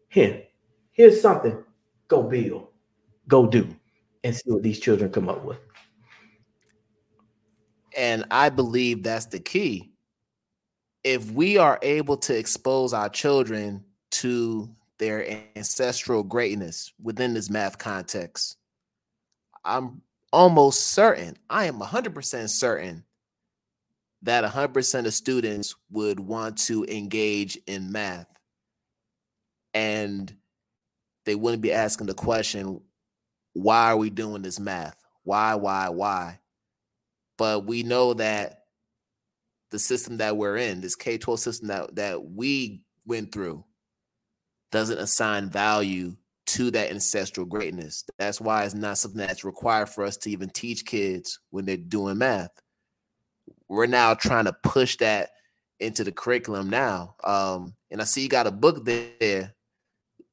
Here, 0.10 0.44
here's 0.92 1.22
something. 1.22 1.64
Go 2.08 2.24
build, 2.24 2.68
go 3.28 3.48
do, 3.48 3.68
and 4.24 4.36
see 4.36 4.50
what 4.50 4.64
these 4.64 4.80
children 4.80 5.12
come 5.12 5.30
up 5.30 5.44
with. 5.44 5.60
And 7.96 8.26
I 8.32 8.50
believe 8.50 9.04
that's 9.04 9.26
the 9.26 9.40
key. 9.40 9.92
If 11.04 11.32
we 11.32 11.58
are 11.58 11.80
able 11.82 12.18
to 12.18 12.38
expose 12.38 12.94
our 12.94 13.10
children 13.10 13.84
to 14.12 14.70
their 14.98 15.48
ancestral 15.56 16.24
greatness 16.24 16.92
within 17.02 17.34
this 17.34 17.50
math 17.50 17.78
context. 17.78 18.58
I'm 19.64 20.02
almost 20.34 20.88
certain, 20.88 21.38
I 21.50 21.66
am 21.66 21.80
100% 21.80 22.50
certain 22.50 23.04
that 24.24 24.44
100% 24.44 25.06
of 25.06 25.14
students 25.14 25.76
would 25.92 26.20
want 26.20 26.58
to 26.58 26.86
engage 26.86 27.58
in 27.68 27.92
math. 27.92 28.28
And 29.78 30.34
they 31.28 31.36
wouldn't 31.36 31.62
be 31.62 31.72
asking 31.72 32.08
the 32.08 32.16
question, 32.16 32.82
why 33.54 33.92
are 33.92 33.98
we 33.98 34.10
doing 34.10 34.42
this 34.42 34.60
math? 34.60 34.96
Why, 35.22 35.54
why, 35.54 35.90
why? 35.90 36.40
But 37.38 37.68
we 37.68 37.84
know 37.84 38.16
that 38.16 38.64
the 39.70 39.78
system 39.78 40.18
that 40.18 40.36
we're 40.36 40.58
in, 40.58 40.82
this 40.82 40.96
K 40.96 41.20
12 41.20 41.40
system 41.40 41.68
that, 41.68 41.96
that 41.96 42.24
we 42.24 42.82
went 43.06 43.32
through, 43.32 43.66
doesn't 44.72 44.98
assign 44.98 45.52
value 45.52 46.16
to 46.48 46.72
that 46.72 46.90
ancestral 46.90 47.46
greatness. 47.46 48.04
That's 48.18 48.42
why 48.42 48.64
it's 48.64 48.74
not 48.74 48.98
something 48.98 49.20
that's 49.20 49.44
required 49.44 49.90
for 49.90 50.06
us 50.06 50.18
to 50.18 50.32
even 50.32 50.50
teach 50.50 50.86
kids 50.86 51.40
when 51.52 51.66
they're 51.66 51.78
doing 51.78 52.18
math. 52.18 52.50
We're 53.70 53.86
now 53.86 54.16
trying 54.16 54.46
to 54.46 54.54
push 54.64 54.98
that 54.98 55.30
into 55.80 56.04
the 56.04 56.12
curriculum 56.12 56.68
now. 56.68 57.16
Um, 57.24 57.76
and 57.92 58.02
I 58.02 58.06
see 58.06 58.24
you 58.24 58.30
got 58.30 58.48
a 58.48 58.52
book 58.52 58.84
there. 58.84 59.54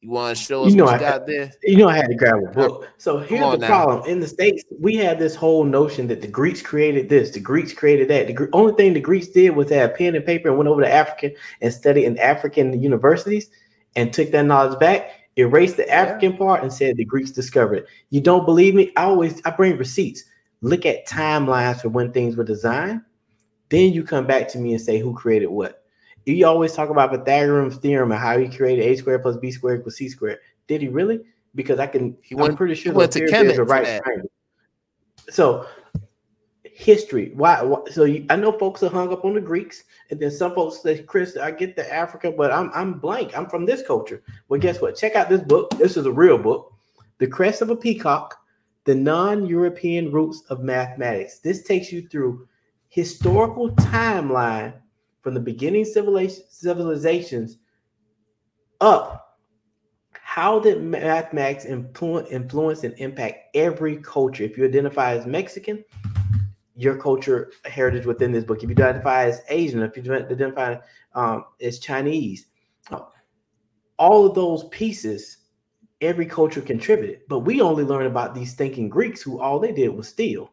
You 0.05 0.11
want 0.11 0.37
to 0.37 0.45
show 0.45 0.65
us 0.65 0.71
you 0.71 0.77
know 0.77 0.85
what 0.85 1.01
you 1.01 1.07
I, 1.07 1.11
got 1.11 1.27
there? 1.27 1.51
You 1.63 1.79
know, 1.79 1.89
I 1.89 1.97
had 1.97 2.09
to 2.09 2.15
grab 2.15 2.35
a 2.35 2.53
book. 2.53 2.87
So 2.99 3.21
here's 3.21 3.53
the 3.53 3.57
now. 3.57 3.67
problem: 3.67 4.07
in 4.07 4.21
the 4.21 4.29
states, 4.29 4.63
we 4.79 4.97
have 4.97 5.19
this 5.19 5.35
whole 5.35 5.65
notion 5.65 6.09
that 6.09 6.21
the 6.21 6.29
Greeks 6.29 6.61
created 6.61 7.09
this, 7.09 7.31
the 7.31 7.41
Greeks 7.41 7.73
created 7.73 8.09
that. 8.09 8.27
The 8.27 8.51
only 8.53 8.75
thing 8.75 8.93
the 8.93 9.01
Greeks 9.01 9.29
did 9.29 9.57
was 9.57 9.71
have 9.71 9.95
pen 9.95 10.15
and 10.15 10.23
paper 10.23 10.51
and 10.51 10.59
went 10.59 10.69
over 10.69 10.83
to 10.83 10.93
Africa 10.93 11.31
and 11.63 11.73
studied 11.73 12.05
in 12.05 12.19
African 12.19 12.83
universities 12.83 13.49
and 13.97 14.13
took 14.13 14.31
that 14.33 14.45
knowledge 14.45 14.79
back, 14.79 15.11
erased 15.37 15.79
the 15.79 15.89
African 15.89 16.33
yeah. 16.33 16.39
part, 16.39 16.63
and 16.63 16.71
said 16.71 16.99
the 16.99 17.07
Greeks 17.07 17.31
discovered 17.31 17.77
it. 17.77 17.87
You 18.11 18.21
don't 18.21 18.45
believe 18.45 18.75
me? 18.75 18.93
I 18.99 19.05
always 19.05 19.41
I 19.47 19.53
bring 19.53 19.79
receipts. 19.79 20.25
Look 20.61 20.85
at 20.85 21.09
timelines 21.09 21.81
for 21.81 21.89
when 21.89 22.13
things 22.13 22.37
were 22.37 22.45
designed. 22.45 23.01
Then 23.71 23.95
you 23.95 24.05
come 24.05 24.27
back 24.27 24.49
to 24.49 24.59
me 24.59 24.75
and 24.75 24.83
say 24.83 24.99
who 24.99 25.15
created 25.15 25.47
what. 25.47 25.84
You 26.27 26.47
always 26.47 26.73
talk 26.73 26.91
about 26.91 27.11
Pythagoras 27.11 27.77
theorem 27.77 28.13
and 28.13 28.21
how 28.21 28.39
he 28.39 28.49
created 28.49 28.83
a 28.87 28.97
squared 28.97 29.23
plus 29.23 29.37
b 29.37 29.51
squared 29.51 29.81
equals 29.81 29.97
c 29.97 30.09
squared. 30.09 30.39
Did 30.67 30.81
he 30.81 30.89
really? 30.89 31.21
Because 31.55 31.79
I 31.79 31.87
can. 31.87 32.17
He 32.23 32.35
went, 32.35 32.53
I'm 32.53 32.57
pretty 32.57 32.75
sure 32.75 32.93
he 32.93 32.97
went 32.97 33.13
to 33.13 33.21
Kemet 33.27 33.69
right. 33.69 34.01
So 35.31 35.67
history. 36.75 37.31
Why? 37.35 37.63
why 37.63 37.79
so 37.91 38.05
you, 38.05 38.27
I 38.29 38.37
know 38.37 38.53
folks 38.53 38.83
are 38.83 38.91
hung 38.91 39.13
up 39.13 39.25
on 39.25 39.35
the 39.35 39.41
Greeks, 39.41 39.85
and 40.11 40.21
then 40.21 40.31
some 40.31 40.55
folks 40.55 40.83
say, 40.83 41.03
"Chris, 41.03 41.37
I 41.37 41.51
get 41.53 41.77
the 41.77 41.93
Africa, 41.93 42.33
but 42.37 42.53
I'm 42.53 42.71
I'm 42.75 42.99
blank. 42.99 43.37
I'm 43.37 43.47
from 43.49 43.65
this 43.65 43.83
culture." 43.87 44.23
Well, 44.49 44.61
guess 44.61 44.81
what? 44.81 44.97
Check 44.97 45.15
out 45.15 45.29
this 45.29 45.43
book. 45.43 45.71
This 45.79 45.97
is 45.97 46.07
a 46.07 46.13
real 46.13 46.37
book, 46.37 46.73
"The 47.19 47.27
Crest 47.27 47.63
of 47.63 47.71
a 47.71 47.77
Peacock: 47.77 48.37
The 48.85 48.95
Non-European 48.95 50.11
Roots 50.11 50.43
of 50.51 50.63
Mathematics." 50.63 51.39
This 51.39 51.63
takes 51.63 51.93
you 51.93 52.09
through 52.09 52.49
historical 52.89 53.71
timeline 53.77 54.75
from 55.25 55.35
the 55.35 55.41
beginning 55.41 55.85
civilizations 55.85 57.59
up 58.81 59.25
how 60.13 60.59
did 60.59 60.83
mathematics 60.83 61.65
influence 61.65 62.83
and 62.83 62.95
impact 62.99 63.55
every 63.55 63.99
culture? 63.99 64.43
If 64.43 64.59
you 64.59 64.65
identify 64.65 65.13
as 65.15 65.27
Mexican, 65.27 65.85
your 66.75 66.97
culture 66.97 67.53
heritage 67.65 68.05
within 68.05 68.33
this 68.33 68.43
book. 68.43 68.63
If 68.63 68.69
you 68.69 68.75
identify 68.75 69.27
as 69.27 69.43
Asian, 69.49 69.81
if 69.83 69.97
you 69.97 70.13
identify 70.13 70.77
um, 71.15 71.45
as 71.61 71.79
Chinese, 71.79 72.47
all 73.97 74.27
of 74.27 74.35
those 74.35 74.65
pieces, 74.73 75.39
every 76.01 76.27
culture 76.27 76.61
contributed. 76.61 77.21
But 77.29 77.41
we 77.41 77.61
only 77.61 77.85
learn 77.85 78.07
about 78.07 78.35
these 78.35 78.55
thinking 78.55 78.89
Greeks 78.89 79.23
who 79.23 79.41
all 79.41 79.61
they 79.61 79.73
did 79.73 79.89
was 79.89 80.09
steal. 80.09 80.51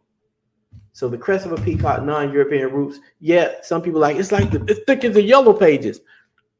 So 0.94 1.08
the 1.08 1.18
crest 1.18 1.46
of 1.46 1.54
a 1.54 1.62
peacock, 1.62 2.04
non-European 2.04 2.72
roots. 2.72 3.00
Yeah, 3.20 3.56
some 3.64 3.82
people 3.82 4.02
like 4.02 4.18
it's 4.18 4.32
like 4.32 4.52
the, 4.52 4.64
it's 4.68 4.82
thick 4.86 5.04
as 5.04 5.14
the 5.14 5.24
yellow 5.24 5.54
pages, 5.54 6.02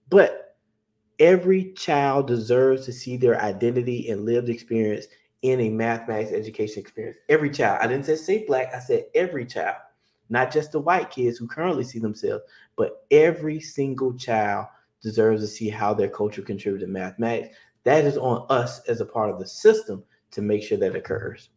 but 0.10 0.56
every 1.20 1.74
child 1.74 2.28
deserves 2.28 2.86
to 2.86 2.94
see 2.94 3.18
their 3.18 3.40
identity 3.42 4.10
and 4.10 4.26
lived 4.26 4.50
experience 4.50 5.06
in 5.42 5.60
a 5.62 5.70
mathematics 5.70 6.32
education 6.32 6.82
experience. 6.82 7.18
Every 7.30 7.50
child. 7.50 7.80
I 7.82 7.88
didn't 7.88 8.06
say 8.06 8.16
say 8.16 8.46
black, 8.46 8.74
I 8.74 8.80
said 8.80 9.06
every 9.16 9.46
child, 9.46 9.78
not 10.30 10.52
just 10.52 10.72
the 10.72 10.80
white 10.80 11.10
kids 11.10 11.38
who 11.38 11.48
currently 11.48 11.84
see 11.84 12.00
themselves, 12.00 12.44
but 12.76 13.06
every 13.12 13.60
single 13.60 14.14
child 14.14 14.68
deserves 15.02 15.42
to 15.42 15.48
see 15.48 15.70
how 15.70 15.94
their 15.94 16.10
culture 16.10 16.42
contributed 16.42 16.88
to 16.88 16.92
mathematics. 16.92 17.56
That 17.84 18.06
is 18.06 18.18
on 18.18 18.46
us 18.50 18.88
as 18.88 19.02
a 19.02 19.06
part 19.06 19.32
of 19.32 19.40
the 19.40 19.48
system 19.48 20.04
to 20.32 20.42
make 20.42 20.64
sure 20.64 20.78
that 20.78 20.96
occurs. 20.96 21.50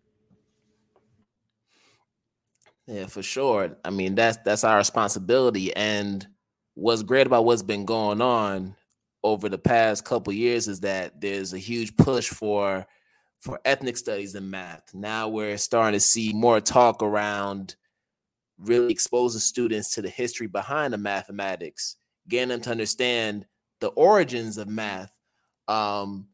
Yeah, 2.87 3.07
for 3.07 3.23
sure. 3.23 3.77
I 3.85 3.91
mean, 3.91 4.15
that's 4.15 4.39
that's 4.45 4.65
our 4.65 4.77
responsibility. 4.77 5.75
And 5.75 6.27
what's 6.75 7.03
great 7.03 7.27
about 7.27 7.45
what's 7.45 7.63
been 7.63 7.85
going 7.85 8.21
on 8.21 8.77
over 9.23 9.49
the 9.49 9.59
past 9.59 10.05
couple 10.05 10.33
years 10.33 10.69
is 10.69 10.81
that 10.81 11.21
there's 11.21 11.55
a 11.55 11.59
huge 11.59 11.97
push 11.97 12.29
for 12.29 12.87
for 13.41 13.61
ethnic 13.65 13.97
studies 13.97 14.35
and 14.35 14.51
math. 14.51 14.95
Now 14.95 15.29
we're 15.29 15.57
starting 15.59 15.99
to 15.99 16.01
see 16.01 16.33
more 16.35 16.61
talk 16.61 17.03
around 17.03 17.77
really 18.59 18.93
exposing 18.93 19.41
students 19.41 19.95
to 19.95 20.03
the 20.03 20.09
history 20.11 20.47
behind 20.47 20.93
the 20.95 20.99
mathematics, 20.99 21.97
getting 22.29 22.51
them 22.51 22.61
to 22.63 22.71
understand 22.71 23.47
the 23.81 23.89
origins 23.89 24.59
of 24.59 24.69
math, 24.69 25.13
um, 25.69 26.29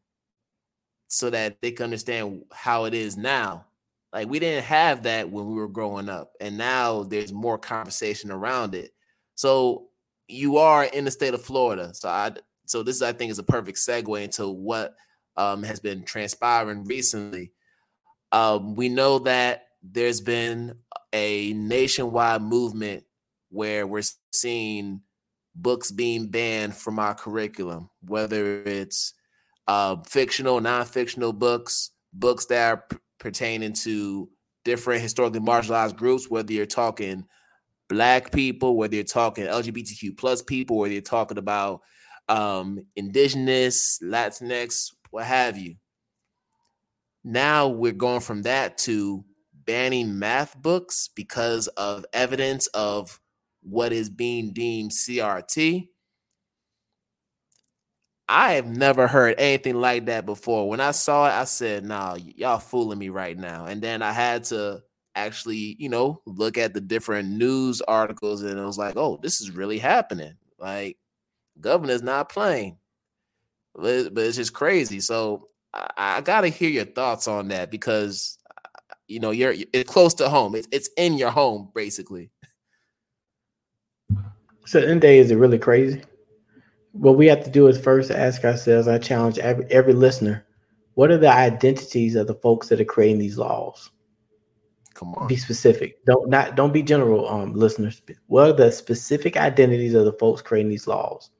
so 1.07 1.29
that 1.29 1.61
they 1.61 1.71
can 1.71 1.85
understand 1.85 2.43
how 2.51 2.85
it 2.85 2.93
is 2.93 3.17
now. 3.17 3.65
Like 4.13 4.29
we 4.29 4.39
didn't 4.39 4.65
have 4.65 5.03
that 5.03 5.29
when 5.29 5.47
we 5.47 5.53
were 5.53 5.67
growing 5.67 6.09
up, 6.09 6.33
and 6.41 6.57
now 6.57 7.03
there's 7.03 7.31
more 7.31 7.57
conversation 7.57 8.31
around 8.31 8.75
it. 8.75 8.91
So 9.35 9.87
you 10.27 10.57
are 10.57 10.83
in 10.83 11.05
the 11.05 11.11
state 11.11 11.33
of 11.33 11.41
Florida. 11.41 11.93
So 11.93 12.09
I 12.09 12.31
so 12.65 12.83
this 12.83 13.01
I 13.01 13.13
think 13.13 13.31
is 13.31 13.39
a 13.39 13.43
perfect 13.43 13.77
segue 13.77 14.23
into 14.23 14.49
what 14.49 14.95
um, 15.37 15.63
has 15.63 15.79
been 15.79 16.03
transpiring 16.03 16.85
recently. 16.85 17.51
Um, 18.31 18.75
we 18.75 18.89
know 18.89 19.19
that 19.19 19.67
there's 19.83 20.21
been 20.21 20.75
a 21.13 21.53
nationwide 21.53 22.41
movement 22.41 23.03
where 23.49 23.85
we're 23.85 24.03
seeing 24.31 25.01
books 25.55 25.91
being 25.91 26.27
banned 26.27 26.75
from 26.75 26.99
our 26.99 27.13
curriculum, 27.13 27.89
whether 28.01 28.61
it's 28.63 29.13
uh, 29.67 29.97
fictional, 30.07 30.61
non-fictional 30.61 31.33
books, 31.33 31.91
books 32.13 32.45
that 32.45 32.71
are 32.71 32.85
pertaining 33.21 33.71
to 33.71 34.29
different 34.65 35.01
historically 35.01 35.39
marginalized 35.39 35.95
groups, 35.95 36.29
whether 36.29 36.51
you're 36.51 36.65
talking 36.65 37.25
black 37.87 38.31
people, 38.31 38.75
whether 38.75 38.95
you're 38.95 39.03
talking 39.03 39.45
LGBTQ 39.45 40.17
plus 40.17 40.41
people, 40.41 40.77
whether 40.77 40.91
you're 40.91 41.01
talking 41.01 41.37
about 41.37 41.81
um, 42.27 42.79
indigenous, 42.95 43.99
Latinx, 44.03 44.93
what 45.11 45.25
have 45.25 45.57
you. 45.57 45.75
Now 47.23 47.67
we're 47.67 47.91
going 47.91 48.21
from 48.21 48.41
that 48.43 48.77
to 48.79 49.23
banning 49.53 50.17
math 50.17 50.59
books 50.59 51.09
because 51.15 51.67
of 51.69 52.05
evidence 52.13 52.67
of 52.67 53.19
what 53.61 53.93
is 53.93 54.09
being 54.09 54.51
deemed 54.53 54.91
CRT. 54.91 55.87
I 58.31 58.53
have 58.53 58.65
never 58.65 59.07
heard 59.07 59.35
anything 59.37 59.75
like 59.75 60.05
that 60.05 60.25
before. 60.25 60.69
When 60.69 60.79
I 60.79 60.91
saw 60.91 61.27
it, 61.27 61.33
I 61.33 61.43
said, 61.43 61.83
"Nah, 61.83 62.15
y'all 62.15 62.59
fooling 62.59 62.97
me 62.97 63.09
right 63.09 63.37
now." 63.37 63.65
And 63.65 63.81
then 63.81 64.01
I 64.01 64.13
had 64.13 64.45
to 64.45 64.81
actually, 65.15 65.75
you 65.79 65.89
know, 65.89 66.21
look 66.25 66.57
at 66.57 66.73
the 66.73 66.79
different 66.79 67.27
news 67.29 67.81
articles, 67.81 68.41
and 68.41 68.57
it 68.57 68.63
was 68.63 68.77
like, 68.77 68.95
"Oh, 68.95 69.19
this 69.21 69.41
is 69.41 69.51
really 69.51 69.79
happening." 69.79 70.35
Like, 70.57 70.97
governor's 71.59 72.03
not 72.03 72.29
playing, 72.29 72.77
but, 73.75 74.13
but 74.13 74.23
it's 74.25 74.37
just 74.37 74.53
crazy. 74.53 75.01
So 75.01 75.49
I, 75.73 75.89
I 75.97 76.21
got 76.21 76.41
to 76.41 76.47
hear 76.47 76.69
your 76.69 76.85
thoughts 76.85 77.27
on 77.27 77.49
that 77.49 77.69
because, 77.69 78.37
you 79.09 79.19
know, 79.19 79.31
you're 79.31 79.55
it's 79.73 79.91
close 79.91 80.13
to 80.15 80.29
home. 80.29 80.55
It's 80.55 80.69
it's 80.71 80.89
in 80.95 81.17
your 81.17 81.31
home, 81.31 81.69
basically. 81.75 82.31
So, 84.65 84.79
in 84.79 85.03
is 85.03 85.31
it 85.31 85.35
really 85.35 85.59
crazy? 85.59 86.01
What 86.91 87.17
we 87.17 87.25
have 87.27 87.43
to 87.43 87.49
do 87.49 87.67
is 87.67 87.79
first 87.79 88.11
ask 88.11 88.43
ourselves 88.43 88.87
i 88.87 88.97
challenge 88.97 89.37
every, 89.39 89.65
every 89.71 89.93
listener 89.93 90.45
what 90.95 91.11
are 91.11 91.17
the 91.17 91.31
identities 91.31 92.15
of 92.15 92.27
the 92.27 92.35
folks 92.35 92.67
that 92.69 92.81
are 92.81 92.85
creating 92.85 93.19
these 93.19 93.37
laws? 93.37 93.91
Come 94.93 95.15
on. 95.15 95.27
be 95.27 95.37
specific. 95.37 96.03
Don't 96.05 96.29
not 96.29 96.55
don't 96.55 96.73
be 96.73 96.83
general 96.83 97.27
um 97.29 97.53
listeners. 97.53 98.01
What 98.27 98.49
are 98.49 98.53
the 98.53 98.71
specific 98.71 99.37
identities 99.37 99.93
of 99.93 100.05
the 100.05 100.13
folks 100.13 100.41
creating 100.41 100.69
these 100.69 100.87
laws? 100.87 101.31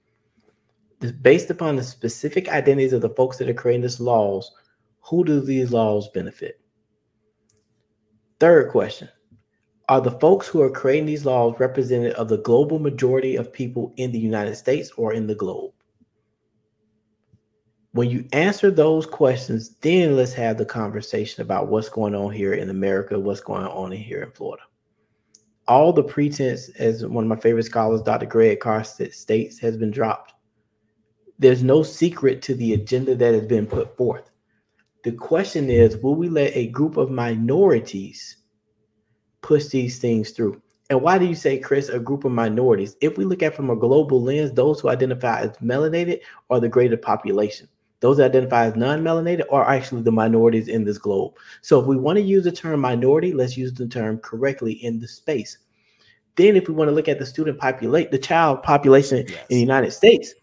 Based 1.21 1.49
upon 1.49 1.75
the 1.75 1.83
specific 1.83 2.47
identities 2.47 2.93
of 2.93 3.01
the 3.01 3.09
folks 3.09 3.37
that 3.37 3.49
are 3.49 3.53
creating 3.53 3.81
these 3.81 3.99
laws 3.99 4.51
who 5.01 5.25
do 5.25 5.41
these 5.41 5.71
laws 5.71 6.09
benefit? 6.09 6.61
Third 8.39 8.71
question 8.71 9.09
are 9.91 9.99
the 9.99 10.09
folks 10.09 10.47
who 10.47 10.61
are 10.61 10.69
creating 10.69 11.05
these 11.05 11.25
laws 11.25 11.53
representative 11.59 12.15
of 12.15 12.29
the 12.29 12.37
global 12.37 12.79
majority 12.79 13.35
of 13.35 13.51
people 13.51 13.93
in 13.97 14.09
the 14.13 14.17
United 14.17 14.55
States 14.55 14.89
or 14.95 15.11
in 15.11 15.27
the 15.27 15.35
globe? 15.35 15.73
When 17.91 18.09
you 18.09 18.25
answer 18.31 18.71
those 18.71 19.05
questions, 19.05 19.75
then 19.81 20.15
let's 20.15 20.31
have 20.31 20.57
the 20.57 20.63
conversation 20.63 21.41
about 21.41 21.67
what's 21.67 21.89
going 21.89 22.15
on 22.15 22.31
here 22.31 22.53
in 22.53 22.69
America, 22.69 23.19
what's 23.19 23.41
going 23.41 23.65
on 23.65 23.91
here 23.91 24.21
in 24.21 24.31
Florida. 24.31 24.63
All 25.67 25.91
the 25.91 26.03
pretense, 26.03 26.69
as 26.79 27.05
one 27.05 27.25
of 27.25 27.27
my 27.27 27.35
favorite 27.35 27.65
scholars, 27.65 28.01
Dr. 28.01 28.27
Greg 28.27 28.61
Carr 28.61 28.85
states, 28.85 29.59
has 29.59 29.75
been 29.75 29.91
dropped. 29.91 30.33
There's 31.37 31.63
no 31.63 31.83
secret 31.83 32.41
to 32.43 32.55
the 32.55 32.75
agenda 32.75 33.13
that 33.13 33.33
has 33.33 33.45
been 33.45 33.67
put 33.67 33.97
forth. 33.97 34.31
The 35.03 35.11
question 35.11 35.69
is 35.69 35.97
will 35.97 36.15
we 36.15 36.29
let 36.29 36.55
a 36.55 36.67
group 36.67 36.95
of 36.95 37.11
minorities 37.11 38.37
push 39.41 39.67
these 39.67 39.99
things 39.99 40.31
through. 40.31 40.61
And 40.89 41.01
why 41.01 41.17
do 41.17 41.25
you 41.25 41.35
say, 41.35 41.57
Chris, 41.57 41.89
a 41.89 41.99
group 41.99 42.25
of 42.25 42.31
minorities? 42.31 42.97
If 42.99 43.17
we 43.17 43.23
look 43.23 43.41
at 43.41 43.55
from 43.55 43.69
a 43.69 43.75
global 43.75 44.21
lens, 44.21 44.51
those 44.51 44.81
who 44.81 44.89
identify 44.89 45.41
as 45.41 45.51
melanated 45.57 46.19
are 46.49 46.59
the 46.59 46.67
greater 46.67 46.97
population. 46.97 47.67
Those 48.01 48.17
that 48.17 48.25
identify 48.25 48.65
as 48.65 48.75
non-melanated 48.75 49.43
are 49.51 49.69
actually 49.69 50.01
the 50.01 50.11
minorities 50.11 50.67
in 50.67 50.83
this 50.83 50.97
globe. 50.97 51.33
So 51.61 51.79
if 51.79 51.85
we 51.85 51.95
want 51.95 52.17
to 52.17 52.23
use 52.23 52.43
the 52.43 52.51
term 52.51 52.81
minority, 52.81 53.31
let's 53.31 53.55
use 53.55 53.73
the 53.73 53.87
term 53.87 54.17
correctly 54.17 54.73
in 54.83 54.99
the 54.99 55.07
space. 55.07 55.59
Then 56.35 56.55
if 56.55 56.67
we 56.67 56.73
want 56.73 56.89
to 56.89 56.95
look 56.95 57.07
at 57.07 57.19
the 57.19 57.25
student 57.25 57.59
population, 57.59 58.09
the 58.11 58.17
child 58.17 58.63
population 58.63 59.25
yes. 59.27 59.45
in 59.49 59.57
the 59.57 59.61
United 59.61 59.91
States, 59.91 60.33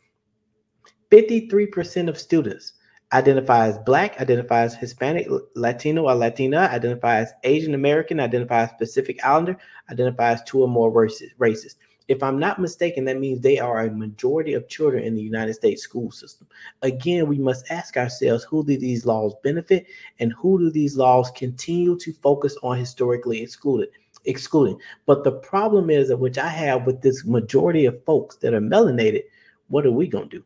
53% 1.10 2.08
of 2.08 2.18
students 2.18 2.74
identifies 3.12 3.78
black, 3.78 4.20
identifies 4.20 4.74
Hispanic, 4.74 5.28
Latino 5.54 6.04
or 6.08 6.14
Latina, 6.14 6.68
identifies 6.70 7.32
Asian 7.44 7.74
American, 7.74 8.20
identifies 8.20 8.70
Pacific 8.78 9.24
Islander, 9.24 9.56
identifies 9.90 10.42
two 10.42 10.62
or 10.62 10.68
more 10.68 10.90
races. 11.38 11.76
If 12.08 12.22
I'm 12.22 12.38
not 12.38 12.58
mistaken, 12.58 13.04
that 13.04 13.20
means 13.20 13.40
they 13.40 13.58
are 13.58 13.80
a 13.80 13.90
majority 13.90 14.54
of 14.54 14.68
children 14.68 15.04
in 15.04 15.14
the 15.14 15.22
United 15.22 15.54
States 15.54 15.82
school 15.82 16.10
system. 16.10 16.46
Again, 16.80 17.26
we 17.26 17.38
must 17.38 17.70
ask 17.70 17.98
ourselves 17.98 18.44
who 18.44 18.64
do 18.64 18.78
these 18.78 19.04
laws 19.04 19.34
benefit 19.42 19.86
and 20.18 20.32
who 20.32 20.58
do 20.58 20.70
these 20.70 20.96
laws 20.96 21.30
continue 21.32 21.98
to 21.98 22.12
focus 22.14 22.56
on 22.62 22.78
historically 22.78 23.42
excluded? 23.42 23.90
Excluding. 24.24 24.78
But 25.04 25.22
the 25.22 25.32
problem 25.32 25.90
is 25.90 26.08
that 26.08 26.16
which 26.16 26.38
I 26.38 26.48
have 26.48 26.86
with 26.86 27.02
this 27.02 27.26
majority 27.26 27.84
of 27.84 28.02
folks 28.04 28.36
that 28.36 28.54
are 28.54 28.60
melanated, 28.60 29.24
what 29.68 29.84
are 29.84 29.92
we 29.92 30.06
going 30.06 30.30
to 30.30 30.38
do? 30.38 30.44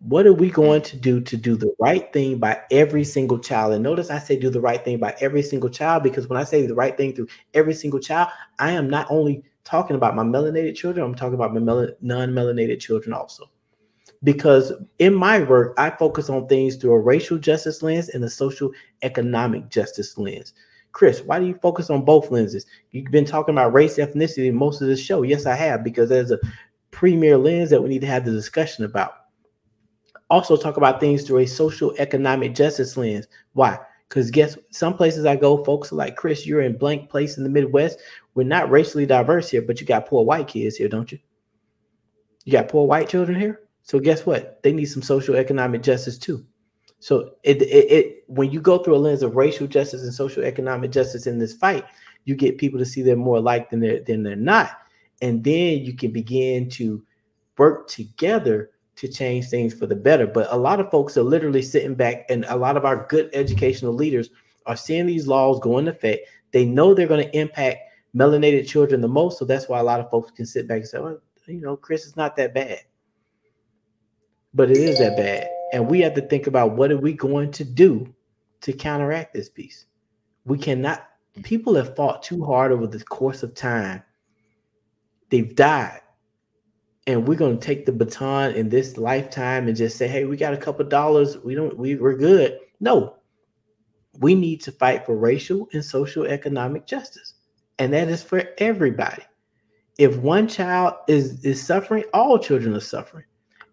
What 0.00 0.26
are 0.26 0.32
we 0.32 0.50
mm. 0.50 0.54
going 0.54 0.82
to 0.82 0.96
do 0.96 1.20
to 1.20 1.36
do 1.36 1.56
the 1.56 1.74
right 1.78 2.10
thing 2.12 2.38
by 2.38 2.60
every 2.70 3.04
single 3.04 3.38
child? 3.38 3.74
And 3.74 3.82
notice 3.82 4.10
I 4.10 4.18
say 4.18 4.38
do 4.38 4.50
the 4.50 4.60
right 4.60 4.82
thing 4.82 4.98
by 4.98 5.14
every 5.20 5.42
single 5.42 5.70
child 5.70 6.02
because 6.02 6.26
when 6.26 6.40
I 6.40 6.44
say 6.44 6.66
the 6.66 6.74
right 6.74 6.96
thing 6.96 7.14
through 7.14 7.28
every 7.54 7.74
single 7.74 8.00
child, 8.00 8.28
I 8.58 8.72
am 8.72 8.88
not 8.88 9.06
only 9.10 9.44
talking 9.64 9.96
about 9.96 10.16
my 10.16 10.22
melanated 10.22 10.74
children, 10.74 11.04
I'm 11.04 11.14
talking 11.14 11.34
about 11.34 11.52
my 11.52 11.60
mel- 11.60 11.90
non 12.00 12.30
melanated 12.30 12.80
children 12.80 13.12
also. 13.12 13.50
Because 14.22 14.72
in 14.98 15.14
my 15.14 15.42
work, 15.42 15.74
I 15.78 15.90
focus 15.90 16.28
on 16.28 16.46
things 16.46 16.76
through 16.76 16.92
a 16.92 16.98
racial 16.98 17.38
justice 17.38 17.82
lens 17.82 18.10
and 18.10 18.22
a 18.24 18.28
social 18.28 18.70
economic 19.02 19.68
justice 19.70 20.18
lens. 20.18 20.54
Chris, 20.92 21.22
why 21.22 21.38
do 21.38 21.46
you 21.46 21.54
focus 21.62 21.88
on 21.88 22.04
both 22.04 22.30
lenses? 22.30 22.66
You've 22.90 23.10
been 23.10 23.24
talking 23.24 23.54
about 23.54 23.72
race, 23.72 23.96
ethnicity 23.96 24.52
most 24.52 24.82
of 24.82 24.88
the 24.88 24.96
show. 24.96 25.22
Yes, 25.22 25.46
I 25.46 25.54
have, 25.54 25.84
because 25.84 26.08
there's 26.08 26.32
a 26.32 26.38
premier 26.90 27.38
lens 27.38 27.70
that 27.70 27.82
we 27.82 27.88
need 27.88 28.00
to 28.00 28.06
have 28.06 28.24
the 28.24 28.32
discussion 28.32 28.84
about 28.84 29.19
also 30.30 30.56
talk 30.56 30.76
about 30.76 31.00
things 31.00 31.24
through 31.24 31.38
a 31.38 31.46
social 31.46 31.94
economic 31.98 32.54
justice 32.54 32.96
lens. 32.96 33.26
Why? 33.52 33.78
Because 34.08 34.30
guess 34.30 34.56
some 34.70 34.96
places 34.96 35.24
I 35.24 35.36
go, 35.36 35.62
folks 35.64 35.92
are 35.92 35.96
like, 35.96 36.16
Chris, 36.16 36.46
you're 36.46 36.62
in 36.62 36.76
blank 36.76 37.10
place 37.10 37.36
in 37.36 37.44
the 37.44 37.50
Midwest. 37.50 37.98
We're 38.34 38.44
not 38.44 38.70
racially 38.70 39.06
diverse 39.06 39.50
here, 39.50 39.62
but 39.62 39.80
you 39.80 39.86
got 39.86 40.06
poor 40.06 40.24
white 40.24 40.48
kids 40.48 40.76
here, 40.76 40.88
don't 40.88 41.10
you? 41.12 41.18
You 42.44 42.52
got 42.52 42.68
poor 42.68 42.86
white 42.86 43.08
children 43.08 43.38
here. 43.38 43.60
So 43.82 43.98
guess 43.98 44.26
what? 44.26 44.62
They 44.62 44.72
need 44.72 44.86
some 44.86 45.02
social 45.02 45.36
economic 45.36 45.82
justice 45.82 46.18
too. 46.18 46.44
So 47.00 47.32
it, 47.42 47.62
it, 47.62 47.90
it 47.90 48.24
when 48.26 48.50
you 48.50 48.60
go 48.60 48.78
through 48.78 48.96
a 48.96 48.98
lens 48.98 49.22
of 49.22 49.36
racial 49.36 49.66
justice 49.66 50.02
and 50.02 50.12
social 50.12 50.44
economic 50.44 50.90
justice 50.90 51.26
in 51.26 51.38
this 51.38 51.54
fight, 51.54 51.84
you 52.24 52.34
get 52.34 52.58
people 52.58 52.78
to 52.78 52.84
see 52.84 53.02
they're 53.02 53.16
more 53.16 53.38
alike 53.38 53.70
than 53.70 53.80
they're 53.80 54.00
than 54.00 54.22
they're 54.22 54.36
not, 54.36 54.70
and 55.22 55.42
then 55.42 55.78
you 55.78 55.94
can 55.94 56.12
begin 56.12 56.68
to 56.70 57.02
work 57.56 57.88
together 57.88 58.70
to 59.00 59.08
change 59.08 59.48
things 59.48 59.72
for 59.72 59.86
the 59.86 59.96
better. 59.96 60.26
But 60.26 60.46
a 60.50 60.58
lot 60.58 60.78
of 60.78 60.90
folks 60.90 61.16
are 61.16 61.22
literally 61.22 61.62
sitting 61.62 61.94
back, 61.94 62.26
and 62.28 62.44
a 62.48 62.56
lot 62.56 62.76
of 62.76 62.84
our 62.84 63.06
good 63.06 63.30
educational 63.32 63.94
leaders 63.94 64.28
are 64.66 64.76
seeing 64.76 65.06
these 65.06 65.26
laws 65.26 65.58
go 65.60 65.78
into 65.78 65.92
effect. 65.92 66.28
They 66.52 66.66
know 66.66 66.92
they're 66.92 67.08
going 67.08 67.24
to 67.26 67.36
impact 67.36 67.78
melanated 68.14 68.68
children 68.68 69.00
the 69.00 69.08
most. 69.08 69.38
So 69.38 69.46
that's 69.46 69.70
why 69.70 69.78
a 69.78 69.82
lot 69.82 70.00
of 70.00 70.10
folks 70.10 70.32
can 70.32 70.44
sit 70.44 70.68
back 70.68 70.80
and 70.80 70.86
say, 70.86 70.98
well, 70.98 71.18
you 71.46 71.62
know, 71.62 71.76
Chris 71.76 72.04
is 72.04 72.14
not 72.14 72.36
that 72.36 72.52
bad. 72.52 72.80
But 74.52 74.70
it 74.70 74.76
is 74.76 74.98
that 74.98 75.16
bad. 75.16 75.48
And 75.72 75.88
we 75.88 76.00
have 76.00 76.12
to 76.14 76.20
think 76.20 76.46
about 76.46 76.72
what 76.76 76.92
are 76.92 76.98
we 76.98 77.14
going 77.14 77.52
to 77.52 77.64
do 77.64 78.12
to 78.60 78.72
counteract 78.74 79.32
this 79.32 79.48
piece. 79.48 79.86
We 80.44 80.58
cannot, 80.58 81.08
people 81.42 81.74
have 81.76 81.96
fought 81.96 82.22
too 82.22 82.44
hard 82.44 82.70
over 82.70 82.86
the 82.86 83.02
course 83.02 83.42
of 83.42 83.54
time. 83.54 84.02
They've 85.30 85.54
died 85.56 86.00
and 87.10 87.26
we're 87.26 87.34
going 87.34 87.58
to 87.58 87.66
take 87.66 87.86
the 87.86 87.92
baton 87.92 88.52
in 88.52 88.68
this 88.68 88.96
lifetime 88.96 89.66
and 89.66 89.76
just 89.76 89.98
say, 89.98 90.06
hey, 90.06 90.24
we 90.24 90.36
got 90.36 90.54
a 90.54 90.58
couple 90.58 90.84
dollars. 90.86 91.36
We 91.38 91.54
don't, 91.56 91.76
we, 91.76 91.96
we're 91.96 92.16
good. 92.16 92.58
No, 92.78 93.16
we 94.20 94.34
need 94.34 94.60
to 94.62 94.72
fight 94.72 95.04
for 95.04 95.16
racial 95.16 95.68
and 95.72 95.84
social 95.84 96.24
economic 96.24 96.86
justice. 96.86 97.34
And 97.78 97.92
that 97.92 98.08
is 98.08 98.22
for 98.22 98.44
everybody. 98.58 99.22
If 99.98 100.16
one 100.18 100.46
child 100.46 100.94
is, 101.08 101.44
is 101.44 101.60
suffering, 101.62 102.04
all 102.14 102.38
children 102.38 102.74
are 102.76 102.80
suffering. 102.80 103.24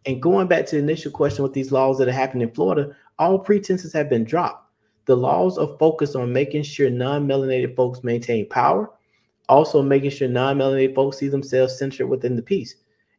And 0.06 0.22
going 0.22 0.48
back 0.48 0.66
to 0.68 0.76
the 0.76 0.82
initial 0.82 1.12
question 1.12 1.44
with 1.44 1.54
these 1.54 1.72
laws 1.72 1.98
that 2.00 2.08
are 2.08 2.14
happening 2.14 2.48
in 2.48 2.54
Florida, 2.54 2.96
all 3.20 3.38
pretenses 3.38 3.94
have 3.94 4.10
been 4.10 4.24
dropped. 4.24 4.72
The 5.06 5.16
laws 5.16 5.58
are 5.58 5.78
focused 5.78 6.16
on 6.16 6.34
making 6.34 6.64
sure 6.64 6.90
non 6.90 7.28
melanated 7.28 7.76
folks 7.76 8.04
maintain 8.04 8.48
power, 8.50 8.90
also 9.48 9.82
making 9.82 10.10
sure 10.10 10.28
non 10.28 10.58
melanated 10.58 10.96
folks 10.96 11.18
see 11.18 11.28
themselves 11.28 11.78
centered 11.78 12.08
within 12.08 12.36
the 12.36 12.42
peace. 12.42 12.76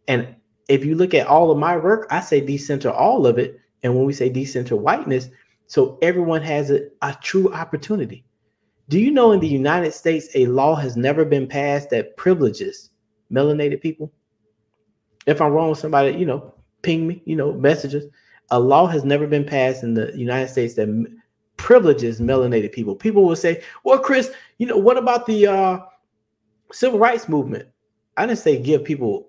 And 0.09 0.35
if 0.69 0.85
you 0.85 0.95
look 0.95 1.15
at 1.15 1.27
all 1.27 1.51
of 1.51 1.59
my 1.59 1.77
work, 1.77 2.07
I 2.11 2.21
say 2.21 2.41
decenter 2.41 2.91
all 2.91 3.27
of 3.27 3.39
it. 3.39 3.61
And 3.83 3.95
when 3.95 4.05
we 4.05 4.13
say 4.13 4.29
decenter 4.29 4.77
whiteness, 4.77 5.29
so 5.67 5.99
everyone 6.03 6.43
has 6.43 6.71
a, 6.71 6.89
a 7.03 7.17
true 7.23 7.53
opportunity. 7.53 8.25
Do 8.89 8.99
you 8.99 9.11
know 9.11 9.33
in 9.33 9.41
the 9.41 9.47
United 9.47 9.93
States, 9.93 10.29
a 10.35 10.47
law 10.47 10.75
has 10.75 10.97
never 10.97 11.25
been 11.25 11.47
passed 11.47 11.91
that 11.91 12.17
privileges 12.17 12.91
melanated 13.31 13.83
people? 13.83 14.11
If 15.27 15.43
I'm 15.43 15.53
wrong 15.53 15.69
with 15.71 15.79
somebody, 15.79 16.17
you 16.17 16.25
know, 16.25 16.55
ping 16.83 17.07
me, 17.07 17.23
you 17.27 17.37
know, 17.37 17.53
messages. 17.53 18.07
A 18.51 18.59
law 18.59 18.87
has 18.87 19.05
never 19.05 19.27
been 19.27 19.45
passed 19.45 19.83
in 19.83 19.93
the 19.93 20.11
United 20.17 20.49
States 20.49 20.75
that 20.75 20.89
privileges 21.59 22.21
melanated 22.21 22.73
people. 22.73 22.97
People 22.97 23.25
will 23.25 23.37
say, 23.37 23.63
"Well, 23.85 23.99
Chris, 23.99 24.31
you 24.57 24.67
know, 24.67 24.79
what 24.79 24.97
about 24.97 25.27
the 25.27 25.47
uh, 25.47 25.81
civil 26.73 26.99
rights 26.99 27.29
movement?" 27.29 27.69
I 28.17 28.27
didn't 28.27 28.39
say 28.39 28.59
give 28.59 28.85
people 28.85 29.29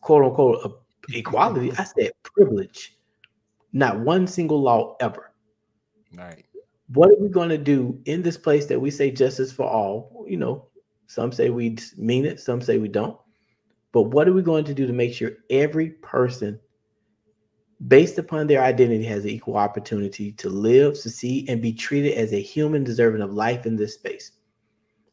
quote 0.00 0.24
unquote 0.24 0.82
equality. 1.10 1.72
I 1.72 1.84
said 1.84 2.12
privilege. 2.22 2.96
Not 3.72 4.00
one 4.00 4.26
single 4.26 4.60
law 4.60 4.96
ever. 5.00 5.32
Right. 6.16 6.44
What 6.88 7.10
are 7.10 7.20
we 7.20 7.28
going 7.28 7.48
to 7.48 7.58
do 7.58 8.00
in 8.04 8.22
this 8.22 8.38
place 8.38 8.66
that 8.66 8.80
we 8.80 8.90
say 8.90 9.10
justice 9.10 9.52
for 9.52 9.68
all? 9.68 10.24
You 10.28 10.36
know, 10.36 10.68
some 11.06 11.32
say 11.32 11.50
we 11.50 11.76
mean 11.96 12.24
it, 12.24 12.40
some 12.40 12.60
say 12.60 12.78
we 12.78 12.88
don't. 12.88 13.18
But 13.92 14.02
what 14.02 14.28
are 14.28 14.32
we 14.32 14.42
going 14.42 14.64
to 14.64 14.74
do 14.74 14.86
to 14.86 14.92
make 14.92 15.14
sure 15.14 15.32
every 15.50 15.90
person, 15.90 16.60
based 17.88 18.18
upon 18.18 18.46
their 18.46 18.62
identity, 18.62 19.04
has 19.04 19.24
an 19.24 19.30
equal 19.30 19.56
opportunity 19.56 20.32
to 20.32 20.48
live, 20.48 20.96
succeed, 20.96 21.48
and 21.48 21.62
be 21.62 21.72
treated 21.72 22.14
as 22.14 22.32
a 22.32 22.42
human 22.42 22.84
deserving 22.84 23.22
of 23.22 23.32
life 23.32 23.66
in 23.66 23.74
this 23.74 23.94
space? 23.94 24.32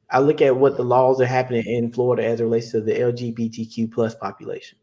I 0.10 0.20
look 0.20 0.42
at 0.42 0.56
what 0.56 0.78
the 0.78 0.84
laws 0.84 1.20
are 1.22 1.26
happening 1.26 1.66
in 1.66 1.92
Florida 1.92 2.26
as 2.26 2.40
it 2.40 2.44
relates 2.44 2.72
to 2.72 2.82
the 2.82 2.94
LGBTQ 2.94 3.92
plus 3.92 4.16
population. 4.16 4.78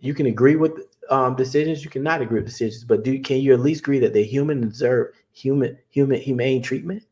You 0.00 0.14
can 0.14 0.26
agree 0.26 0.56
with 0.56 0.72
um, 1.10 1.36
decisions, 1.36 1.84
you 1.84 1.90
cannot 1.90 2.22
agree 2.22 2.40
with 2.40 2.48
decisions, 2.48 2.84
but 2.84 3.04
do 3.04 3.18
can 3.20 3.38
you 3.38 3.52
at 3.52 3.60
least 3.60 3.80
agree 3.80 3.98
that 3.98 4.12
they 4.12 4.24
human 4.24 4.60
deserve 4.60 5.08
human 5.32 5.78
human 5.90 6.20
humane 6.20 6.62
treatment? 6.62 7.02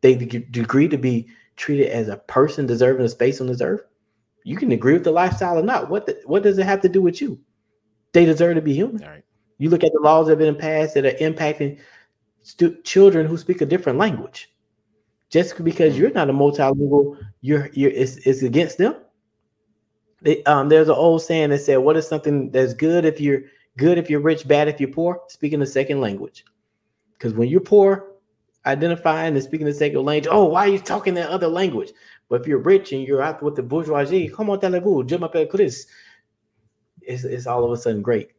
They 0.00 0.14
agree 0.14 0.88
to 0.88 0.98
be 0.98 1.28
treated 1.56 1.88
as 1.88 2.08
a 2.08 2.16
person 2.16 2.66
deserving 2.66 3.04
a 3.04 3.08
space 3.08 3.40
on 3.40 3.46
this 3.46 3.60
earth. 3.60 3.82
You 4.44 4.56
can 4.56 4.72
agree 4.72 4.92
with 4.92 5.04
the 5.04 5.10
lifestyle 5.10 5.58
or 5.58 5.62
not. 5.62 5.90
What 5.90 6.06
the, 6.06 6.20
what 6.26 6.42
does 6.42 6.58
it 6.58 6.66
have 6.66 6.80
to 6.82 6.88
do 6.88 7.02
with 7.02 7.20
you? 7.20 7.40
They 8.12 8.24
deserve 8.24 8.54
to 8.54 8.62
be 8.62 8.74
human. 8.74 9.02
All 9.02 9.10
right. 9.10 9.24
You 9.58 9.70
look 9.70 9.84
at 9.84 9.92
the 9.92 10.00
laws 10.00 10.26
that 10.26 10.32
have 10.32 10.38
been 10.38 10.54
passed 10.56 10.94
that 10.94 11.06
are 11.06 11.10
impacting 11.12 11.78
stu- 12.42 12.80
children 12.82 13.26
who 13.26 13.36
speak 13.36 13.60
a 13.60 13.66
different 13.66 13.98
language. 13.98 14.52
Just 15.30 15.62
because 15.64 15.98
you're 15.98 16.12
not 16.12 16.30
a 16.30 16.32
multilingual, 16.32 17.18
you're 17.40 17.68
you're 17.72 17.90
it's, 17.90 18.16
it's 18.18 18.42
against 18.42 18.78
them. 18.78 18.96
They, 20.22 20.42
um, 20.44 20.68
there's 20.68 20.88
an 20.88 20.94
old 20.94 21.22
saying 21.22 21.50
that 21.50 21.60
said, 21.60 21.78
"What 21.78 21.96
is 21.96 22.06
something 22.06 22.50
that's 22.50 22.74
good 22.74 23.04
if 23.04 23.20
you're 23.20 23.42
good 23.76 23.98
if 23.98 24.08
you're 24.08 24.20
rich, 24.20 24.46
bad 24.46 24.68
if 24.68 24.80
you're 24.80 24.90
poor?" 24.90 25.20
Speaking 25.28 25.60
a 25.62 25.66
second 25.66 26.00
language, 26.00 26.44
because 27.12 27.34
when 27.34 27.48
you're 27.48 27.60
poor, 27.60 28.12
identifying 28.66 29.34
and 29.34 29.42
speaking 29.42 29.66
the 29.66 29.74
second 29.74 30.04
language, 30.04 30.28
oh, 30.30 30.44
why 30.44 30.66
are 30.66 30.72
you 30.72 30.78
talking 30.78 31.14
that 31.14 31.30
other 31.30 31.48
language? 31.48 31.92
But 32.28 32.40
if 32.40 32.46
you're 32.46 32.58
rich 32.58 32.92
and 32.92 33.02
you're 33.02 33.22
out 33.22 33.42
with 33.42 33.56
the 33.56 33.62
bourgeoisie, 33.62 34.28
come 34.28 34.50
on, 34.50 34.60
vous 34.60 35.04
je 35.04 35.16
m'appelle 35.16 35.46
Chris. 35.46 35.86
It's, 37.02 37.24
it's 37.24 37.46
all 37.46 37.64
of 37.64 37.70
a 37.70 37.76
sudden 37.76 38.02
great. 38.02 38.32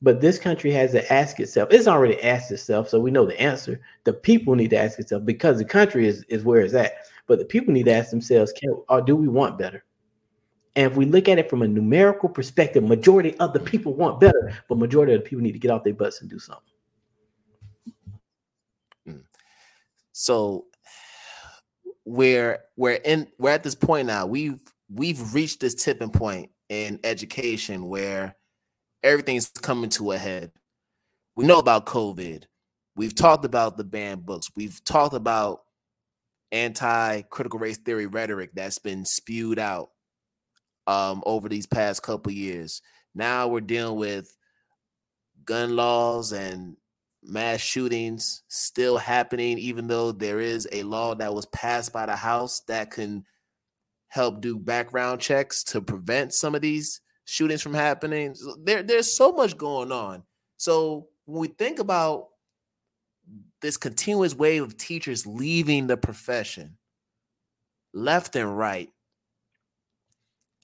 But 0.00 0.20
this 0.20 0.38
country 0.38 0.70
has 0.72 0.92
to 0.92 1.12
ask 1.12 1.40
itself, 1.40 1.70
it's 1.72 1.88
already 1.88 2.22
asked 2.22 2.52
itself, 2.52 2.88
so 2.88 3.00
we 3.00 3.10
know 3.10 3.26
the 3.26 3.40
answer. 3.40 3.80
The 4.04 4.12
people 4.12 4.54
need 4.54 4.70
to 4.70 4.78
ask 4.78 4.98
itself 4.98 5.24
because 5.24 5.58
the 5.58 5.64
country 5.64 6.06
is, 6.06 6.22
is 6.28 6.44
where 6.44 6.60
it's 6.60 6.74
at. 6.74 6.92
But 7.26 7.40
the 7.40 7.44
people 7.44 7.74
need 7.74 7.86
to 7.86 7.94
ask 7.94 8.10
themselves, 8.10 8.52
can 8.52 8.74
or 8.88 9.02
do 9.02 9.16
we 9.16 9.28
want 9.28 9.58
better? 9.58 9.84
And 10.76 10.90
if 10.90 10.96
we 10.96 11.06
look 11.06 11.28
at 11.28 11.40
it 11.40 11.50
from 11.50 11.62
a 11.62 11.68
numerical 11.68 12.28
perspective, 12.28 12.84
majority 12.84 13.36
of 13.38 13.52
the 13.52 13.58
people 13.58 13.94
want 13.94 14.20
better, 14.20 14.54
but 14.68 14.78
majority 14.78 15.12
of 15.12 15.22
the 15.22 15.28
people 15.28 15.42
need 15.42 15.52
to 15.52 15.58
get 15.58 15.72
off 15.72 15.82
their 15.82 15.94
butts 15.94 16.20
and 16.20 16.30
do 16.30 16.38
something. 16.38 16.62
Hmm. 19.04 19.18
So 20.12 20.66
we're 22.04 22.60
we're 22.76 23.00
in 23.04 23.26
we're 23.38 23.50
at 23.50 23.64
this 23.64 23.74
point 23.74 24.06
now. 24.06 24.26
We've 24.26 24.60
we've 24.88 25.34
reached 25.34 25.58
this 25.60 25.74
tipping 25.74 26.10
point 26.10 26.50
in 26.68 27.00
education 27.02 27.88
where 27.88 28.36
everything's 29.02 29.48
coming 29.48 29.90
to 29.90 30.12
a 30.12 30.18
head. 30.18 30.52
We 31.36 31.46
know 31.46 31.58
about 31.58 31.86
COVID. 31.86 32.44
We've 32.96 33.14
talked 33.14 33.44
about 33.44 33.76
the 33.76 33.84
banned 33.84 34.26
books. 34.26 34.50
We've 34.56 34.82
talked 34.84 35.14
about 35.14 35.60
anti-critical 36.50 37.60
race 37.60 37.78
theory 37.78 38.06
rhetoric 38.06 38.50
that's 38.54 38.78
been 38.78 39.04
spewed 39.04 39.58
out 39.58 39.90
um, 40.86 41.22
over 41.26 41.48
these 41.48 41.66
past 41.66 42.02
couple 42.02 42.32
years. 42.32 42.82
Now 43.14 43.48
we're 43.48 43.60
dealing 43.60 43.98
with 43.98 44.34
gun 45.44 45.76
laws 45.76 46.32
and 46.32 46.76
mass 47.22 47.60
shootings 47.60 48.42
still 48.48 48.96
happening, 48.96 49.58
even 49.58 49.86
though 49.86 50.12
there 50.12 50.40
is 50.40 50.66
a 50.72 50.82
law 50.82 51.14
that 51.14 51.34
was 51.34 51.46
passed 51.46 51.92
by 51.92 52.06
the 52.06 52.16
House 52.16 52.60
that 52.68 52.90
can 52.90 53.24
help 54.08 54.40
do 54.40 54.58
background 54.58 55.20
checks 55.20 55.62
to 55.62 55.80
prevent 55.82 56.32
some 56.32 56.54
of 56.54 56.62
these 56.62 57.00
shootings 57.28 57.60
from 57.60 57.74
happening. 57.74 58.34
There, 58.64 58.82
there's 58.82 59.14
so 59.14 59.32
much 59.32 59.56
going 59.56 59.92
on. 59.92 60.22
So 60.56 61.08
when 61.26 61.40
we 61.42 61.48
think 61.48 61.78
about 61.78 62.28
this 63.60 63.76
continuous 63.76 64.34
wave 64.34 64.62
of 64.62 64.78
teachers 64.78 65.26
leaving 65.26 65.86
the 65.86 65.98
profession, 65.98 66.78
left 67.92 68.34
and 68.34 68.56
right, 68.56 68.88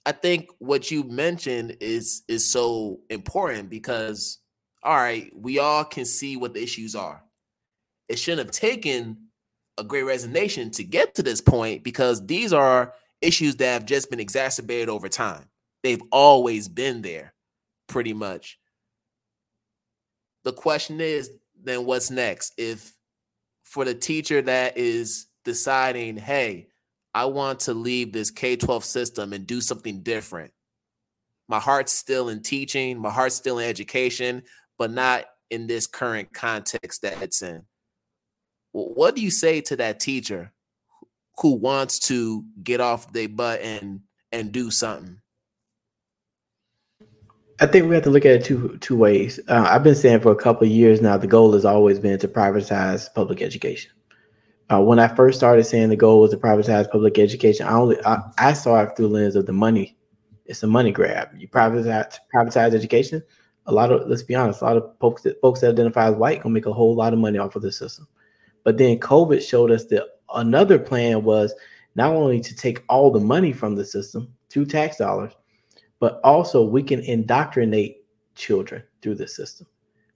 I 0.07 0.13
think 0.13 0.51
what 0.59 0.91
you 0.91 1.05
mentioned 1.05 1.77
is 1.81 2.23
is 2.29 2.51
so 2.51 3.01
important 3.11 3.69
because 3.69 4.39
all 4.83 4.97
right, 4.97 5.31
we 5.35 5.59
all 5.59 5.85
can 5.85 6.05
see 6.05 6.37
what 6.37 6.53
the 6.55 6.63
issues 6.63 6.95
are. 6.95 7.23
It 8.09 8.19
shouldn't 8.19 8.47
have 8.47 8.55
taken 8.55 9.29
a 9.79 9.85
great 9.85 10.03
resignation 10.03 10.71
to 10.73 10.85
get 10.85 11.15
to 11.15 11.23
this 11.23 11.41
point 11.41 11.83
because 11.83 12.27
these 12.27 12.53
are 12.53 12.93
issues 13.23 13.57
that 13.57 13.73
have 13.73 13.87
just 13.87 14.11
been 14.11 14.21
exacerbated 14.21 14.91
over 14.91 15.09
time. 15.09 15.49
They've 15.85 16.03
always 16.11 16.67
been 16.67 17.03
there, 17.03 17.35
pretty 17.89 18.15
much. 18.15 18.59
The 20.43 20.53
question 20.53 21.01
is 21.01 21.31
then 21.63 21.85
what's 21.85 22.11
next? 22.11 22.55
If 22.57 22.95
for 23.65 23.85
the 23.85 23.95
teacher 23.95 24.41
that 24.41 24.79
is 24.79 25.27
deciding, 25.45 26.17
hey, 26.17 26.69
I 27.13 27.27
want 27.27 27.61
to 27.61 27.75
leave 27.75 28.13
this 28.13 28.31
K 28.31 28.57
12 28.57 28.83
system 28.83 29.35
and 29.35 29.47
do 29.47 29.61
something 29.61 30.03
different. 30.03 30.53
My 31.49 31.61
heart's 31.61 31.93
still 31.93 32.31
in 32.31 32.41
teaching, 32.41 32.99
my 32.99 33.11
heart's 33.11 33.37
still 33.37 33.59
in 33.59 33.69
education, 33.69 34.43
but 34.79 34.91
not 34.91 35.27
in 35.51 35.67
this 35.67 35.87
current 35.87 36.33
context 36.33 37.03
that 37.03 37.21
it's 37.21 37.43
in. 37.43 37.63
What 38.73 39.15
do 39.15 39.21
you 39.21 39.31
say 39.31 39.61
to 39.61 39.77
that 39.77 40.01
teacher 40.01 40.51
who 41.39 41.57
wants 41.57 41.99
to 42.09 42.43
get 42.63 42.81
off 42.81 43.13
their 43.13 43.29
butt 43.29 43.61
and 43.61 44.01
and 44.33 44.51
do 44.51 44.71
something? 44.71 45.21
I 47.61 47.67
think 47.67 47.89
we 47.89 47.95
have 47.95 48.05
to 48.05 48.11
look 48.11 48.27
at 48.27 48.33
it 48.33 48.45
two 48.45 48.77
two 48.81 48.97
ways. 48.97 49.39
Uh, 49.49 49.67
I've 49.69 49.85
been 49.85 49.95
saying 49.95 50.21
for 50.21 50.33
a 50.33 50.37
couple 50.37 50.67
of 50.67 50.73
years 50.73 51.01
now, 51.01 51.17
the 51.17 51.27
goal 51.27 51.53
has 51.53 51.65
always 51.65 52.01
been 52.01 52.19
to 52.19 52.29
privatize 52.29 53.13
public 53.15 53.43
education. 53.43 53.93
Uh, 54.73 54.81
when 54.81 54.99
I 54.99 55.09
first 55.09 55.39
started 55.39 55.65
saying 55.65 55.91
the 55.91 55.97
goal 55.97 56.21
was 56.21 56.31
to 56.33 56.37
privatize 56.37 56.91
public 56.91 57.19
education, 57.19 57.67
I 57.67 57.75
only 57.75 57.97
I, 58.05 58.19
I 58.39 58.53
saw 58.55 58.83
it 58.83 58.97
through 58.97 59.09
the 59.09 59.15
lens 59.15 59.37
of 59.37 59.47
the 59.47 59.53
money. 59.53 59.97
It's 60.47 60.63
a 60.63 60.67
money 60.67 60.91
grab. 60.91 61.29
You 61.37 61.49
privatize 61.49 62.17
privatize 62.35 62.75
education. 62.75 63.23
A 63.67 63.73
lot 63.73 63.93
of 63.93 64.09
let's 64.09 64.25
be 64.25 64.35
honest, 64.35 64.61
a 64.61 64.65
lot 64.65 64.77
of 64.77 64.91
folks 65.01 65.23
that 65.23 65.41
folks 65.41 65.61
that 65.61 65.71
identify 65.71 66.09
as 66.09 66.17
white 66.17 66.43
gonna 66.43 66.53
make 66.53 66.67
a 66.67 66.73
whole 66.73 66.97
lot 66.97 67.13
of 67.13 67.21
money 67.21 67.39
off 67.39 67.55
of 67.55 67.63
the 67.63 67.71
system. 67.71 68.09
But 68.65 68.79
then 68.79 68.99
COVID 68.99 69.47
showed 69.47 69.71
us 69.71 69.85
that 69.87 70.05
another 70.35 70.79
plan 70.79 71.23
was 71.23 71.55
not 71.95 72.11
only 72.11 72.41
to 72.41 72.57
take 72.57 72.83
all 72.89 73.13
the 73.13 73.21
money 73.21 73.53
from 73.53 73.77
the 73.77 73.85
system 73.85 74.35
through 74.51 74.67
tax 74.67 74.97
dollars, 74.97 75.35
but 76.01 76.21
also 76.25 76.65
we 76.65 76.83
can 76.83 77.01
indoctrinate 77.01 78.05
children 78.35 78.83
through 79.03 79.15
the 79.17 79.29
system. 79.29 79.67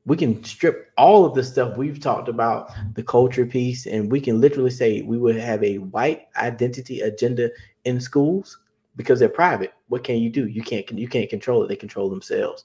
We 0.06 0.16
can 0.16 0.42
strip 0.42 0.90
all 0.96 1.24
of 1.24 1.34
the 1.34 1.44
stuff 1.44 1.76
we've 1.76 2.00
talked 2.00 2.28
about 2.28 2.72
the 2.94 3.02
culture 3.02 3.44
piece 3.44 3.86
and 3.86 4.10
we 4.10 4.20
can 4.20 4.40
literally 4.40 4.70
say 4.70 5.02
we 5.02 5.18
would 5.18 5.36
have 5.36 5.62
a 5.62 5.78
white 5.78 6.28
identity 6.36 7.00
agenda 7.02 7.50
in 7.84 8.00
schools 8.00 8.58
because 8.96 9.18
they're 9.18 9.28
private. 9.28 9.74
What 9.88 10.04
can 10.04 10.16
you 10.16 10.30
do? 10.30 10.46
You 10.46 10.62
can't 10.62 10.90
you 10.90 11.08
can't 11.08 11.28
control 11.28 11.62
it. 11.62 11.68
They 11.68 11.76
control 11.76 12.08
themselves. 12.08 12.64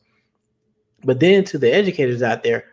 But 1.03 1.19
then 1.19 1.43
to 1.45 1.57
the 1.57 1.73
educators 1.73 2.23
out 2.23 2.43
there 2.43 2.65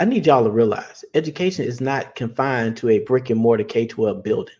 i 0.00 0.04
need 0.04 0.26
y'all 0.26 0.42
to 0.42 0.50
realize 0.50 1.04
education 1.14 1.64
is 1.64 1.80
not 1.80 2.14
confined 2.16 2.76
to 2.76 2.88
a 2.88 2.98
brick 3.00 3.30
and 3.30 3.38
mortar 3.38 3.64
k-12 3.64 4.22
building 4.24 4.54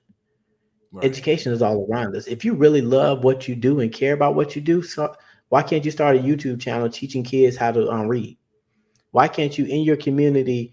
right. 0.92 1.04
education 1.04 1.52
is 1.52 1.62
all 1.62 1.86
around 1.90 2.14
us 2.14 2.26
if 2.26 2.44
you 2.44 2.54
really 2.54 2.82
love 2.82 3.24
what 3.24 3.48
you 3.48 3.54
do 3.54 3.80
and 3.80 3.92
care 3.92 4.14
about 4.14 4.34
what 4.34 4.54
you 4.54 4.62
do 4.62 4.82
so 4.82 5.14
why 5.48 5.62
can't 5.62 5.84
you 5.84 5.90
start 5.90 6.16
a 6.16 6.20
youtube 6.20 6.60
channel 6.60 6.88
teaching 6.88 7.22
kids 7.22 7.56
how 7.56 7.72
to 7.72 7.90
um, 7.90 8.06
read 8.06 8.36
why 9.12 9.28
can't 9.28 9.58
you 9.58 9.64
in 9.66 9.82
your 9.82 9.96
community 9.96 10.72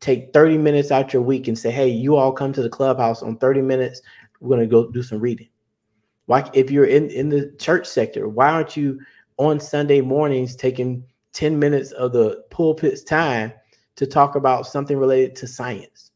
take 0.00 0.32
30 0.32 0.58
minutes 0.58 0.90
out 0.90 1.12
your 1.12 1.22
week 1.22 1.46
and 1.46 1.58
say, 1.58 1.70
hey, 1.70 1.88
you 1.88 2.16
all 2.16 2.32
come 2.32 2.52
to 2.52 2.62
the 2.62 2.68
clubhouse 2.70 3.22
on 3.22 3.36
30 3.36 3.62
minutes. 3.62 4.00
We're 4.40 4.56
going 4.56 4.60
to 4.60 4.66
go 4.66 4.90
do 4.90 5.02
some 5.02 5.20
reading. 5.20 5.48
Why, 6.26 6.48
if 6.54 6.70
you're 6.70 6.86
in, 6.86 7.10
in 7.10 7.28
the 7.28 7.54
church 7.58 7.86
sector, 7.86 8.28
why 8.28 8.50
aren't 8.50 8.76
you 8.76 8.98
on 9.36 9.60
Sunday 9.60 10.00
mornings 10.00 10.56
taking 10.56 11.04
10 11.34 11.58
minutes 11.58 11.92
of 11.92 12.12
the 12.12 12.42
pulpit's 12.50 13.02
time 13.02 13.52
to 13.96 14.06
talk 14.06 14.36
about 14.36 14.66
something 14.66 14.96
related 14.96 15.36
to 15.36 15.46
science? 15.46 16.09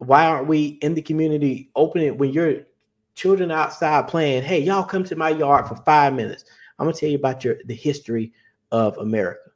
Why 0.00 0.24
aren't 0.24 0.48
we 0.48 0.78
in 0.80 0.94
the 0.94 1.02
community 1.02 1.70
opening 1.76 2.16
when 2.16 2.32
your 2.32 2.62
children 3.14 3.50
outside 3.50 4.08
playing? 4.08 4.42
Hey, 4.42 4.58
y'all 4.58 4.82
come 4.82 5.04
to 5.04 5.14
my 5.14 5.28
yard 5.28 5.68
for 5.68 5.76
five 5.76 6.14
minutes. 6.14 6.44
I'm 6.78 6.86
gonna 6.86 6.96
tell 6.96 7.10
you 7.10 7.18
about 7.18 7.44
your 7.44 7.56
the 7.66 7.74
history 7.74 8.32
of 8.72 8.96
America. 8.96 9.50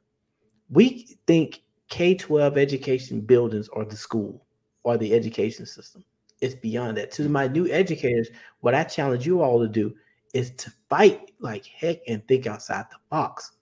We 0.69 1.17
think 1.25 1.63
K-12 1.89 2.57
education 2.57 3.21
buildings 3.21 3.69
are 3.69 3.85
the 3.85 3.95
school 3.95 4.45
or 4.83 4.97
the 4.97 5.13
education 5.15 5.65
system. 5.65 6.03
It's 6.41 6.53
beyond 6.53 6.97
that. 6.97 7.11
To 7.13 7.27
my 7.27 7.47
new 7.47 7.67
educators, 7.71 8.29
what 8.59 8.75
I 8.75 8.83
challenge 8.83 9.25
you 9.25 9.41
all 9.41 9.59
to 9.59 9.67
do 9.67 9.95
is 10.35 10.51
to 10.57 10.71
fight 10.89 11.31
like 11.39 11.65
heck 11.65 12.01
and 12.07 12.25
think 12.27 12.45
outside 12.45 12.85
the 12.91 12.97
box. 13.09 13.53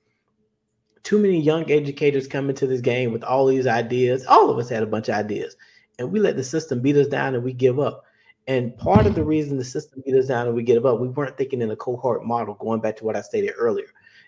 Too 1.03 1.19
many 1.19 1.39
young 1.39 1.71
educators 1.71 2.27
come 2.27 2.49
into 2.49 2.67
this 2.67 2.81
game 2.81 3.13
with 3.13 3.23
all 3.23 3.45
these 3.45 3.67
ideas. 3.67 4.25
All 4.25 4.49
of 4.49 4.57
us 4.57 4.67
had 4.67 4.83
a 4.83 4.87
bunch 4.87 5.07
of 5.07 5.15
ideas, 5.15 5.55
and 5.99 6.11
we 6.11 6.19
let 6.19 6.35
the 6.35 6.43
system 6.43 6.79
beat 6.79 6.97
us 6.97 7.07
down 7.07 7.35
and 7.35 7.43
we 7.43 7.53
give 7.53 7.79
up. 7.79 8.05
And 8.47 8.77
part 8.77 9.05
of 9.05 9.15
the 9.15 9.21
mm-hmm. 9.21 9.29
reason 9.29 9.57
the 9.57 9.63
system 9.63 10.03
beat 10.05 10.15
us 10.15 10.27
down 10.27 10.47
and 10.47 10.55
we 10.55 10.63
give 10.63 10.85
up, 10.85 10.99
we 10.99 11.07
weren't 11.07 11.37
thinking 11.37 11.61
in 11.61 11.71
a 11.71 11.75
cohort 11.75 12.25
model, 12.25 12.55
going 12.55 12.81
back 12.81 12.97
to 12.97 13.05
what 13.05 13.15
I 13.15 13.21
stated 13.21 13.53
earlier. 13.57 13.87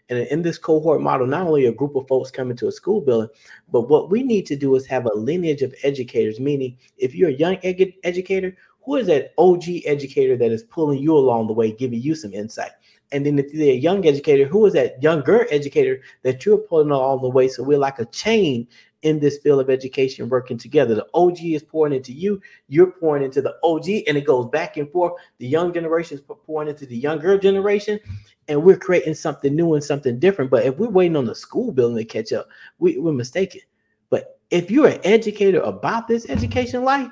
And 0.10 0.20
in 0.20 0.44
this 0.44 0.58
cohort 0.58 1.02
model, 1.02 1.26
not 1.26 1.48
only 1.48 1.66
a 1.66 1.72
group 1.72 1.96
of 1.96 2.08
folks 2.08 2.30
coming 2.30 2.56
to 2.58 2.68
a 2.68 2.72
school 2.72 3.02
building, 3.02 3.30
but 3.72 3.90
what 3.90 4.12
we 4.12 4.22
need 4.22 4.46
to 4.46 4.56
do 4.56 4.76
is 4.76 4.86
have 4.86 5.06
a 5.06 5.16
lineage 5.16 5.64
of 5.64 5.74
educators. 5.84 6.40
Meaning, 6.40 6.78
if 6.98 7.16
you're 7.16 7.30
a 7.30 7.34
young 7.34 7.58
ed- 7.64 7.94
educator, 8.04 8.56
who 8.84 8.98
is 8.98 9.08
that 9.08 9.34
OG 9.40 9.64
educator 9.86 10.38
that 10.38 10.52
is 10.52 10.64
pulling 10.64 11.00
you 11.00 11.18
along 11.18 11.48
the 11.48 11.54
way, 11.54 11.72
giving 11.72 12.00
you 12.00 12.14
some 12.14 12.34
insight? 12.34 12.72
And 13.12 13.26
then 13.26 13.40
if 13.40 13.52
you're 13.54 13.70
a 13.70 13.76
young 13.76 14.06
educator, 14.06 14.46
who 14.46 14.66
is 14.68 14.74
that 14.74 15.02
younger 15.02 15.48
educator 15.52 16.02
that 16.22 16.46
you're 16.46 16.58
pulling 16.58 16.92
along 16.92 17.22
the 17.22 17.30
way? 17.30 17.48
So 17.48 17.64
we're 17.64 17.80
like 17.80 17.98
a 17.98 18.06
chain 18.06 18.68
in 19.06 19.20
this 19.20 19.38
field 19.38 19.62
of 19.62 19.70
education 19.70 20.28
working 20.30 20.58
together. 20.58 20.96
The 20.96 21.08
OG 21.14 21.38
is 21.44 21.62
pouring 21.62 21.94
into 21.94 22.12
you, 22.12 22.42
you're 22.68 22.90
pouring 22.90 23.24
into 23.24 23.40
the 23.40 23.56
OG, 23.64 23.88
and 24.08 24.18
it 24.18 24.26
goes 24.26 24.48
back 24.48 24.78
and 24.78 24.92
forth. 24.92 25.14
The 25.38 25.48
young 25.48 25.72
generation 25.72 26.18
is 26.18 26.24
pouring 26.46 26.70
into 26.70 26.88
the 26.88 26.98
younger 26.98 27.38
generation, 27.38 28.00
and 28.48 28.64
we're 28.64 28.78
creating 28.78 29.14
something 29.14 29.56
new 29.56 29.76
and 29.76 29.84
something 29.84 30.18
different. 30.18 30.50
But 30.50 30.66
if 30.66 30.78
we're 30.78 30.90
waiting 30.90 31.16
on 31.16 31.26
the 31.26 31.36
school 31.36 31.72
building 31.72 31.98
to 31.98 32.04
catch 32.04 32.34
up, 32.34 32.48
we, 32.80 32.98
we're 32.98 33.14
mistaken. 33.14 33.62
But 34.10 34.40
if 34.50 34.72
you're 34.72 34.88
an 34.88 35.02
educator 35.04 35.62
about 35.62 36.08
this 36.08 36.28
education 36.28 36.84
life, 36.84 37.12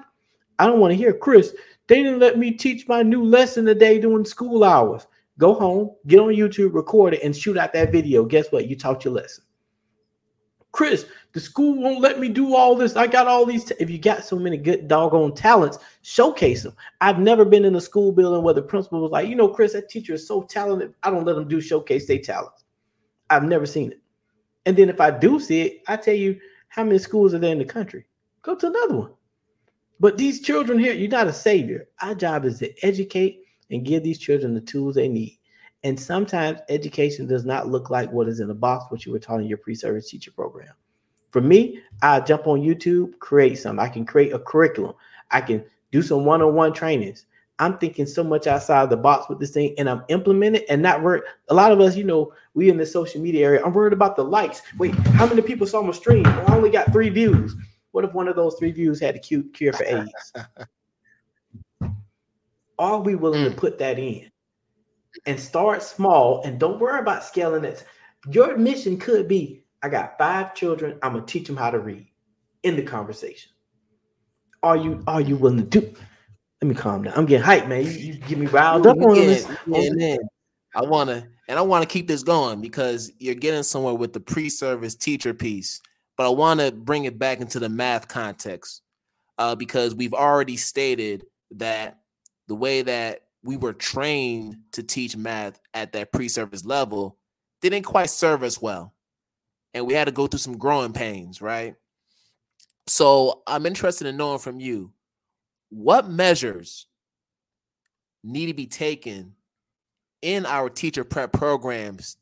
I 0.57 0.65
don't 0.65 0.79
want 0.79 0.93
to 0.93 0.97
hear 0.97 1.13
Chris. 1.13 1.55
They 1.87 2.01
didn't 2.01 2.19
let 2.19 2.39
me 2.39 2.51
teach 2.51 2.87
my 2.87 3.03
new 3.03 3.23
lesson 3.23 3.65
today 3.65 3.99
during 3.99 4.25
school 4.25 4.63
hours. 4.63 5.05
Go 5.37 5.53
home, 5.53 5.91
get 6.07 6.19
on 6.19 6.29
YouTube, 6.29 6.73
record 6.73 7.13
it, 7.13 7.21
and 7.21 7.35
shoot 7.35 7.57
out 7.57 7.73
that 7.73 7.91
video. 7.91 8.25
Guess 8.25 8.51
what? 8.51 8.67
You 8.67 8.75
taught 8.75 9.05
your 9.05 9.13
lesson. 9.13 9.43
Chris, 10.73 11.05
the 11.33 11.39
school 11.39 11.79
won't 11.79 12.01
let 12.01 12.19
me 12.19 12.27
do 12.27 12.55
all 12.55 12.75
this. 12.75 12.95
I 12.95 13.07
got 13.07 13.27
all 13.27 13.45
these. 13.45 13.63
T- 13.63 13.75
if 13.79 13.89
you 13.89 13.99
got 13.99 14.25
so 14.25 14.37
many 14.37 14.57
good 14.57 14.87
doggone 14.87 15.35
talents, 15.35 15.77
showcase 16.01 16.63
them. 16.63 16.75
I've 16.99 17.19
never 17.19 17.45
been 17.45 17.63
in 17.63 17.75
a 17.75 17.81
school 17.81 18.11
building 18.11 18.43
where 18.43 18.55
the 18.55 18.63
principal 18.63 19.01
was 19.01 19.11
like, 19.11 19.29
you 19.29 19.35
know, 19.35 19.47
Chris, 19.47 19.73
that 19.73 19.89
teacher 19.89 20.13
is 20.13 20.27
so 20.27 20.43
talented. 20.43 20.93
I 21.03 21.11
don't 21.11 21.25
let 21.25 21.35
them 21.35 21.47
do 21.47 21.61
showcase 21.61 22.07
their 22.07 22.19
talents. 22.19 22.65
I've 23.29 23.43
never 23.43 23.67
seen 23.67 23.91
it. 23.91 24.01
And 24.65 24.75
then 24.75 24.89
if 24.89 24.99
I 24.99 25.11
do 25.11 25.39
see 25.39 25.61
it, 25.61 25.83
I 25.87 25.95
tell 25.95 26.15
you 26.15 26.39
how 26.69 26.83
many 26.83 26.97
schools 26.97 27.33
are 27.33 27.39
there 27.39 27.51
in 27.51 27.59
the 27.59 27.65
country. 27.65 28.05
Go 28.41 28.55
to 28.55 28.67
another 28.67 28.95
one. 28.95 29.11
But 29.99 30.17
these 30.17 30.41
children 30.41 30.79
here, 30.79 30.93
you're 30.93 31.09
not 31.09 31.27
a 31.27 31.33
savior. 31.33 31.87
Our 32.01 32.15
job 32.15 32.45
is 32.45 32.59
to 32.59 32.85
educate 32.85 33.43
and 33.69 33.85
give 33.85 34.03
these 34.03 34.19
children 34.19 34.55
the 34.55 34.61
tools 34.61 34.95
they 34.95 35.07
need. 35.07 35.37
And 35.83 35.99
sometimes 35.99 36.59
education 36.69 37.27
does 37.27 37.43
not 37.43 37.67
look 37.67 37.89
like 37.89 38.11
what 38.11 38.29
is 38.29 38.39
in 38.39 38.47
the 38.47 38.53
box, 38.53 38.85
what 38.89 39.05
you 39.05 39.11
were 39.11 39.19
taught 39.19 39.41
in 39.41 39.47
your 39.47 39.57
pre-service 39.57 40.09
teacher 40.09 40.31
program. 40.31 40.73
For 41.31 41.41
me, 41.41 41.79
I 42.01 42.19
jump 42.21 42.47
on 42.47 42.61
YouTube, 42.61 43.19
create 43.19 43.57
some. 43.57 43.79
I 43.79 43.89
can 43.89 44.05
create 44.05 44.33
a 44.33 44.39
curriculum. 44.39 44.93
I 45.31 45.41
can 45.41 45.65
do 45.91 46.01
some 46.01 46.25
one-on-one 46.25 46.73
trainings. 46.73 47.25
I'm 47.59 47.77
thinking 47.77 48.05
so 48.05 48.23
much 48.23 48.47
outside 48.47 48.89
the 48.89 48.97
box 48.97 49.29
with 49.29 49.39
this 49.39 49.51
thing, 49.51 49.75
and 49.77 49.89
I'm 49.89 50.03
implementing 50.09 50.63
and 50.69 50.81
not 50.81 51.03
worried. 51.03 51.23
A 51.49 51.53
lot 51.53 51.71
of 51.71 51.79
us, 51.79 51.95
you 51.95 52.03
know, 52.03 52.33
we 52.53 52.69
in 52.69 52.77
the 52.77 52.85
social 52.85 53.21
media 53.21 53.45
area. 53.45 53.63
I'm 53.63 53.73
worried 53.73 53.93
about 53.93 54.15
the 54.15 54.23
likes. 54.23 54.61
Wait, 54.77 54.93
how 54.95 55.27
many 55.27 55.41
people 55.41 55.67
saw 55.67 55.81
my 55.81 55.91
stream? 55.91 56.23
Well, 56.23 56.45
I 56.51 56.55
only 56.55 56.69
got 56.71 56.91
three 56.91 57.09
views. 57.09 57.55
What 57.91 58.05
if 58.05 58.13
one 58.13 58.27
of 58.27 58.35
those 58.35 58.55
three 58.55 58.71
views 58.71 58.99
had 58.99 59.15
a 59.15 59.19
cute 59.19 59.53
cure 59.53 59.73
for 59.73 59.85
AIDS? 59.85 60.33
Are 62.79 62.99
we 62.99 63.15
willing 63.15 63.45
mm. 63.45 63.49
to 63.53 63.55
put 63.55 63.77
that 63.77 63.99
in? 63.99 64.29
And 65.25 65.39
start 65.39 65.83
small 65.83 66.41
and 66.43 66.59
don't 66.59 66.79
worry 66.79 66.99
about 66.99 67.23
scaling 67.23 67.63
it. 67.63 67.85
Your 68.29 68.57
mission 68.57 68.97
could 68.97 69.27
be 69.27 69.63
I 69.83 69.89
got 69.89 70.17
five 70.17 70.55
children, 70.55 70.97
I'm 71.03 71.13
gonna 71.13 71.25
teach 71.25 71.45
them 71.45 71.57
how 71.57 71.69
to 71.69 71.79
read 71.79 72.07
in 72.63 72.77
the 72.77 72.83
conversation. 72.83 73.51
Are 74.63 74.77
you 74.77 75.03
are 75.07 75.21
you 75.21 75.35
willing 75.35 75.69
to 75.69 75.81
do? 75.81 75.93
Let 76.61 76.69
me 76.69 76.75
calm 76.75 77.03
down. 77.03 77.13
I'm 77.17 77.25
getting 77.25 77.45
hyped, 77.45 77.67
man. 77.67 77.83
You, 77.83 77.91
you 77.91 78.13
get 78.13 78.37
me 78.37 78.45
riled 78.45 78.87
up 78.87 78.97
on 78.97 79.15
this. 79.15 79.45
I 80.75 80.81
wanna 80.81 81.27
and 81.47 81.59
I 81.59 81.61
want 81.61 81.83
to 81.83 81.87
keep 81.87 82.07
this 82.07 82.23
going 82.23 82.61
because 82.61 83.11
you're 83.19 83.35
getting 83.35 83.63
somewhere 83.63 83.93
with 83.93 84.13
the 84.13 84.19
pre-service 84.19 84.95
teacher 84.95 85.33
piece, 85.33 85.81
but 86.17 86.25
I 86.25 86.29
want 86.29 86.61
to 86.61 86.71
bring 86.71 87.03
it 87.03 87.19
back 87.19 87.41
into 87.41 87.59
the 87.59 87.69
math 87.69 88.07
context 88.07 88.81
uh, 89.37 89.55
because 89.55 89.93
we've 89.93 90.13
already 90.13 90.55
stated 90.55 91.25
that 91.51 91.99
the 92.47 92.55
way 92.55 92.81
that 92.81 93.23
we 93.43 93.57
were 93.57 93.73
trained 93.73 94.57
to 94.71 94.83
teach 94.83 95.17
math 95.17 95.59
at 95.73 95.91
that 95.93 96.11
pre-service 96.11 96.65
level 96.65 97.17
didn't 97.61 97.83
quite 97.83 98.09
serve 98.09 98.43
us 98.43 98.61
well. 98.61 98.93
And 99.73 99.87
we 99.87 99.93
had 99.93 100.05
to 100.05 100.11
go 100.11 100.27
through 100.27 100.39
some 100.39 100.57
growing 100.57 100.93
pains, 100.93 101.41
right? 101.41 101.75
So 102.87 103.43
I'm 103.47 103.65
interested 103.65 104.07
in 104.07 104.17
knowing 104.17 104.39
from 104.39 104.59
you 104.59 104.91
what 105.69 106.09
measures 106.09 106.87
need 108.23 108.47
to 108.47 108.53
be 108.53 108.67
taken 108.67 109.33
in 110.21 110.45
our 110.45 110.69
teacher 110.69 111.03
prep 111.03 111.33
programs 111.33 112.17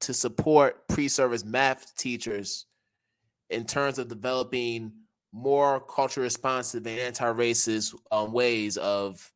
to 0.00 0.14
support 0.14 0.88
pre-service 0.88 1.44
math 1.44 1.96
teachers 1.96 2.66
in 3.50 3.64
terms 3.64 3.98
of 3.98 4.08
developing 4.08 4.92
more 5.32 5.80
culture 5.80 6.20
responsive 6.20 6.86
and 6.86 6.98
anti-racist 6.98 7.94
um, 8.10 8.32
ways 8.32 8.76
of 8.76 9.31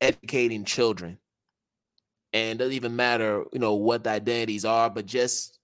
educating 0.00 0.64
children. 0.64 1.18
And 2.32 2.58
doesn't 2.58 2.74
even 2.74 2.96
matter, 2.96 3.44
you 3.52 3.58
know, 3.58 3.74
what 3.74 4.04
the 4.04 4.10
identities 4.10 4.64
are, 4.64 4.90
but 4.90 5.06
just 5.06 5.58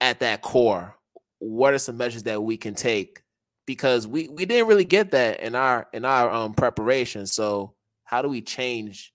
at 0.00 0.20
that 0.20 0.42
core, 0.42 0.96
what 1.38 1.74
are 1.74 1.78
some 1.78 1.96
measures 1.96 2.22
that 2.24 2.42
we 2.42 2.56
can 2.56 2.74
take? 2.74 3.22
Because 3.66 4.06
we 4.06 4.28
we 4.28 4.44
didn't 4.46 4.68
really 4.68 4.84
get 4.84 5.10
that 5.12 5.40
in 5.40 5.54
our 5.54 5.88
in 5.92 6.04
our 6.04 6.30
um 6.30 6.54
preparation. 6.54 7.26
So 7.26 7.74
how 8.04 8.22
do 8.22 8.28
we 8.28 8.42
change 8.42 9.12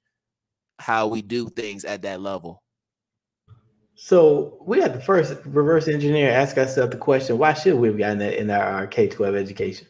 how 0.80 1.08
we 1.08 1.22
do 1.22 1.50
things 1.50 1.86
at 1.86 2.02
that 2.04 2.22
level? 2.22 2.64
So 3.96 4.58
we 4.66 4.82
had 4.82 4.93
the 4.93 5.02
first 5.02 5.34
reverse 5.46 5.88
engineer 5.88 6.32
ask 6.32 6.58
ourselves 6.58 6.91
the 6.91 6.98
question: 6.98 7.38
Why 7.38 7.54
should 7.54 7.76
we 7.76 7.88
have 7.88 7.98
gotten 7.98 8.20
that 8.20 8.39
in 8.39 8.50
our 8.50 8.88
K 8.88 9.08
twelve 9.08 9.36
education? 9.36 9.88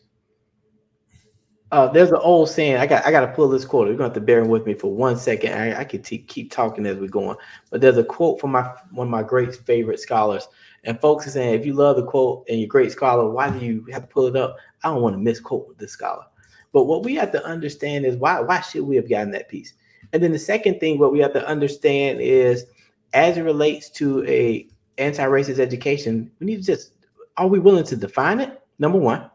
Uh, 1.71 1.87
there's 1.87 2.11
an 2.11 2.17
old 2.17 2.49
saying. 2.49 2.77
I 2.77 2.85
got 2.85 3.05
I 3.05 3.11
got 3.11 3.21
to 3.21 3.33
pull 3.33 3.49
this 3.49 3.65
quote. 3.65 3.87
You're 3.87 3.95
gonna 3.95 4.09
have 4.09 4.13
to 4.13 4.21
bear 4.21 4.43
with 4.45 4.65
me 4.65 4.75
for 4.75 4.93
one 4.93 5.17
second. 5.17 5.53
I, 5.53 5.79
I 5.79 5.83
could 5.83 6.03
t- 6.03 6.19
keep 6.19 6.51
talking 6.51 6.85
as 6.85 6.97
we're 6.97 7.07
going, 7.07 7.37
but 7.71 7.81
there's 7.81 7.97
a 7.97 8.03
quote 8.03 8.39
from 8.39 8.51
my 8.51 8.71
one 8.91 9.07
of 9.07 9.11
my 9.11 9.23
great 9.23 9.55
favorite 9.55 9.99
scholars. 9.99 10.47
And 10.83 11.01
folks 11.01 11.25
are 11.25 11.31
saying, 11.31 11.59
if 11.59 11.65
you 11.65 11.73
love 11.73 11.95
the 11.95 12.05
quote 12.05 12.45
and 12.47 12.59
you're 12.59 12.67
a 12.67 12.69
great 12.69 12.91
scholar, 12.91 13.27
why 13.27 13.49
do 13.49 13.65
you 13.65 13.85
have 13.91 14.03
to 14.03 14.07
pull 14.07 14.27
it 14.27 14.35
up? 14.35 14.57
I 14.83 14.89
don't 14.89 15.01
want 15.01 15.15
to 15.15 15.19
misquote 15.19 15.75
this 15.79 15.91
scholar. 15.91 16.23
But 16.71 16.83
what 16.83 17.03
we 17.03 17.15
have 17.15 17.31
to 17.31 17.43
understand 17.43 18.05
is 18.05 18.15
why 18.17 18.39
why 18.41 18.61
should 18.61 18.83
we 18.83 18.95
have 18.97 19.09
gotten 19.09 19.31
that 19.31 19.49
piece? 19.49 19.73
And 20.13 20.21
then 20.21 20.31
the 20.31 20.39
second 20.39 20.79
thing, 20.79 20.99
what 20.99 21.11
we 21.11 21.19
have 21.19 21.33
to 21.33 21.47
understand 21.47 22.21
is, 22.21 22.65
as 23.13 23.37
it 23.37 23.41
relates 23.41 23.89
to 23.91 24.23
a 24.25 24.67
anti-racist 24.99 25.59
education, 25.59 26.31
we 26.39 26.45
need 26.45 26.57
to 26.57 26.63
just 26.63 26.91
are 27.37 27.47
we 27.47 27.59
willing 27.59 27.83
to 27.85 27.95
define 27.95 28.39
it? 28.39 28.61
Number 28.77 28.99
one. 28.99 29.29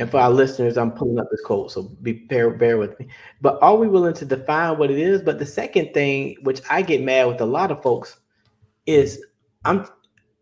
And 0.00 0.10
for 0.10 0.18
our 0.18 0.30
listeners, 0.30 0.78
I'm 0.78 0.92
pulling 0.92 1.18
up 1.18 1.30
this 1.30 1.42
quote, 1.42 1.70
so 1.70 1.82
be 2.00 2.14
bear, 2.14 2.48
bear 2.48 2.78
with 2.78 2.98
me. 2.98 3.08
But 3.42 3.58
are 3.60 3.76
we 3.76 3.86
willing 3.86 4.14
to 4.14 4.24
define 4.24 4.78
what 4.78 4.90
it 4.90 4.98
is? 4.98 5.20
But 5.20 5.38
the 5.38 5.44
second 5.44 5.92
thing, 5.92 6.38
which 6.40 6.62
I 6.70 6.80
get 6.80 7.02
mad 7.02 7.26
with 7.26 7.42
a 7.42 7.46
lot 7.46 7.70
of 7.70 7.82
folks, 7.82 8.18
is 8.86 9.22
I'm 9.66 9.86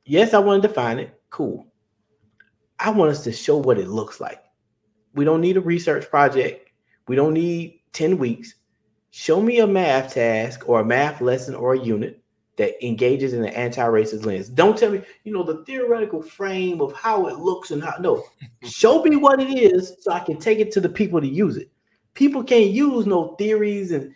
yes, 0.04 0.32
I 0.32 0.38
want 0.38 0.62
to 0.62 0.68
define 0.68 1.00
it. 1.00 1.20
Cool. 1.30 1.66
I 2.78 2.90
want 2.90 3.10
us 3.10 3.24
to 3.24 3.32
show 3.32 3.56
what 3.56 3.80
it 3.80 3.88
looks 3.88 4.20
like. 4.20 4.44
We 5.14 5.24
don't 5.24 5.40
need 5.40 5.56
a 5.56 5.60
research 5.60 6.08
project. 6.08 6.70
We 7.08 7.16
don't 7.16 7.34
need 7.34 7.80
10 7.94 8.16
weeks. 8.16 8.54
Show 9.10 9.42
me 9.42 9.58
a 9.58 9.66
math 9.66 10.14
task 10.14 10.68
or 10.68 10.78
a 10.78 10.84
math 10.84 11.20
lesson 11.20 11.56
or 11.56 11.74
a 11.74 11.80
unit 11.80 12.22
that 12.58 12.84
engages 12.84 13.32
in 13.32 13.44
an 13.44 13.54
anti-racist 13.54 14.26
lens. 14.26 14.48
Don't 14.48 14.76
tell 14.76 14.90
me, 14.90 15.02
you 15.24 15.32
know, 15.32 15.42
the 15.42 15.64
theoretical 15.64 16.20
frame 16.20 16.80
of 16.80 16.92
how 16.92 17.26
it 17.28 17.38
looks 17.38 17.70
and 17.70 17.82
how 17.82 17.94
no. 18.00 18.24
Show 18.64 19.02
me 19.02 19.16
what 19.16 19.40
it 19.40 19.48
is 19.56 19.96
so 20.00 20.12
I 20.12 20.20
can 20.20 20.38
take 20.38 20.58
it 20.58 20.70
to 20.72 20.80
the 20.80 20.88
people 20.88 21.20
to 21.20 21.26
use 21.26 21.56
it. 21.56 21.70
People 22.14 22.42
can't 22.44 22.70
use 22.70 23.06
no 23.06 23.36
theories 23.36 23.92
and 23.92 24.12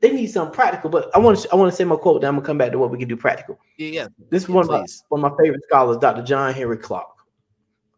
they 0.00 0.12
need 0.12 0.28
something 0.28 0.54
practical. 0.54 0.90
But 0.90 1.14
I 1.14 1.18
want 1.18 1.38
to 1.38 1.48
I 1.52 1.56
want 1.56 1.70
to 1.70 1.76
say 1.76 1.84
my 1.84 1.96
quote. 1.96 2.22
Then 2.22 2.28
I'm 2.28 2.36
gonna 2.36 2.46
come 2.46 2.58
back 2.58 2.72
to 2.72 2.78
what 2.78 2.90
we 2.90 2.98
can 2.98 3.08
do 3.08 3.16
practical. 3.16 3.58
Yeah, 3.76 3.88
yeah. 3.88 4.08
This 4.30 4.44
is 4.44 4.48
one 4.48 4.64
of 4.64 4.70
my 4.70 4.84
one 5.08 5.24
of 5.24 5.32
my 5.32 5.42
favorite 5.42 5.62
scholars, 5.68 5.98
Dr. 5.98 6.22
John 6.22 6.54
Henrik 6.54 6.82
Clarke. 6.82 7.06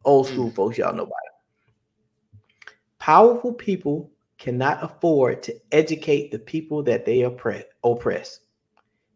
Old 0.04 0.26
school 0.26 0.50
mm. 0.50 0.54
folks, 0.54 0.78
y'all 0.78 0.94
know 0.94 1.02
about 1.02 1.12
it. 1.26 2.72
Powerful 2.98 3.52
people 3.52 4.10
cannot 4.38 4.82
afford 4.82 5.42
to 5.42 5.54
educate 5.70 6.30
the 6.30 6.38
people 6.38 6.82
that 6.82 7.04
they 7.04 7.22
oppress. 7.22 8.40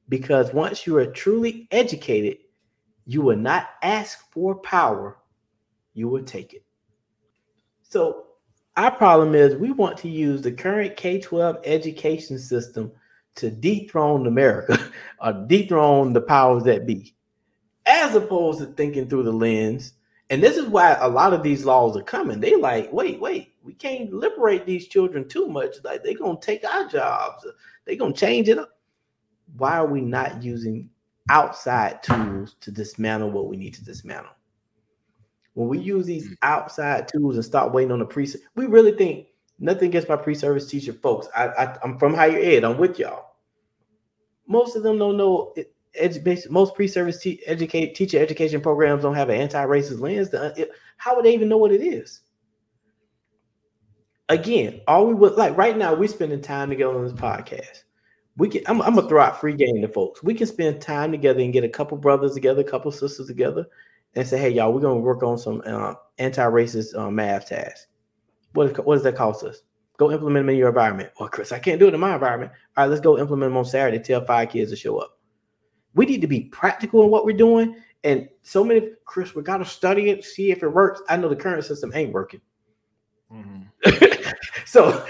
Because 0.08 0.52
once 0.52 0.86
you 0.86 0.96
are 0.98 1.06
truly 1.06 1.66
educated, 1.70 2.38
you 3.06 3.22
will 3.22 3.36
not 3.36 3.68
ask 3.82 4.30
for 4.30 4.56
power, 4.56 5.18
you 5.92 6.08
will 6.08 6.24
take 6.24 6.54
it. 6.54 6.64
So, 7.82 8.26
our 8.76 8.90
problem 8.90 9.34
is 9.34 9.54
we 9.54 9.70
want 9.70 9.96
to 9.98 10.08
use 10.08 10.42
the 10.42 10.50
current 10.50 10.96
K 10.96 11.20
12 11.20 11.58
education 11.64 12.38
system 12.38 12.90
to 13.36 13.50
dethrone 13.50 14.26
America 14.26 14.78
or 15.20 15.32
dethrone 15.46 16.12
the 16.12 16.20
powers 16.20 16.64
that 16.64 16.86
be, 16.86 17.14
as 17.86 18.14
opposed 18.14 18.58
to 18.60 18.66
thinking 18.66 19.08
through 19.08 19.22
the 19.24 19.32
lens. 19.32 19.92
And 20.30 20.42
this 20.42 20.56
is 20.56 20.66
why 20.66 20.96
a 21.00 21.08
lot 21.08 21.34
of 21.34 21.42
these 21.42 21.64
laws 21.64 21.96
are 21.96 22.02
coming. 22.02 22.40
They 22.40 22.56
like, 22.56 22.92
wait, 22.92 23.20
wait, 23.20 23.54
we 23.62 23.74
can't 23.74 24.12
liberate 24.12 24.66
these 24.66 24.88
children 24.88 25.28
too 25.28 25.48
much. 25.48 25.76
Like 25.84 26.02
they're 26.02 26.14
gonna 26.14 26.40
take 26.40 26.64
our 26.64 26.88
jobs. 26.88 27.46
They're 27.84 27.96
gonna 27.96 28.14
change 28.14 28.48
it 28.48 28.58
up. 28.58 28.73
Why 29.56 29.76
are 29.78 29.86
we 29.86 30.00
not 30.00 30.42
using 30.42 30.90
outside 31.28 32.02
tools 32.02 32.56
to 32.60 32.70
dismantle 32.70 33.30
what 33.30 33.48
we 33.48 33.56
need 33.56 33.74
to 33.74 33.84
dismantle? 33.84 34.32
When 35.54 35.68
we 35.68 35.78
use 35.78 36.06
these 36.06 36.28
mm. 36.28 36.36
outside 36.42 37.08
tools 37.08 37.36
and 37.36 37.44
stop 37.44 37.72
waiting 37.72 37.92
on 37.92 38.00
the 38.00 38.04
pre, 38.04 38.28
we 38.56 38.66
really 38.66 38.92
think 38.92 39.28
nothing 39.58 39.88
against 39.88 40.08
my 40.08 40.16
pre-service 40.16 40.66
teacher 40.66 40.92
folks. 40.92 41.28
I, 41.34 41.46
I 41.46 41.78
am 41.84 41.98
from 41.98 42.14
higher 42.14 42.38
ed. 42.38 42.64
I'm 42.64 42.76
with 42.76 42.98
y'all. 42.98 43.36
Most 44.46 44.76
of 44.76 44.82
them 44.82 44.98
don't 44.98 45.16
know 45.16 45.54
education. 45.94 46.52
Most 46.52 46.74
pre-service 46.74 47.20
te- 47.20 47.42
educate 47.46 47.94
teacher 47.94 48.18
education 48.18 48.60
programs 48.60 49.02
don't 49.02 49.14
have 49.14 49.28
an 49.28 49.40
anti-racist 49.40 50.00
lens. 50.00 50.30
To, 50.30 50.52
it, 50.56 50.70
how 50.96 51.14
would 51.14 51.24
they 51.24 51.34
even 51.34 51.48
know 51.48 51.56
what 51.56 51.72
it 51.72 51.82
is? 51.82 52.20
Again, 54.28 54.80
all 54.88 55.06
we 55.06 55.14
would 55.14 55.34
like 55.34 55.56
right 55.56 55.76
now, 55.76 55.94
we're 55.94 56.08
spending 56.08 56.40
time 56.40 56.70
together 56.70 56.96
on 56.96 57.04
this 57.04 57.12
podcast. 57.12 57.83
We 58.36 58.48
can. 58.48 58.62
I'm, 58.66 58.82
I'm 58.82 58.94
gonna 58.94 59.08
throw 59.08 59.22
out 59.22 59.40
free 59.40 59.54
game 59.54 59.80
to 59.82 59.88
folks. 59.88 60.22
We 60.22 60.34
can 60.34 60.46
spend 60.46 60.80
time 60.80 61.12
together 61.12 61.40
and 61.40 61.52
get 61.52 61.64
a 61.64 61.68
couple 61.68 61.96
brothers 61.96 62.34
together, 62.34 62.62
a 62.62 62.64
couple 62.64 62.90
sisters 62.90 63.28
together, 63.28 63.66
and 64.14 64.26
say, 64.26 64.38
"Hey, 64.38 64.50
y'all, 64.50 64.72
we're 64.72 64.80
gonna 64.80 64.96
work 65.00 65.22
on 65.22 65.38
some 65.38 65.62
uh, 65.64 65.94
anti-racist 66.18 66.98
uh, 66.98 67.10
math 67.10 67.48
tasks." 67.48 67.86
What, 68.54 68.84
what 68.84 68.94
does 68.94 69.04
that 69.04 69.16
cost 69.16 69.44
us? 69.44 69.62
Go 69.96 70.10
implement 70.10 70.46
them 70.46 70.50
in 70.50 70.56
your 70.56 70.68
environment. 70.68 71.10
Well, 71.18 71.28
Chris, 71.28 71.52
I 71.52 71.58
can't 71.58 71.78
do 71.78 71.86
it 71.86 71.94
in 71.94 72.00
my 72.00 72.14
environment. 72.14 72.52
All 72.76 72.84
right, 72.84 72.90
let's 72.90 73.00
go 73.00 73.18
implement 73.18 73.50
them 73.50 73.56
on 73.56 73.64
Saturday. 73.64 74.02
Tell 74.02 74.24
five 74.24 74.50
kids 74.50 74.70
to 74.70 74.76
show 74.76 74.98
up. 74.98 75.18
We 75.94 76.06
need 76.06 76.20
to 76.20 76.26
be 76.26 76.40
practical 76.40 77.04
in 77.04 77.10
what 77.10 77.24
we're 77.24 77.36
doing. 77.36 77.76
And 78.02 78.28
so 78.42 78.64
many, 78.64 78.90
Chris, 79.04 79.34
we 79.34 79.42
got 79.42 79.58
to 79.58 79.64
study 79.64 80.10
it, 80.10 80.24
see 80.24 80.50
if 80.50 80.62
it 80.62 80.68
works. 80.68 81.00
I 81.08 81.16
know 81.16 81.28
the 81.28 81.36
current 81.36 81.64
system 81.64 81.92
ain't 81.94 82.12
working. 82.12 82.40
Mm-hmm. 83.32 84.22
so 84.66 85.06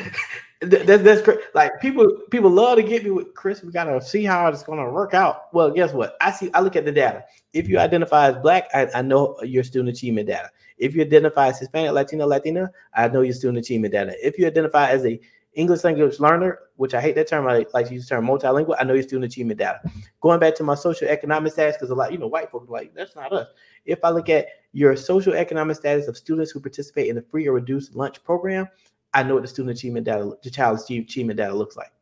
that, 0.71 1.05
that's 1.05 1.23
great. 1.23 1.41
Like 1.55 1.81
people, 1.81 2.07
people 2.31 2.51
love 2.51 2.77
to 2.77 2.83
get 2.83 3.05
me 3.05 3.11
with 3.11 3.35
Chris. 3.35 3.63
We 3.63 3.73
gotta 3.73 4.01
see 4.01 4.25
how 4.25 4.47
it's 4.49 4.63
gonna 4.63 4.91
work 4.91 5.15
out. 5.15 5.53
Well, 5.53 5.71
guess 5.71 5.93
what? 5.93 6.17
I 6.21 6.31
see. 6.33 6.51
I 6.55 6.61
look 6.61 6.77
at 6.77 6.85
the 6.85 6.93
data. 6.93 7.25
If 7.53 7.69
you 7.69 7.79
identify 7.79 8.29
as 8.29 8.37
black, 8.37 8.69
I, 8.75 8.89
I 8.95 9.03
know 9.03 9.37
your 9.43 9.65
student 9.65 9.97
achievement 9.97 10.29
data. 10.29 10.51
If 10.79 10.95
you 10.95 11.03
identify 11.03 11.49
as 11.49 11.59
Hispanic, 11.59 11.93
Latino, 11.93 12.27
Latina, 12.27 12.71
I 12.95 13.09
know 13.09 13.21
your 13.21 13.35
student 13.35 13.59
achievement 13.59 13.93
data. 13.93 14.15
If 14.27 14.39
you 14.39 14.47
identify 14.47 14.91
as 14.91 15.05
a 15.07 15.21
English 15.55 15.85
language 15.85 16.19
learner, 16.19 16.59
which 16.77 16.95
I 16.95 17.01
hate 17.01 17.15
that 17.15 17.29
term, 17.29 17.47
I 17.47 17.65
like 17.73 17.87
to 17.89 17.95
use 17.95 18.09
the 18.09 18.17
term 18.17 18.27
multilingual, 18.27 18.77
I 18.79 18.85
know 18.85 18.95
your 18.95 19.03
student 19.03 19.31
achievement 19.31 19.61
data. 19.61 19.81
Going 20.21 20.41
back 20.41 20.55
to 20.57 20.65
my 20.65 20.75
social 20.75 21.09
economic 21.09 21.53
status, 21.53 21.77
because 21.77 21.91
a 21.91 21.95
lot, 21.95 22.13
you 22.13 22.19
know, 22.19 22.27
white 22.27 22.51
folks 22.51 22.69
like 22.69 22.93
that's 22.95 23.15
not 23.15 23.33
us. 23.33 23.49
If 23.85 24.05
I 24.05 24.11
look 24.11 24.29
at 24.29 24.47
your 24.73 24.97
social 24.97 25.35
economic 25.35 25.77
status 25.77 26.09
of 26.09 26.17
students 26.17 26.51
who 26.51 26.61
participate 26.61 27.09
in 27.09 27.17
the 27.17 27.23
free 27.23 27.47
or 27.47 27.53
reduced 27.53 27.95
lunch 27.95 28.23
program, 28.25 28.69
I 29.15 29.23
know 29.23 29.35
what 29.35 29.43
the 29.43 29.49
student 29.49 29.77
achievement 29.79 30.07
data, 30.07 30.33
the 30.43 30.51
child 30.51 30.81
achievement 30.81 31.39
data 31.39 31.55
looks 31.55 31.77
like. 31.77 31.93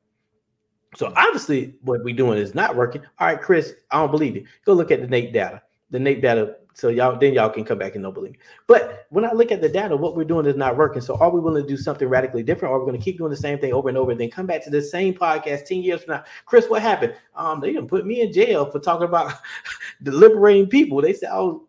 So 0.96 1.12
obviously, 1.16 1.74
what 1.82 2.04
we're 2.04 2.14
doing 2.14 2.38
is 2.38 2.54
not 2.54 2.76
working. 2.76 3.02
All 3.18 3.26
right, 3.26 3.40
Chris, 3.40 3.74
I 3.90 4.00
don't 4.00 4.10
believe 4.10 4.36
you. 4.36 4.46
Go 4.64 4.74
look 4.74 4.90
at 4.90 5.00
the 5.00 5.06
NAEP 5.06 5.32
data. 5.32 5.62
The 5.90 5.98
NAEP 5.98 6.22
data. 6.22 6.56
So 6.74 6.88
y'all, 6.88 7.18
then 7.18 7.34
y'all 7.34 7.50
can 7.50 7.64
come 7.64 7.78
back 7.78 7.94
and 7.94 8.02
don't 8.02 8.14
believe 8.14 8.32
me. 8.32 8.38
But 8.66 9.06
when 9.10 9.24
I 9.26 9.32
look 9.32 9.52
at 9.52 9.60
the 9.60 9.68
data, 9.68 9.94
what 9.94 10.16
we're 10.16 10.24
doing 10.24 10.46
is 10.46 10.56
not 10.56 10.76
working. 10.76 11.02
So 11.02 11.16
are 11.16 11.30
we 11.30 11.40
willing 11.40 11.62
to 11.62 11.68
do 11.68 11.76
something 11.76 12.08
radically 12.08 12.42
different, 12.42 12.72
or 12.72 12.76
are 12.76 12.80
we 12.80 12.90
going 12.90 12.98
to 12.98 13.04
keep 13.04 13.18
doing 13.18 13.30
the 13.30 13.36
same 13.36 13.58
thing 13.58 13.72
over 13.72 13.90
and 13.90 13.98
over, 13.98 14.10
and 14.10 14.20
then 14.20 14.30
come 14.30 14.46
back 14.46 14.64
to 14.64 14.70
the 14.70 14.80
same 14.80 15.14
podcast 15.14 15.66
ten 15.66 15.82
years 15.82 16.02
from 16.02 16.14
now? 16.14 16.24
Chris, 16.46 16.68
what 16.68 16.80
happened? 16.80 17.14
Um, 17.36 17.60
they 17.60 17.72
didn't 17.72 17.88
put 17.88 18.06
me 18.06 18.22
in 18.22 18.32
jail 18.32 18.70
for 18.70 18.78
talking 18.78 19.06
about 19.06 19.34
deliberating 20.02 20.66
people. 20.66 21.02
They 21.02 21.12
said, 21.12 21.30
"Oh, 21.32 21.66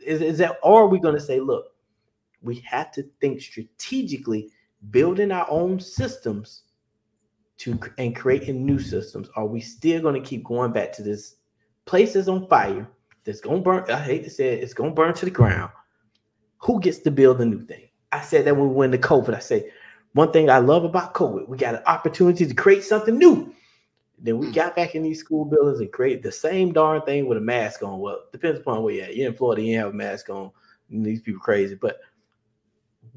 is, 0.00 0.22
is 0.22 0.38
that?" 0.38 0.58
Or 0.62 0.82
are 0.82 0.88
we 0.88 0.98
going 0.98 1.14
to 1.14 1.20
say, 1.20 1.38
"Look, 1.38 1.66
we 2.42 2.56
have 2.60 2.92
to 2.92 3.04
think 3.20 3.40
strategically, 3.40 4.50
building 4.90 5.32
our 5.32 5.46
own 5.50 5.80
systems 5.80 6.62
to 7.58 7.78
and 7.98 8.14
creating 8.14 8.64
new 8.64 8.78
systems. 8.78 9.28
Are 9.36 9.46
we 9.46 9.60
still 9.60 10.00
going 10.00 10.20
to 10.20 10.28
keep 10.28 10.44
going 10.44 10.72
back 10.72 10.92
to 10.92 11.02
this 11.02 11.36
place 11.84 12.14
is 12.14 12.28
on 12.28 12.46
fire 12.48 12.88
that's 13.24 13.40
going 13.40 13.58
to 13.58 13.62
burn? 13.62 13.90
I 13.90 13.98
hate 13.98 14.24
to 14.24 14.30
say 14.30 14.54
it, 14.54 14.62
it's 14.62 14.74
going 14.74 14.90
to 14.90 14.94
burn 14.94 15.14
to 15.14 15.24
the 15.24 15.30
ground. 15.30 15.72
Who 16.58 16.80
gets 16.80 16.98
to 17.00 17.10
build 17.10 17.40
a 17.40 17.44
new 17.44 17.64
thing? 17.64 17.88
I 18.12 18.20
said 18.20 18.44
that 18.46 18.56
when 18.56 18.68
we 18.68 18.74
went 18.74 18.92
to 18.92 18.98
COVID. 18.98 19.34
I 19.34 19.40
say 19.40 19.70
one 20.14 20.32
thing 20.32 20.48
I 20.48 20.58
love 20.58 20.84
about 20.84 21.14
COVID, 21.14 21.48
we 21.48 21.56
got 21.56 21.74
an 21.74 21.82
opportunity 21.86 22.46
to 22.46 22.54
create 22.54 22.84
something 22.84 23.18
new. 23.18 23.54
Then 24.18 24.38
we 24.38 24.46
hmm. 24.46 24.52
got 24.52 24.76
back 24.76 24.94
in 24.94 25.02
these 25.02 25.20
school 25.20 25.44
buildings 25.44 25.80
and 25.80 25.92
created 25.92 26.22
the 26.22 26.32
same 26.32 26.72
darn 26.72 27.02
thing 27.02 27.26
with 27.26 27.38
a 27.38 27.42
mask 27.42 27.82
on. 27.82 28.00
Well, 28.00 28.24
depends 28.32 28.60
upon 28.60 28.82
where 28.82 28.94
you're 28.94 29.04
at. 29.04 29.16
You're 29.16 29.28
in 29.28 29.36
Florida, 29.36 29.62
you 29.62 29.78
have 29.78 29.90
a 29.90 29.92
mask 29.92 30.30
on. 30.30 30.50
These 30.90 31.20
people 31.20 31.40
crazy, 31.40 31.74
but 31.74 32.00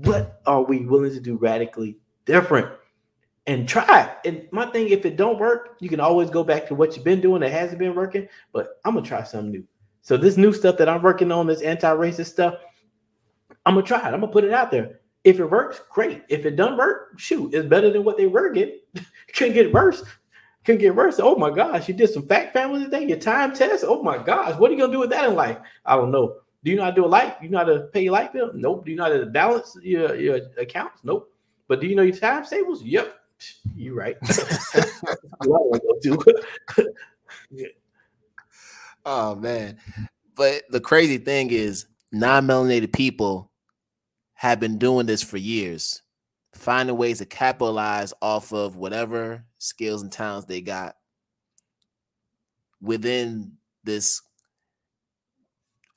what 0.06 0.41
are 0.45 0.64
we 0.64 0.86
willing 0.86 1.12
to 1.12 1.20
do 1.20 1.36
radically 1.38 1.97
different 2.26 2.68
and 3.47 3.68
try? 3.68 4.16
And 4.26 4.47
my 4.52 4.66
thing, 4.68 4.89
if 4.89 5.06
it 5.06 5.18
don't 5.18 5.39
work, 5.39 5.78
you 5.80 5.89
can 5.89 5.99
always 5.99 6.30
go 6.30 6.43
back 6.43 6.68
to 6.68 6.76
what 6.76 6.95
you've 6.95 7.06
been 7.06 7.22
doing 7.22 7.41
that 7.41 7.52
hasn't 7.52 7.80
been 7.80 7.95
working. 7.95 8.28
But 8.54 8.80
I'm 8.86 8.95
gonna 8.95 9.06
try 9.06 9.24
something 9.24 9.52
new. 9.52 9.64
So 10.02 10.18
this 10.18 10.38
new 10.38 10.54
stuff 10.54 10.78
that 10.78 10.89
I'm 10.89 11.04
working 11.04 11.32
on, 11.32 11.47
this 11.47 11.62
anti-racist 11.62 12.28
stuff, 12.28 12.56
I'm 13.66 13.76
gonna 13.76 13.86
try 13.86 13.99
it. 13.99 14.14
I'm 14.14 14.22
gonna 14.22 14.28
put 14.32 14.43
it 14.43 14.54
out 14.54 14.72
there. 14.72 14.99
If 15.24 15.39
it 15.39 15.45
works, 15.45 15.82
great. 15.91 16.24
If 16.30 16.45
it 16.45 16.56
doesn't 16.56 16.78
work, 16.78 17.20
shoot, 17.20 17.54
it's 17.54 17.68
better 17.68 17.91
than 17.91 18.04
what 18.04 18.18
they 18.18 18.26
were 18.26 18.49
getting. 18.49 18.80
Couldn't 19.36 19.54
get 19.54 19.72
worse. 19.72 20.04
Couldn't 20.64 20.82
get 20.82 20.95
worse. 20.95 21.20
Oh 21.20 21.36
my 21.36 21.52
gosh, 21.52 21.88
you 21.88 21.93
did 21.93 22.10
some 22.12 22.28
fact 22.28 22.54
family 22.54 22.84
today, 22.84 23.06
your 23.06 23.18
time 23.18 23.54
test. 23.54 23.84
Oh 23.88 24.02
my 24.02 24.18
gosh, 24.18 24.58
what 24.60 24.70
are 24.70 24.74
you 24.74 24.80
gonna 24.80 24.91
do 24.91 24.99
with 24.99 25.12
that 25.12 25.30
in 25.30 25.36
life? 25.36 25.58
I 25.86 25.95
don't 25.95 26.12
know. 26.12 26.38
Do 26.64 26.70
you 26.70 26.78
know 26.78 26.84
how 26.84 26.91
to 26.91 26.95
do 26.95 27.05
a 27.05 27.07
light? 27.07 27.38
You 27.41 27.49
know 27.49 27.57
how 27.57 27.64
to 27.64 27.89
pay 27.91 28.03
your 28.03 28.14
light 28.14 28.34
bill? 28.34 28.51
Nope. 28.53 28.86
Do 28.86 28.91
you 28.91 28.97
know 28.97 29.05
how 29.05 29.09
to 29.09 29.26
balance 29.26 29.76
your, 29.82 30.16
your 30.16 30.41
accounts? 30.57 30.99
Nope. 31.03 31.34
But 31.68 31.82
do 31.82 31.88
you 31.88 31.95
know 31.95 32.03
your 32.03 32.16
time 32.16 32.45
tables? 32.45 32.84
Yep. 32.84 33.16
You're 33.76 33.95
right. 33.95 34.16
oh 39.05 39.36
man. 39.36 39.78
But 40.36 40.64
the 40.70 40.82
crazy 40.82 41.18
thing 41.18 41.49
is 41.49 41.88
non-melanated 42.12 42.93
people 42.93 43.51
have 44.34 44.59
been 44.59 44.78
doing 44.78 45.05
this 45.05 45.24
for 45.24 45.38
years, 45.38 46.01
finding 46.53 46.97
ways 46.97 47.20
to 47.20 47.26
capitalize 47.26 48.14
off 48.22 48.51
of 48.53 48.76
whatever 48.76 49.45
skills 49.57 50.01
and 50.01 50.12
talents 50.12 50.45
they 50.45 50.59
got 50.62 50.95
within 52.82 53.53
this 53.84 54.22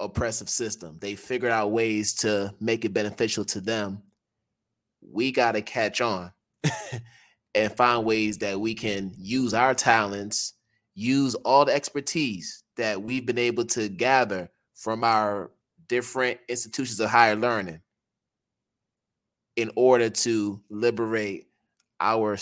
oppressive 0.04 0.48
system. 0.48 0.98
They 1.00 1.14
figured 1.14 1.52
out 1.52 1.72
ways 1.72 2.14
to 2.14 2.54
make 2.60 2.84
it 2.84 2.92
beneficial 2.94 3.44
to 3.46 3.60
them. 3.60 4.02
We 5.00 5.32
got 5.32 5.52
to 5.52 5.62
catch 5.62 6.00
on 6.00 6.32
and 7.54 7.76
find 7.76 8.04
ways 8.04 8.38
that 8.38 8.60
we 8.60 8.74
can 8.74 9.12
use 9.16 9.54
our 9.54 9.74
talents, 9.74 10.54
use 10.94 11.34
all 11.36 11.64
the 11.64 11.74
expertise 11.74 12.62
that 12.76 13.02
we've 13.02 13.26
been 13.26 13.38
able 13.38 13.64
to 13.66 13.88
gather 13.88 14.50
from 14.74 15.04
our 15.04 15.50
different 15.88 16.40
institutions 16.48 16.98
of 17.00 17.10
higher 17.10 17.36
learning 17.36 17.80
in 19.56 19.70
order 19.76 20.10
to 20.10 20.60
liberate 20.68 21.46
our 22.00 22.36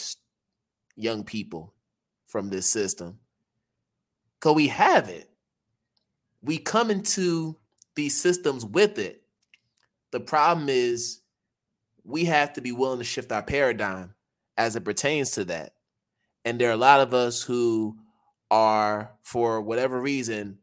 young 0.97 1.25
people 1.25 1.75
from 2.27 2.49
this 2.49 2.67
system. 2.67 3.19
Because 4.41 4.57
we 4.57 4.69
have 4.69 5.09
it 5.09 5.29
we 6.43 6.59
come 6.59 6.91
into 6.91 7.57
these 7.95 8.21
systems 8.21 8.65
with 8.65 8.99
it. 8.99 9.23
The 10.11 10.21
problem 10.21 10.69
is 10.69 11.21
we 12.05 12.25
have 12.27 12.53
to 12.55 12.61
be 12.61 12.73
willing 12.73 12.99
to 12.99 13.05
shift 13.05 13.33
our 13.33 13.43
paradigm 13.43 14.15
as 14.57 14.77
it 14.77 14.85
pertains 14.85 15.33
to 15.33 15.45
that. 15.47 15.75
And 16.45 16.61
there 16.61 16.71
are 16.71 16.75
a 16.75 16.77
lot 16.77 17.01
of 17.01 17.15
us 17.15 17.43
who 17.43 17.97
are, 18.51 19.13
for 19.23 19.61
whatever 19.61 20.01
reason, 20.01 20.59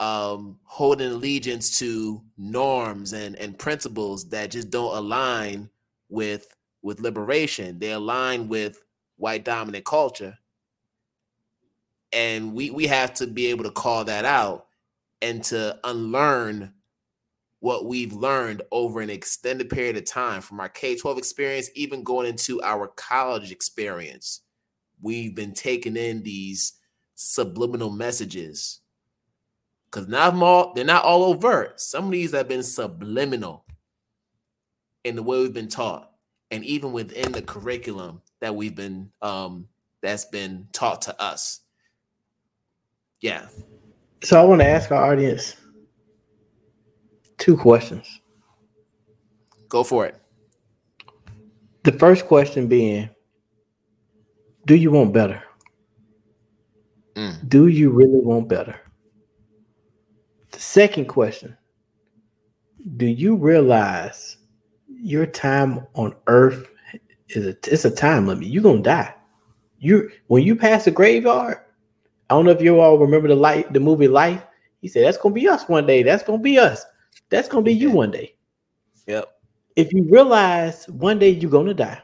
um, 0.00 0.58
holding 0.64 1.10
allegiance 1.10 1.78
to 1.78 2.22
norms 2.38 3.12
and, 3.12 3.36
and 3.36 3.58
principles 3.58 4.30
that 4.30 4.50
just 4.50 4.70
don't 4.70 4.96
align 4.96 5.68
with 6.08 6.46
with 6.82 7.00
liberation. 7.00 7.78
They 7.78 7.92
align 7.92 8.48
with 8.48 8.82
white 9.16 9.44
dominant 9.44 9.84
culture 9.84 10.38
and 12.12 12.54
we 12.54 12.70
we 12.70 12.86
have 12.86 13.14
to 13.14 13.26
be 13.26 13.46
able 13.48 13.64
to 13.64 13.70
call 13.70 14.04
that 14.04 14.24
out 14.24 14.66
and 15.22 15.42
to 15.44 15.78
unlearn 15.84 16.72
what 17.60 17.84
we've 17.84 18.14
learned 18.14 18.62
over 18.72 19.00
an 19.00 19.10
extended 19.10 19.68
period 19.68 19.96
of 19.96 20.06
time 20.06 20.40
from 20.40 20.60
our 20.60 20.68
K 20.68 20.96
12 20.96 21.18
experience, 21.18 21.70
even 21.74 22.02
going 22.02 22.26
into 22.26 22.62
our 22.62 22.88
college 22.88 23.52
experience. 23.52 24.40
We've 25.02 25.34
been 25.34 25.52
taking 25.52 25.96
in 25.96 26.22
these 26.22 26.74
subliminal 27.14 27.90
messages 27.90 28.80
because 29.90 30.08
not 30.08 30.34
all 30.34 30.72
they're 30.74 30.84
not 30.84 31.04
all 31.04 31.24
overt. 31.24 31.80
Some 31.80 32.06
of 32.06 32.10
these 32.12 32.32
have 32.32 32.48
been 32.48 32.62
subliminal 32.62 33.64
in 35.04 35.16
the 35.16 35.22
way 35.22 35.40
we've 35.40 35.52
been 35.52 35.68
taught, 35.68 36.10
and 36.50 36.64
even 36.64 36.92
within 36.92 37.32
the 37.32 37.42
curriculum 37.42 38.22
that 38.40 38.54
we've 38.54 38.74
been 38.74 39.10
um, 39.20 39.66
that's 40.02 40.26
been 40.26 40.68
taught 40.72 41.02
to 41.02 41.22
us. 41.22 41.60
Yeah. 43.20 43.46
So 44.22 44.40
I 44.40 44.44
want 44.44 44.60
to 44.60 44.66
ask 44.66 44.90
our 44.90 45.12
audience 45.12 45.56
two 47.38 47.56
questions. 47.56 48.20
Go 49.68 49.84
for 49.84 50.06
it. 50.06 50.16
The 51.84 51.92
first 51.92 52.26
question 52.26 52.66
being 52.66 53.08
Do 54.66 54.74
you 54.74 54.90
want 54.90 55.12
better? 55.12 55.42
Mm. 57.14 57.48
Do 57.48 57.66
you 57.68 57.90
really 57.90 58.20
want 58.20 58.48
better? 58.48 58.78
The 60.50 60.60
second 60.60 61.06
question 61.06 61.56
Do 62.96 63.06
you 63.06 63.36
realize 63.36 64.36
your 64.88 65.26
time 65.26 65.86
on 65.94 66.14
earth 66.26 66.68
is 67.28 67.46
a, 67.46 67.56
it's 67.72 67.84
a 67.84 67.90
time 67.90 68.26
limit? 68.26 68.48
You're 68.48 68.62
going 68.62 68.82
to 68.82 68.90
die. 68.90 69.14
You 69.78 70.10
when 70.26 70.42
you 70.42 70.56
pass 70.56 70.84
the 70.84 70.90
graveyard, 70.90 71.58
I 72.30 72.34
don't 72.34 72.44
know 72.44 72.52
if 72.52 72.62
you 72.62 72.78
all 72.80 72.96
remember 72.96 73.26
the 73.26 73.34
light 73.34 73.72
the 73.72 73.80
movie 73.80 74.06
Life. 74.06 74.46
He 74.80 74.88
said 74.88 75.04
that's 75.04 75.18
gonna 75.18 75.34
be 75.34 75.48
us 75.48 75.68
one 75.68 75.84
day. 75.84 76.04
That's 76.04 76.22
gonna 76.22 76.38
be 76.38 76.58
us. 76.58 76.86
That's 77.28 77.48
gonna 77.48 77.64
be 77.64 77.74
you 77.74 77.90
one 77.90 78.12
day. 78.12 78.36
Yep. 79.06 79.28
If 79.74 79.92
you 79.92 80.04
realize 80.08 80.88
one 80.88 81.18
day 81.18 81.30
you're 81.30 81.50
gonna 81.50 81.74
die, 81.74 82.00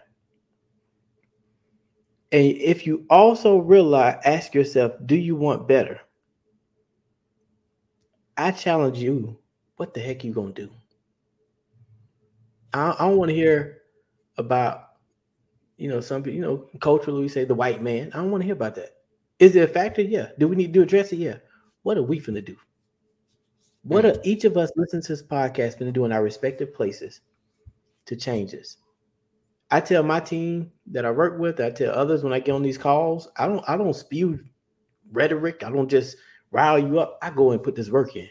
and 2.33 2.45
if 2.45 2.87
you 2.87 3.07
also 3.09 3.59
realize, 3.59 4.17
ask 4.25 4.53
yourself, 4.53 4.93
do 5.07 5.15
you 5.15 5.37
want 5.37 5.69
better? 5.69 6.01
I 8.37 8.51
challenge 8.51 8.99
you, 8.99 9.39
what 9.77 9.95
the 9.95 10.01
heck 10.01 10.25
you 10.25 10.33
gonna 10.33 10.53
do? 10.53 10.69
I, 12.75 12.97
I 12.99 13.09
don't 13.09 13.17
want 13.17 13.29
to 13.31 13.35
hear 13.35 13.83
about, 14.37 14.89
you 15.77 15.89
know, 15.89 16.01
some 16.01 16.27
you 16.27 16.41
know, 16.41 16.69
culturally 16.81 17.23
we 17.23 17.29
say 17.29 17.45
the 17.45 17.55
white 17.55 17.81
man. 17.81 18.11
I 18.13 18.17
don't 18.19 18.33
want 18.33 18.43
to 18.43 18.47
hear 18.47 18.57
about 18.57 18.75
that. 18.75 18.96
Is 19.39 19.55
it 19.57 19.69
a 19.69 19.73
factor? 19.73 20.03
Yeah. 20.03 20.29
Do 20.39 20.49
we 20.49 20.57
need 20.57 20.73
to 20.75 20.83
address 20.83 21.13
it? 21.13 21.17
Yeah. 21.17 21.37
What 21.83 21.99
are 21.99 22.03
we 22.03 22.21
finna 22.21 22.45
do? 22.45 22.57
What 23.83 24.05
mm. 24.05 24.17
are 24.17 24.21
each 24.25 24.45
of 24.45 24.57
us 24.57 24.73
listening 24.77 25.03
to 25.03 25.09
this 25.09 25.23
podcast 25.23 25.79
going 25.79 25.87
to 25.87 25.93
do 25.93 26.05
in 26.05 26.13
our 26.13 26.23
respective 26.23 26.75
places 26.75 27.21
to 28.07 28.17
change 28.17 28.53
this? 28.53 28.79
I 29.71 29.81
tell 29.81 30.03
my 30.03 30.21
team 30.21 30.71
that 30.87 31.05
I 31.05 31.11
work 31.11 31.39
with, 31.39 31.61
I 31.61 31.71
tell 31.71 31.95
others 31.95 32.23
when 32.23 32.33
I 32.33 32.41
get 32.41 32.53
on 32.53 32.63
these 32.63 32.79
calls, 32.79 33.29
I 33.37 33.47
don't 33.47 33.65
I 33.69 33.77
don't 33.77 33.95
spew 33.95 34.41
rhetoric. 35.13 35.63
I 35.65 35.71
don't 35.71 35.89
just 35.89 36.17
rile 36.51 36.79
you 36.79 36.99
up. 36.99 37.19
I 37.23 37.31
go 37.31 37.53
and 37.53 37.63
put 37.63 37.75
this 37.75 37.91
work 37.91 38.17
in. 38.17 38.29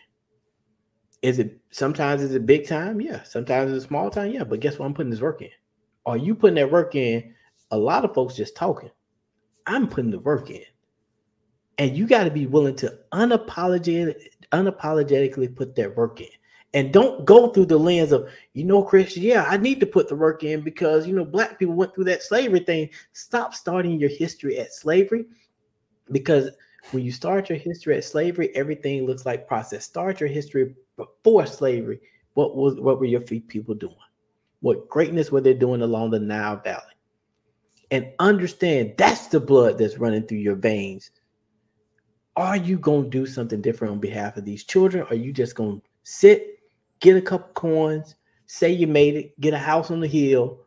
Is 1.22 1.40
it 1.40 1.60
sometimes 1.72 2.22
is 2.22 2.34
it 2.34 2.46
big 2.46 2.68
time? 2.68 3.02
Yeah. 3.02 3.24
Sometimes 3.24 3.72
it's 3.72 3.86
small 3.86 4.10
time. 4.10 4.32
Yeah. 4.32 4.44
But 4.44 4.60
guess 4.60 4.80
what? 4.80 4.86
I'm 4.86 4.94
putting 4.94 5.12
this 5.12 5.22
work 5.22 5.42
in. 5.42 5.50
Are 6.06 6.18
you 6.18 6.36
putting 6.36 6.56
that 6.56 6.72
work 6.72 6.96
in? 6.96 7.34
A 7.72 7.78
lot 7.78 8.06
of 8.06 8.14
folks 8.14 8.36
just 8.36 8.56
talking. 8.56 8.92
I'm 9.66 9.88
putting 9.88 10.12
the 10.12 10.20
work 10.20 10.50
in. 10.50 10.64
And 11.78 11.98
you 11.98 12.08
got 12.08 12.24
to 12.24 12.32
be 12.32 12.48
willing 12.48 12.76
to 12.78 12.98
unapologetic, 13.12 14.16
unapologetically 14.52 15.56
put 15.56 15.76
that 15.76 15.96
work 15.96 16.22
in. 16.22 16.30
And 16.74 16.92
don't 16.92 17.24
go 17.26 17.50
through 17.50 17.68
the 17.68 17.78
lens 17.78 18.12
of, 18.12 18.30
you 18.54 18.66
know, 18.66 18.84
Chris, 18.84 19.16
yeah, 19.16 19.46
I 19.48 19.56
need 19.56 19.80
to 19.80 19.86
put 19.86 20.10
the 20.10 20.16
work 20.16 20.44
in 20.44 20.62
because, 20.62 21.08
you 21.08 21.16
know, 21.16 21.24
black 21.24 21.58
people 21.58 21.76
went 21.76 21.96
through 21.96 22.04
that 22.06 22.22
slavery 22.22 22.60
thing. 22.60 22.90
Stop 23.14 23.54
starting 23.54 23.98
your 23.98 24.10
history 24.10 24.60
at 24.60 24.74
slavery 24.74 25.26
because 26.12 26.50
when 26.92 27.04
you 27.04 27.12
start 27.12 27.50
your 27.50 27.58
history 27.58 27.96
at 27.96 28.04
slavery, 28.04 28.54
everything 28.56 29.06
looks 29.06 29.26
like 29.26 29.48
process. 29.48 29.86
Start 29.86 30.20
your 30.20 30.30
history 30.30 30.76
before 30.98 31.46
slavery. 31.46 32.00
What 32.34 32.56
was 32.56 32.76
what 32.76 33.00
were 33.00 33.06
your 33.06 33.22
people 33.22 33.74
doing? 33.74 33.96
What 34.60 34.90
greatness 34.90 35.32
were 35.32 35.42
they 35.42 35.54
doing 35.54 35.82
along 35.82 36.12
the 36.12 36.20
Nile 36.20 36.58
Valley? 36.58 36.82
And 37.92 38.12
understand 38.20 38.96
that's 38.98 39.28
the 39.28 39.40
blood 39.40 39.78
that's 39.78 39.98
running 39.98 40.28
through 40.28 40.40
your 40.40 40.56
veins 40.56 41.12
are 42.36 42.58
you 42.58 42.78
going 42.78 43.06
to 43.06 43.10
do 43.10 43.26
something 43.26 43.62
different 43.62 43.94
on 43.94 44.00
behalf 44.00 44.38
of 44.38 44.46
these 44.46 44.64
children? 44.64 45.06
are 45.10 45.16
you 45.16 45.32
just 45.32 45.56
going 45.56 45.80
to 45.80 45.88
sit, 46.04 46.60
get 47.00 47.16
a 47.16 47.22
couple 47.22 47.48
coins, 47.54 48.16
say 48.48 48.70
you 48.72 48.88
made 48.88 49.16
it, 49.16 49.40
get 49.40 49.54
a 49.54 49.58
house 49.58 49.92
on 49.92 50.00
the 50.00 50.08
hill? 50.08 50.60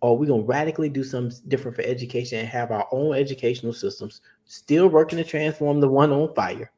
Or 0.00 0.12
are 0.12 0.16
we 0.16 0.26
going 0.26 0.42
to 0.42 0.46
radically 0.46 0.88
do 0.88 1.04
something 1.04 1.38
different 1.48 1.76
for 1.76 1.82
education 1.82 2.38
and 2.38 2.48
have 2.48 2.70
our 2.70 2.88
own 2.90 3.14
educational 3.14 3.74
systems 3.74 4.22
still 4.46 4.88
working 4.88 5.18
to 5.18 5.24
transform 5.24 5.80
the 5.80 5.88
one 5.88 6.12
on 6.12 6.34
fire? 6.34 6.70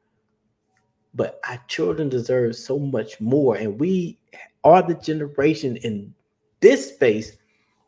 But 1.13 1.39
our 1.47 1.61
children 1.67 2.09
deserve 2.09 2.55
so 2.55 2.79
much 2.79 3.21
more. 3.21 3.55
And 3.55 3.79
we 3.79 4.17
are 4.63 4.81
the 4.81 4.95
generation 4.95 5.77
in 5.77 6.13
this 6.59 6.93
space. 6.93 7.37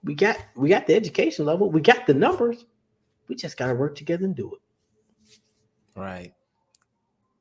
We 0.04 0.14
got 0.14 0.38
we 0.56 0.70
got 0.70 0.86
the 0.86 0.96
education 0.96 1.46
level, 1.46 1.72
we 1.72 1.82
got 1.82 2.06
the 2.06 2.14
numbers. 2.14 2.66
We 3.28 3.36
just 3.36 3.58
got 3.58 3.68
to 3.68 3.74
work 3.74 3.96
together 3.96 4.26
and 4.26 4.36
do 4.36 4.54
it. 4.54 6.00
Right. 6.00 6.35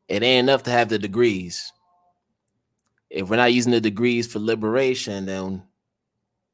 It 0.09 0.23
ain't 0.23 0.49
enough 0.49 0.63
to 0.65 0.71
have 0.71 0.89
the 0.89 0.99
degrees. 0.99 1.73
If 3.11 3.31
we're 3.31 3.37
not 3.37 3.53
using 3.53 3.73
the 3.73 3.81
degrees 3.81 4.31
for 4.31 4.39
liberation, 4.39 5.27
then 5.27 5.63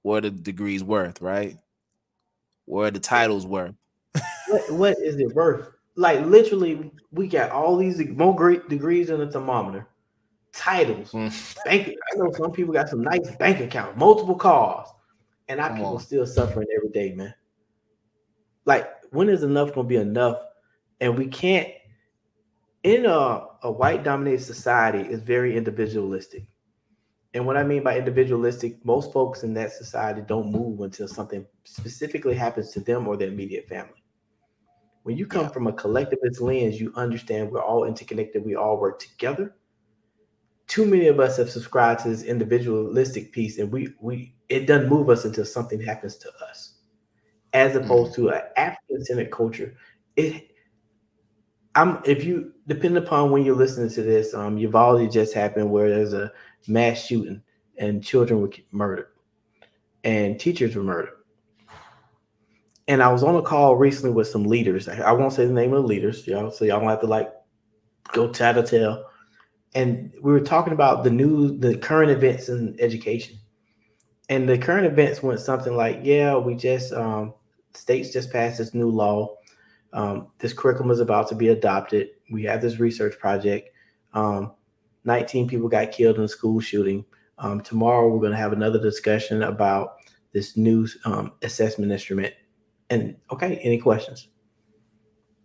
what 0.03 0.25
are 0.25 0.31
the 0.31 0.41
degrees 0.41 0.85
worth, 0.85 1.21
right? 1.21 1.57
What 2.67 2.83
are 2.83 2.91
the 2.91 3.01
titles 3.01 3.47
worth? 3.47 3.75
what, 4.49 4.73
what 4.73 4.99
is 4.99 5.17
it 5.17 5.35
worth? 5.35 5.69
Like 5.97 6.25
literally, 6.27 6.93
we 7.11 7.27
got 7.27 7.51
all 7.51 7.77
these 7.77 7.99
more 8.09 8.35
great 8.35 8.69
degrees 8.69 9.11
in 9.11 9.19
the 9.19 9.31
thermometer, 9.31 9.89
titles, 10.53 11.13
mm. 11.13 11.65
bank. 11.65 11.89
I 12.13 12.17
know 12.17 12.33
some 12.33 12.53
people 12.53 12.73
got 12.73 12.89
some 12.89 13.03
nice 13.03 13.35
bank 13.37 13.61
account, 13.61 13.97
multiple 13.97 14.37
cars, 14.37 14.89
and 15.49 15.61
our 15.61 15.71
people 15.71 15.95
on. 15.95 16.01
still 16.01 16.27
suffering 16.27 16.69
every 16.77 16.91
day, 16.91 17.13
man. 17.15 17.35
Like, 18.65 18.89
when 19.11 19.29
is 19.29 19.43
enough 19.43 19.75
gonna 19.75 19.89
be 19.89 19.97
enough? 19.97 20.39
And 21.01 21.19
we 21.19 21.27
can't 21.27 21.69
in 22.83 23.07
a, 23.07 23.47
a 23.63 23.71
white 23.71 24.05
dominated 24.05 24.43
society 24.43 25.01
is 25.01 25.21
very 25.21 25.57
individualistic. 25.57 26.47
And 27.33 27.47
what 27.47 27.57
I 27.57 27.63
mean 27.63 27.85
by 27.85 27.97
individualistic, 27.97 28.85
most 28.85 29.13
folks 29.13 29.45
in 29.45 29.55
that 29.55 29.73
society 29.73 30.23
don't 30.27 30.51
move 30.51 30.81
until 30.81 31.07
something 31.07 31.47
specifically 31.65 32.35
happens 32.35 32.71
to 32.71 32.81
them 32.81 33.07
or 33.07 33.17
their 33.17 33.29
immediate 33.29 33.69
family. 33.69 34.03
When 35.05 35.17
you 35.17 35.27
come 35.27 35.43
yeah. 35.43 35.51
from 35.51 35.67
a 35.67 35.73
collectivist 35.73 36.41
lens, 36.41 36.81
you 36.81 36.93
understand 36.97 37.51
we're 37.51 37.63
all 37.63 37.85
interconnected, 37.85 38.45
we 38.45 38.57
all 38.57 38.79
work 38.79 38.99
together. 38.99 39.55
Too 40.67 40.87
many 40.87 41.07
of 41.07 41.21
us 41.21 41.37
have 41.37 41.51
subscribed 41.51 42.03
to 42.03 42.11
this 42.11 42.23
individualistic 42.23 43.33
piece, 43.33 43.59
and 43.59 43.73
we 43.73 43.95
we 44.01 44.35
it 44.49 44.67
doesn't 44.67 44.89
move 44.89 45.09
us 45.09 45.25
until 45.25 45.45
something 45.45 45.81
happens 45.81 46.17
to 46.17 46.31
us. 46.49 46.75
As 47.53 47.75
opposed 47.75 48.13
mm-hmm. 48.13 48.27
to 48.27 48.35
an 48.35 48.43
African-centered 48.57 49.31
culture, 49.33 49.75
it 50.17 50.50
I'm 51.75 52.01
if 52.05 52.25
you 52.25 52.53
depending 52.67 53.03
upon 53.03 53.31
when 53.31 53.45
you're 53.45 53.57
listening 53.57 53.91
to 53.91 54.03
this, 54.03 54.35
um, 54.35 54.59
Uvalde 54.59 55.11
just 55.11 55.35
happened 55.35 55.71
where 55.71 55.89
there's 55.89 56.13
a 56.13 56.33
mass 56.67 57.05
shooting 57.05 57.43
and 57.79 58.03
children 58.03 58.41
were 58.41 58.51
murdered 58.73 59.07
and 60.05 60.39
teachers 60.39 60.75
were 60.75 60.83
murdered. 60.83 61.15
And 62.89 63.03
I 63.03 63.13
was 63.13 63.23
on 63.23 63.37
a 63.37 63.43
call 63.43 63.77
recently 63.77 64.11
with 64.11 64.27
some 64.27 64.45
leaders. 64.45 64.89
I 64.89 65.13
won't 65.13 65.33
say 65.33 65.47
the 65.47 65.53
name 65.53 65.73
of 65.73 65.83
the 65.83 65.89
leaders, 65.89 66.27
y'all, 66.27 66.51
so 66.51 66.65
y'all 66.65 66.81
don't 66.81 66.89
have 66.89 67.01
to 67.01 67.07
like 67.07 67.33
go 68.13 68.29
tattletale. 68.29 69.05
And 69.75 70.13
we 70.21 70.33
were 70.33 70.41
talking 70.41 70.73
about 70.73 71.05
the 71.05 71.11
new, 71.11 71.57
the 71.57 71.77
current 71.77 72.11
events 72.11 72.49
in 72.49 72.77
education. 72.81 73.39
And 74.29 74.49
the 74.49 74.59
current 74.59 74.87
events 74.87 75.23
went 75.23 75.39
something 75.39 75.77
like, 75.77 76.01
yeah, 76.03 76.37
we 76.37 76.57
just 76.57 76.93
um, 76.93 77.35
states 77.75 78.13
just 78.13 78.33
passed 78.33 78.59
this 78.59 78.75
new 78.75 78.91
law 78.91 79.37
um, 79.93 80.29
this 80.39 80.53
curriculum 80.53 80.91
is 80.91 81.01
about 81.01 81.29
to 81.29 81.35
be 81.35 81.49
adopted. 81.49 82.11
We 82.31 82.45
have 82.45 82.63
this 82.63 82.79
research 82.79 83.19
project. 83.19 83.71
Um, 84.13 84.53
19 85.05 85.49
people 85.49 85.69
got 85.69 85.93
killed 85.93 86.17
in 86.17 86.25
a 86.25 86.29
school 86.29 86.61
shooting. 86.61 87.05
Um, 87.39 87.61
tomorrow, 87.61 88.09
we're 88.09 88.21
going 88.21 88.33
to 88.33 88.39
have 88.39 88.53
another 88.53 88.81
discussion 88.81 89.43
about 89.43 89.97
this 90.33 90.57
new 90.57 90.87
um, 91.05 91.33
assessment 91.43 91.91
instrument. 91.91 92.35
And 92.91 93.17
okay, 93.31 93.57
any 93.63 93.79
questions? 93.79 94.29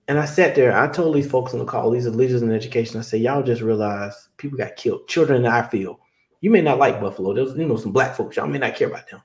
And 0.08 0.20
I 0.20 0.26
sat 0.26 0.56
there. 0.56 0.78
I 0.78 0.88
told 0.88 1.16
these 1.16 1.30
folks 1.30 1.54
on 1.54 1.60
the 1.60 1.66
call, 1.66 1.90
these 1.90 2.06
are 2.06 2.12
leaders 2.12 2.42
in 2.42 2.52
education. 2.52 3.00
I 3.00 3.04
said, 3.04 3.22
y'all 3.22 3.42
just 3.42 3.62
realize 3.62 4.30
people 4.38 4.58
got 4.58 4.76
killed, 4.76 5.08
children 5.08 5.40
in 5.40 5.52
our 5.52 5.64
field. 5.64 5.98
You 6.42 6.52
may 6.52 6.62
not 6.62 6.78
like 6.78 7.02
Buffalo. 7.02 7.34
There's 7.34 7.58
you 7.58 7.66
know 7.66 7.78
some 7.78 7.92
black 7.92 8.16
folks. 8.16 8.36
Y'all 8.36 8.46
may 8.46 8.60
not 8.60 8.76
care 8.76 8.88
about 8.88 9.10
them. 9.10 9.22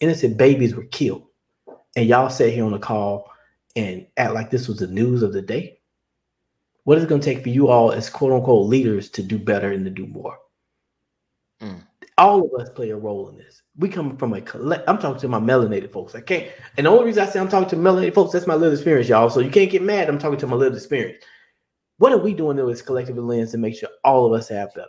Innocent 0.00 0.38
babies 0.38 0.74
were 0.74 0.84
killed, 0.84 1.24
and 1.94 2.06
y'all 2.06 2.30
sat 2.30 2.52
here 2.52 2.64
on 2.64 2.72
the 2.72 2.78
call 2.78 3.30
and 3.78 4.06
act 4.16 4.34
like 4.34 4.50
this 4.50 4.66
was 4.66 4.78
the 4.78 4.88
news 4.88 5.22
of 5.22 5.32
the 5.32 5.40
day? 5.40 5.78
What 6.82 6.98
is 6.98 7.04
it 7.04 7.08
going 7.08 7.20
to 7.20 7.24
take 7.24 7.42
for 7.42 7.48
you 7.48 7.68
all 7.68 7.92
as 7.92 8.10
quote 8.10 8.32
unquote 8.32 8.66
leaders 8.66 9.08
to 9.10 9.22
do 9.22 9.38
better 9.38 9.70
and 9.70 9.84
to 9.84 9.90
do 9.90 10.06
more? 10.06 10.36
Mm. 11.60 11.82
all 12.18 12.44
of 12.44 12.60
us 12.60 12.70
play 12.70 12.90
a 12.90 12.96
role 12.96 13.28
in 13.28 13.36
this. 13.36 13.62
We 13.76 13.88
come 13.88 14.16
from 14.16 14.32
a 14.32 14.40
collect. 14.40 14.88
I'm 14.88 14.98
talking 14.98 15.20
to 15.20 15.28
my 15.28 15.40
melanated 15.40 15.90
folks. 15.90 16.14
I 16.14 16.20
can't. 16.20 16.48
And 16.76 16.86
the 16.86 16.90
only 16.90 17.06
reason 17.06 17.24
I 17.24 17.26
say 17.26 17.40
I'm 17.40 17.48
talking 17.48 17.68
to 17.70 17.76
melanated 17.76 18.14
folks, 18.14 18.32
that's 18.32 18.46
my 18.46 18.54
little 18.54 18.74
experience, 18.74 19.08
y'all. 19.08 19.28
So 19.28 19.40
you 19.40 19.50
can't 19.50 19.70
get 19.70 19.82
mad. 19.82 20.08
I'm 20.08 20.18
talking 20.18 20.38
to 20.38 20.46
my 20.46 20.56
little 20.56 20.76
experience. 20.76 21.22
What 21.98 22.12
are 22.12 22.18
we 22.18 22.32
doing 22.32 22.56
though 22.56 22.68
as 22.68 22.80
collective 22.80 23.16
lens 23.16 23.50
to 23.52 23.58
make 23.58 23.76
sure 23.76 23.88
all 24.04 24.24
of 24.26 24.32
us 24.32 24.48
have 24.48 24.74
better? 24.74 24.86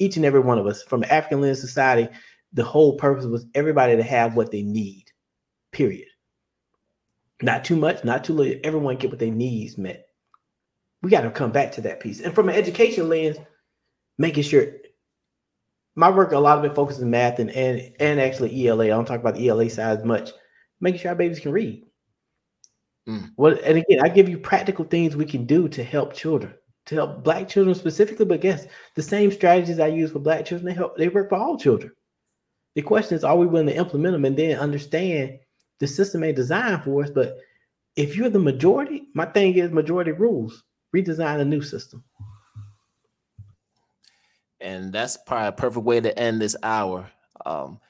Each 0.00 0.16
and 0.16 0.24
every 0.24 0.40
one 0.40 0.58
of 0.58 0.66
us 0.66 0.82
from 0.82 1.00
the 1.00 1.12
African 1.12 1.40
Lens 1.40 1.60
Society, 1.60 2.08
the 2.52 2.64
whole 2.64 2.96
purpose 2.96 3.26
was 3.26 3.46
everybody 3.54 3.96
to 3.96 4.02
have 4.02 4.34
what 4.34 4.50
they 4.50 4.62
need. 4.62 5.04
Period. 5.72 6.08
Not 7.42 7.64
too 7.64 7.76
much, 7.76 8.04
not 8.04 8.24
too 8.24 8.34
little. 8.34 8.60
Everyone 8.64 8.96
get 8.96 9.10
what 9.10 9.18
their 9.18 9.30
needs 9.30 9.78
met. 9.78 10.06
We 11.02 11.10
got 11.10 11.22
to 11.22 11.30
come 11.30 11.52
back 11.52 11.72
to 11.72 11.80
that 11.82 12.00
piece. 12.00 12.20
And 12.20 12.34
from 12.34 12.48
an 12.48 12.54
education 12.54 13.08
lens, 13.08 13.38
making 14.18 14.42
sure 14.42 14.66
my 15.96 16.10
work 16.10 16.32
a 16.32 16.38
lot 16.38 16.58
of 16.58 16.64
it 16.64 16.74
focuses 16.74 17.02
in 17.02 17.10
math 17.10 17.38
and 17.38 17.50
and 17.50 17.92
and 17.98 18.20
actually 18.20 18.66
ELA. 18.66 18.84
I 18.84 18.88
don't 18.88 19.06
talk 19.06 19.20
about 19.20 19.34
the 19.34 19.48
ELA 19.48 19.70
side 19.70 19.98
as 19.98 20.04
much. 20.04 20.30
Making 20.80 21.00
sure 21.00 21.10
our 21.10 21.16
babies 21.16 21.40
can 21.40 21.52
read. 21.52 21.84
Mm. 23.08 23.30
What 23.36 23.62
and 23.62 23.78
again, 23.78 24.00
I 24.02 24.08
give 24.08 24.28
you 24.28 24.38
practical 24.38 24.84
things 24.84 25.16
we 25.16 25.24
can 25.24 25.46
do 25.46 25.68
to 25.68 25.82
help 25.82 26.12
children, 26.12 26.54
to 26.86 26.94
help 26.94 27.24
black 27.24 27.48
children 27.48 27.74
specifically. 27.74 28.26
But 28.26 28.42
guess 28.42 28.66
the 28.94 29.02
same 29.02 29.32
strategies 29.32 29.80
I 29.80 29.88
use 29.88 30.12
for 30.12 30.18
black 30.18 30.44
children, 30.44 30.66
they 30.66 30.74
help 30.74 30.96
they 30.96 31.08
work 31.08 31.30
for 31.30 31.36
all 31.36 31.58
children. 31.58 31.92
The 32.74 32.82
question 32.82 33.16
is, 33.16 33.24
are 33.24 33.36
we 33.36 33.46
willing 33.46 33.66
to 33.66 33.76
implement 33.76 34.12
them 34.12 34.24
and 34.24 34.36
then 34.36 34.58
understand 34.58 35.38
the 35.80 35.86
system 35.86 36.22
ain't 36.22 36.36
designed 36.36 36.84
for 36.84 37.02
us? 37.02 37.10
But 37.10 37.38
if 37.96 38.16
you're 38.16 38.30
the 38.30 38.38
majority, 38.38 39.08
my 39.14 39.26
thing 39.26 39.54
is 39.54 39.70
majority 39.70 40.12
rules. 40.12 40.62
Redesign 40.94 41.40
a 41.40 41.44
new 41.44 41.62
system. 41.62 42.04
And 44.60 44.92
that's 44.92 45.16
probably 45.16 45.48
a 45.48 45.52
perfect 45.52 45.84
way 45.84 46.00
to 46.00 46.18
end 46.18 46.40
this 46.40 46.56
hour. 46.62 47.10
Um, 47.44 47.80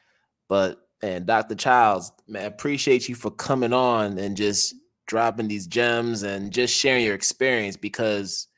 but 0.49 0.87
and 1.03 1.27
Dr. 1.27 1.55
Childs, 1.55 2.13
man, 2.29 2.47
appreciate 2.47 3.09
you 3.09 3.15
for 3.15 3.31
coming 3.31 3.73
on 3.73 4.19
and 4.19 4.37
just 4.37 4.75
dropping 5.07 5.49
these 5.49 5.67
gems 5.67 6.23
and 6.23 6.53
just 6.53 6.75
sharing 6.75 7.05
your 7.05 7.15
experience 7.15 7.77
because 7.77 8.49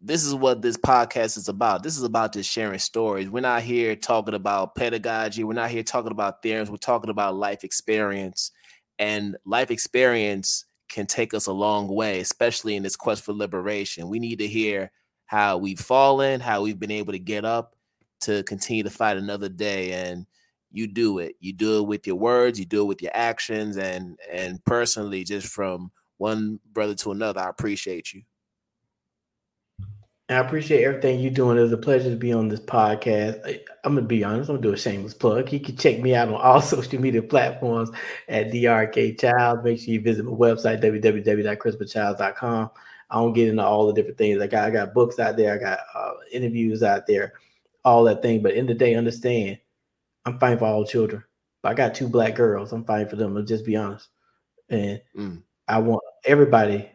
this 0.00 0.24
is 0.24 0.34
what 0.34 0.62
this 0.62 0.76
podcast 0.76 1.36
is 1.36 1.48
about. 1.48 1.82
This 1.82 1.96
is 1.96 2.02
about 2.02 2.32
just 2.32 2.50
sharing 2.50 2.78
stories. 2.78 3.28
We're 3.28 3.40
not 3.40 3.62
here 3.62 3.94
talking 3.96 4.34
about 4.34 4.74
pedagogy. 4.74 5.44
We're 5.44 5.54
not 5.54 5.70
here 5.70 5.82
talking 5.82 6.12
about 6.12 6.42
theorems. 6.42 6.70
We're 6.70 6.76
talking 6.76 7.10
about 7.10 7.36
life 7.36 7.64
experience. 7.64 8.52
And 8.98 9.36
life 9.44 9.70
experience 9.70 10.64
can 10.88 11.06
take 11.06 11.34
us 11.34 11.46
a 11.46 11.52
long 11.52 11.88
way, 11.88 12.20
especially 12.20 12.76
in 12.76 12.82
this 12.82 12.96
quest 12.96 13.22
for 13.24 13.32
liberation. 13.32 14.08
We 14.08 14.18
need 14.18 14.38
to 14.38 14.46
hear 14.46 14.90
how 15.26 15.58
we've 15.58 15.80
fallen, 15.80 16.40
how 16.40 16.62
we've 16.62 16.78
been 16.78 16.90
able 16.90 17.12
to 17.12 17.18
get 17.18 17.44
up 17.44 17.74
to 18.20 18.42
continue 18.44 18.82
to 18.84 18.90
fight 18.90 19.16
another 19.16 19.48
day. 19.48 19.92
And 19.92 20.26
you 20.70 20.86
do 20.86 21.18
it. 21.18 21.36
You 21.40 21.52
do 21.52 21.78
it 21.78 21.86
with 21.86 22.06
your 22.06 22.16
words, 22.16 22.58
you 22.58 22.66
do 22.66 22.82
it 22.82 22.86
with 22.86 23.02
your 23.02 23.12
actions, 23.14 23.76
and 23.76 24.18
and 24.30 24.62
personally, 24.64 25.24
just 25.24 25.48
from 25.48 25.90
one 26.18 26.60
brother 26.72 26.94
to 26.94 27.12
another, 27.12 27.40
I 27.40 27.48
appreciate 27.48 28.12
you. 28.12 28.22
I 30.28 30.34
appreciate 30.34 30.82
everything 30.82 31.20
you're 31.20 31.30
doing. 31.30 31.56
It 31.56 31.62
was 31.62 31.72
a 31.72 31.76
pleasure 31.76 32.10
to 32.10 32.16
be 32.16 32.32
on 32.32 32.48
this 32.48 32.58
podcast. 32.58 33.60
I'm 33.84 33.94
gonna 33.94 34.06
be 34.06 34.24
honest. 34.24 34.50
I'm 34.50 34.56
gonna 34.56 34.68
do 34.68 34.74
a 34.74 34.76
shameless 34.76 35.14
plug. 35.14 35.52
You 35.52 35.60
can 35.60 35.76
check 35.76 36.00
me 36.00 36.16
out 36.16 36.28
on 36.28 36.34
all 36.34 36.60
social 36.62 37.00
media 37.00 37.22
platforms 37.22 37.90
at 38.28 38.50
DRK 38.50 39.20
Child. 39.20 39.62
Make 39.62 39.78
sure 39.78 39.94
you 39.94 40.00
visit 40.00 40.24
my 40.24 40.32
website 40.32 40.82
www.christopherchilds.com. 40.82 42.70
I 43.08 43.14
don't 43.14 43.34
get 43.34 43.48
into 43.48 43.64
all 43.64 43.86
the 43.86 43.92
different 43.92 44.18
things. 44.18 44.42
I 44.42 44.48
got 44.48 44.66
I 44.66 44.70
got 44.72 44.94
books 44.94 45.20
out 45.20 45.36
there. 45.36 45.54
I 45.54 45.58
got 45.58 45.78
uh, 45.94 46.14
interviews 46.32 46.82
out 46.82 47.06
there, 47.06 47.34
all 47.84 48.02
that 48.04 48.20
thing. 48.20 48.42
But 48.42 48.54
in 48.54 48.66
the 48.66 48.74
day, 48.74 48.96
understand 48.96 49.58
I'm 50.24 50.40
fighting 50.40 50.58
for 50.58 50.66
all 50.66 50.84
children. 50.84 51.22
But 51.62 51.70
I 51.70 51.74
got 51.74 51.94
two 51.94 52.08
black 52.08 52.34
girls. 52.34 52.72
I'm 52.72 52.84
fighting 52.84 53.08
for 53.08 53.16
them. 53.16 53.32
Let's 53.32 53.48
just 53.48 53.64
be 53.64 53.76
honest. 53.76 54.08
And 54.68 55.00
mm. 55.16 55.42
I 55.68 55.78
want 55.78 56.02
everybody, 56.24 56.90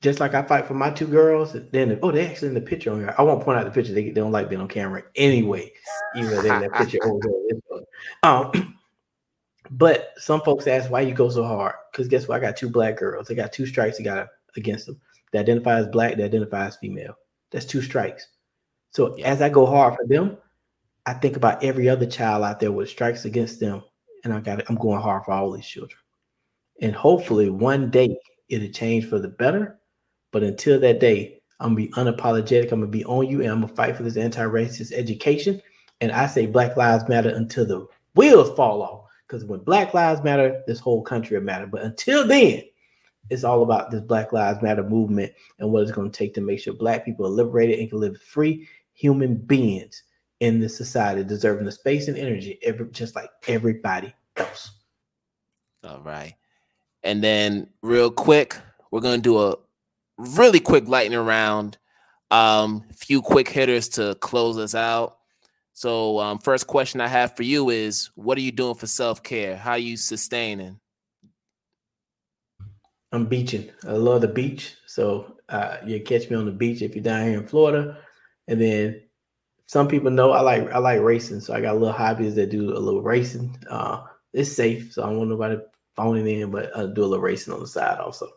just 0.00 0.20
like 0.20 0.34
I 0.34 0.42
fight 0.42 0.66
for 0.66 0.74
my 0.74 0.90
two 0.90 1.06
girls. 1.06 1.56
Then 1.72 1.98
oh, 2.02 2.10
they 2.10 2.26
actually 2.26 2.48
in 2.48 2.54
the 2.54 2.60
picture 2.60 2.92
on 2.92 3.00
here. 3.00 3.14
I 3.18 3.22
won't 3.22 3.44
point 3.44 3.58
out 3.58 3.64
the 3.64 3.70
picture. 3.70 3.92
They, 3.92 4.04
they 4.04 4.20
don't 4.20 4.32
like 4.32 4.48
being 4.48 4.60
on 4.60 4.68
camera 4.68 5.02
anyway. 5.14 5.72
Even 6.16 6.30
though 6.30 6.42
they 6.42 6.54
in 6.54 6.60
that 6.60 6.74
picture 6.74 6.98
over 7.04 7.28
there. 7.48 7.80
Um, 8.22 8.78
but 9.70 10.12
some 10.16 10.40
folks 10.40 10.66
ask 10.66 10.90
why 10.90 11.02
you 11.02 11.14
go 11.14 11.28
so 11.28 11.44
hard. 11.44 11.74
Because 11.92 12.08
guess 12.08 12.26
what? 12.26 12.38
I 12.38 12.40
got 12.40 12.56
two 12.56 12.70
black 12.70 12.96
girls. 12.96 13.28
They 13.28 13.34
got 13.34 13.52
two 13.52 13.66
strikes. 13.66 13.98
They 13.98 14.04
got 14.04 14.28
against 14.56 14.86
them. 14.86 15.00
They 15.32 15.38
identify 15.38 15.78
as 15.78 15.86
black. 15.88 16.16
They 16.16 16.24
identify 16.24 16.66
as 16.66 16.76
female. 16.76 17.14
That's 17.50 17.66
two 17.66 17.82
strikes. 17.82 18.26
So 18.92 19.16
yeah. 19.16 19.28
as 19.28 19.42
I 19.42 19.48
go 19.48 19.66
hard 19.66 19.96
for 19.96 20.06
them, 20.06 20.36
I 21.06 21.12
think 21.14 21.36
about 21.36 21.62
every 21.62 21.88
other 21.88 22.06
child 22.06 22.44
out 22.44 22.60
there 22.60 22.72
with 22.72 22.88
strikes 22.88 23.24
against 23.24 23.60
them, 23.60 23.82
and 24.24 24.32
I 24.32 24.40
got 24.40 24.62
I'm 24.68 24.76
going 24.76 25.00
hard 25.00 25.24
for 25.24 25.32
all 25.32 25.50
these 25.52 25.66
children. 25.66 25.98
And 26.80 26.94
hopefully 26.94 27.50
one 27.50 27.90
day 27.90 28.16
it'll 28.48 28.68
change 28.70 29.08
for 29.08 29.18
the 29.18 29.28
better. 29.28 29.79
But 30.32 30.42
until 30.42 30.78
that 30.80 31.00
day, 31.00 31.40
I'm 31.58 31.74
gonna 31.74 31.86
be 31.86 31.92
unapologetic. 31.92 32.72
I'm 32.72 32.80
gonna 32.80 32.86
be 32.86 33.04
on 33.04 33.28
you, 33.28 33.42
and 33.42 33.50
I'm 33.50 33.60
gonna 33.60 33.74
fight 33.74 33.96
for 33.96 34.02
this 34.02 34.16
anti-racist 34.16 34.92
education. 34.92 35.60
And 36.00 36.12
I 36.12 36.26
say 36.26 36.46
Black 36.46 36.76
Lives 36.76 37.08
Matter 37.08 37.30
until 37.30 37.66
the 37.66 37.86
wheels 38.14 38.56
fall 38.56 38.82
off. 38.82 39.04
Because 39.26 39.44
when 39.44 39.60
Black 39.60 39.94
Lives 39.94 40.24
Matter, 40.24 40.62
this 40.66 40.80
whole 40.80 41.02
country 41.02 41.36
will 41.36 41.44
matter. 41.44 41.66
But 41.66 41.82
until 41.82 42.26
then, 42.26 42.62
it's 43.28 43.44
all 43.44 43.62
about 43.62 43.90
this 43.90 44.00
Black 44.00 44.32
Lives 44.32 44.60
Matter 44.62 44.82
movement 44.82 45.32
and 45.58 45.70
what 45.70 45.82
it's 45.82 45.92
to 45.92 46.10
take 46.10 46.34
to 46.34 46.40
make 46.40 46.58
sure 46.58 46.72
Black 46.72 47.04
people 47.04 47.26
are 47.26 47.30
liberated 47.30 47.78
and 47.78 47.88
can 47.88 48.00
live 48.00 48.20
free 48.20 48.66
human 48.92 49.36
beings 49.36 50.02
in 50.40 50.58
this 50.58 50.76
society, 50.76 51.22
deserving 51.22 51.66
the 51.66 51.72
space 51.72 52.08
and 52.08 52.16
energy, 52.16 52.58
every, 52.62 52.88
just 52.90 53.14
like 53.14 53.30
everybody 53.46 54.12
else. 54.36 54.72
All 55.84 56.00
right. 56.00 56.34
And 57.04 57.22
then, 57.22 57.68
real 57.82 58.10
quick, 58.10 58.58
we're 58.90 59.00
going 59.00 59.16
to 59.16 59.22
do 59.22 59.38
a 59.38 59.56
really 60.20 60.60
quick 60.60 60.88
lightning 60.88 61.18
round. 61.18 61.78
Um, 62.30 62.84
few 62.94 63.22
quick 63.22 63.48
hitters 63.48 63.88
to 63.90 64.14
close 64.16 64.56
us 64.58 64.74
out. 64.74 65.16
So, 65.72 66.18
um, 66.20 66.38
first 66.38 66.66
question 66.66 67.00
I 67.00 67.08
have 67.08 67.36
for 67.36 67.42
you 67.42 67.70
is 67.70 68.10
what 68.14 68.36
are 68.38 68.42
you 68.42 68.52
doing 68.52 68.74
for 68.74 68.86
self 68.86 69.22
care? 69.22 69.56
How 69.56 69.72
are 69.72 69.78
you 69.78 69.96
sustaining? 69.96 70.78
I'm 73.12 73.26
beaching. 73.26 73.70
I 73.88 73.92
love 73.92 74.20
the 74.20 74.28
beach. 74.28 74.74
So, 74.86 75.36
uh, 75.48 75.78
you 75.84 76.00
catch 76.00 76.30
me 76.30 76.36
on 76.36 76.44
the 76.44 76.52
beach 76.52 76.82
if 76.82 76.94
you're 76.94 77.02
down 77.02 77.26
here 77.26 77.40
in 77.40 77.46
Florida. 77.46 77.98
And 78.46 78.60
then 78.60 79.02
some 79.66 79.88
people 79.88 80.10
know 80.10 80.32
I 80.32 80.40
like 80.40 80.70
I 80.72 80.78
like 80.78 81.00
racing, 81.00 81.40
so 81.40 81.54
I 81.54 81.60
got 81.60 81.78
little 81.78 81.92
hobbies 81.92 82.34
that 82.34 82.50
do 82.50 82.76
a 82.76 82.78
little 82.78 83.02
racing. 83.02 83.56
Uh, 83.70 84.02
it's 84.32 84.52
safe, 84.52 84.92
so 84.92 85.02
I 85.02 85.06
don't 85.06 85.18
want 85.18 85.30
nobody 85.30 85.58
phoning 85.96 86.26
in, 86.26 86.50
but 86.50 86.76
I 86.76 86.86
do 86.86 87.04
a 87.04 87.06
little 87.06 87.20
racing 87.20 87.54
on 87.54 87.60
the 87.60 87.66
side 87.66 87.98
also. 87.98 88.28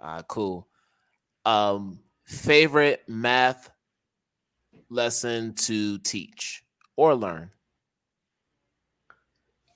All 0.00 0.14
right, 0.14 0.28
cool. 0.28 0.68
Um, 1.44 2.00
favorite 2.24 3.02
math 3.08 3.70
lesson 4.88 5.54
to 5.54 5.98
teach 5.98 6.64
or 6.96 7.14
learn? 7.14 7.50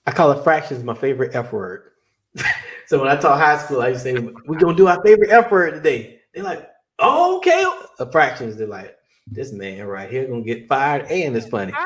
I 0.07 0.13
call 0.13 0.33
it 0.33 0.45
fractions 0.45 0.85
my 0.85 0.95
favorite 0.95 1.35
F 1.35 1.53
word. 1.53 1.93
so 2.87 3.01
when 3.01 3.09
I 3.09 3.17
taught 3.17 3.39
high 3.39 3.59
school, 3.59 3.81
I 3.81 3.89
used 3.89 4.05
to 4.05 4.17
say, 4.17 4.33
We're 4.47 4.59
gonna 4.59 4.77
do 4.77 4.89
our 4.89 5.03
favorite 5.03 5.31
F 5.31 5.51
word 5.51 5.73
today. 5.73 6.21
They're 6.35 6.45
like, 6.45 6.69
oh, 6.99 7.39
okay. 7.39 7.65
The 7.99 8.11
fractions, 8.11 8.57
they're 8.57 8.67
like, 8.67 8.97
this 9.27 9.53
man 9.53 9.87
right 9.87 10.11
here 10.11 10.27
gonna 10.27 10.43
get 10.43 10.69
fired, 10.69 11.07
and 11.11 11.37
it's 11.37 11.49
funny. 11.49 11.73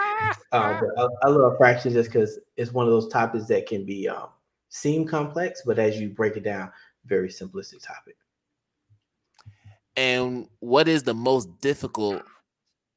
Uh, 0.53 0.81
but 0.81 0.89
I, 0.99 1.07
I, 1.27 1.29
love 1.31 1.57
fractions 1.59 1.95
just 1.95 2.11
because 2.11 2.39
it's 2.57 2.73
one 2.73 2.87
of 2.87 2.93
those 2.93 3.09
topics 3.09 3.47
that 3.47 3.67
can 3.67 3.85
be 3.85 4.09
um, 4.09 4.29
seem 4.69 5.07
complex, 5.07 5.63
but 5.65 5.79
as 5.79 5.99
you 6.01 6.09
break 6.09 6.37
it 6.37 6.43
down, 6.43 6.71
very 7.05 7.29
simplistic 7.29 7.87
topic. 7.87 8.17
And 9.99 10.47
what 10.61 10.87
is 10.87 11.03
the 11.03 11.13
most 11.13 11.61
difficult 11.61 12.23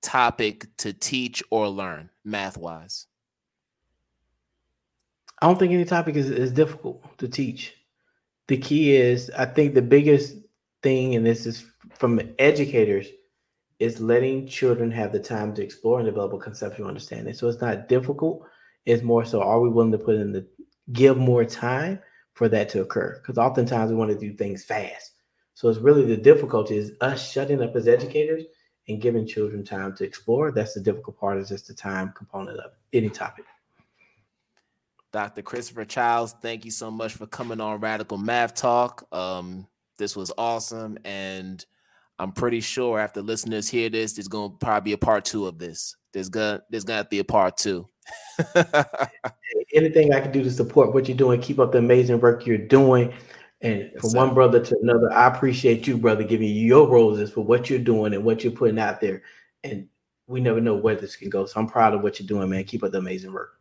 topic 0.03 0.67
to 0.77 0.93
teach 0.93 1.41
or 1.49 1.67
learn, 1.67 2.11
math 2.23 2.57
wise? 2.57 3.07
I 5.41 5.47
don't 5.47 5.57
think 5.57 5.73
any 5.73 5.83
topic 5.83 6.15
is, 6.15 6.29
is 6.29 6.51
difficult 6.51 7.17
to 7.17 7.27
teach. 7.27 7.73
The 8.49 8.57
key 8.57 8.95
is, 8.95 9.31
I 9.35 9.45
think 9.45 9.73
the 9.73 9.81
biggest 9.81 10.35
thing, 10.83 11.15
and 11.15 11.25
this 11.25 11.47
is 11.47 11.65
from 11.97 12.21
educators 12.37 13.07
is 13.79 13.99
letting 13.99 14.45
children 14.45 14.91
have 14.91 15.11
the 15.11 15.19
time 15.19 15.55
to 15.55 15.63
explore 15.63 15.97
and 15.97 16.05
develop 16.05 16.33
a 16.33 16.37
conceptual 16.37 16.87
understanding. 16.87 17.33
So 17.33 17.47
it's 17.47 17.61
not 17.61 17.89
difficult. 17.89 18.45
It's 18.85 19.01
more 19.01 19.25
so 19.25 19.41
are 19.41 19.59
we 19.59 19.69
willing 19.69 19.91
to 19.93 19.97
put 19.97 20.17
in 20.17 20.33
the 20.33 20.45
give 20.93 21.17
more 21.17 21.45
time 21.45 21.97
for 22.35 22.47
that 22.49 22.69
to 22.69 22.81
occur? 22.81 23.17
Because 23.23 23.39
oftentimes 23.39 23.89
we 23.89 23.97
want 23.97 24.11
to 24.11 24.19
do 24.19 24.35
things 24.37 24.63
fast. 24.63 25.10
So 25.53 25.69
it's 25.69 25.79
really 25.79 26.05
the 26.05 26.17
difficulty 26.17 26.77
is 26.77 26.93
us 27.01 27.31
shutting 27.31 27.61
up 27.61 27.75
as 27.75 27.87
educators 27.87 28.43
and 28.87 29.01
giving 29.01 29.27
children 29.27 29.63
time 29.63 29.95
to 29.95 30.03
explore. 30.03 30.51
That's 30.51 30.73
the 30.73 30.81
difficult 30.81 31.19
part, 31.19 31.37
is 31.37 31.49
just 31.49 31.67
the 31.67 31.73
time 31.73 32.13
component 32.15 32.59
of 32.59 32.71
any 32.93 33.09
topic. 33.09 33.45
Dr. 35.11 35.41
Christopher 35.41 35.85
Childs, 35.85 36.35
thank 36.41 36.63
you 36.63 36.71
so 36.71 36.89
much 36.89 37.13
for 37.13 37.27
coming 37.27 37.59
on 37.59 37.81
Radical 37.81 38.17
Math 38.17 38.55
Talk. 38.55 39.05
Um, 39.11 39.67
this 39.97 40.15
was 40.15 40.31
awesome. 40.37 40.97
And 41.03 41.63
I'm 42.17 42.31
pretty 42.31 42.61
sure 42.61 42.99
after 42.99 43.21
listeners 43.21 43.67
hear 43.67 43.89
this, 43.89 44.13
there's 44.13 44.27
gonna 44.27 44.53
probably 44.59 44.91
be 44.91 44.93
a 44.93 44.97
part 44.97 45.25
two 45.25 45.47
of 45.47 45.57
this. 45.57 45.95
There's 46.13 46.29
gonna 46.29 46.61
there's 46.69 46.83
gonna 46.83 47.07
be 47.09 47.19
a 47.19 47.23
part 47.23 47.57
two. 47.57 47.89
Anything 49.73 50.13
I 50.13 50.21
can 50.21 50.31
do 50.31 50.43
to 50.43 50.51
support 50.51 50.93
what 50.93 51.07
you're 51.07 51.17
doing, 51.17 51.41
keep 51.41 51.59
up 51.59 51.71
the 51.71 51.77
amazing 51.77 52.19
work 52.19 52.45
you're 52.45 52.57
doing. 52.57 53.13
And 53.63 53.91
from 53.99 54.13
one 54.13 54.33
brother 54.33 54.59
to 54.59 54.77
another, 54.81 55.11
I 55.13 55.27
appreciate 55.27 55.85
you, 55.85 55.97
brother, 55.97 56.23
giving 56.23 56.47
you 56.47 56.65
your 56.65 56.87
roses 56.87 57.31
for 57.31 57.41
what 57.41 57.69
you're 57.69 57.79
doing 57.79 58.13
and 58.13 58.23
what 58.23 58.43
you're 58.43 58.53
putting 58.53 58.79
out 58.79 58.99
there. 58.99 59.21
And 59.63 59.87
we 60.27 60.41
never 60.41 60.59
know 60.59 60.75
where 60.75 60.95
this 60.95 61.15
can 61.15 61.29
go. 61.29 61.45
So 61.45 61.59
I'm 61.59 61.67
proud 61.67 61.93
of 61.93 62.01
what 62.01 62.19
you're 62.19 62.27
doing, 62.27 62.49
man. 62.49 62.63
Keep 62.63 62.83
up 62.83 62.91
the 62.91 62.97
amazing 62.97 63.33
work. 63.33 63.59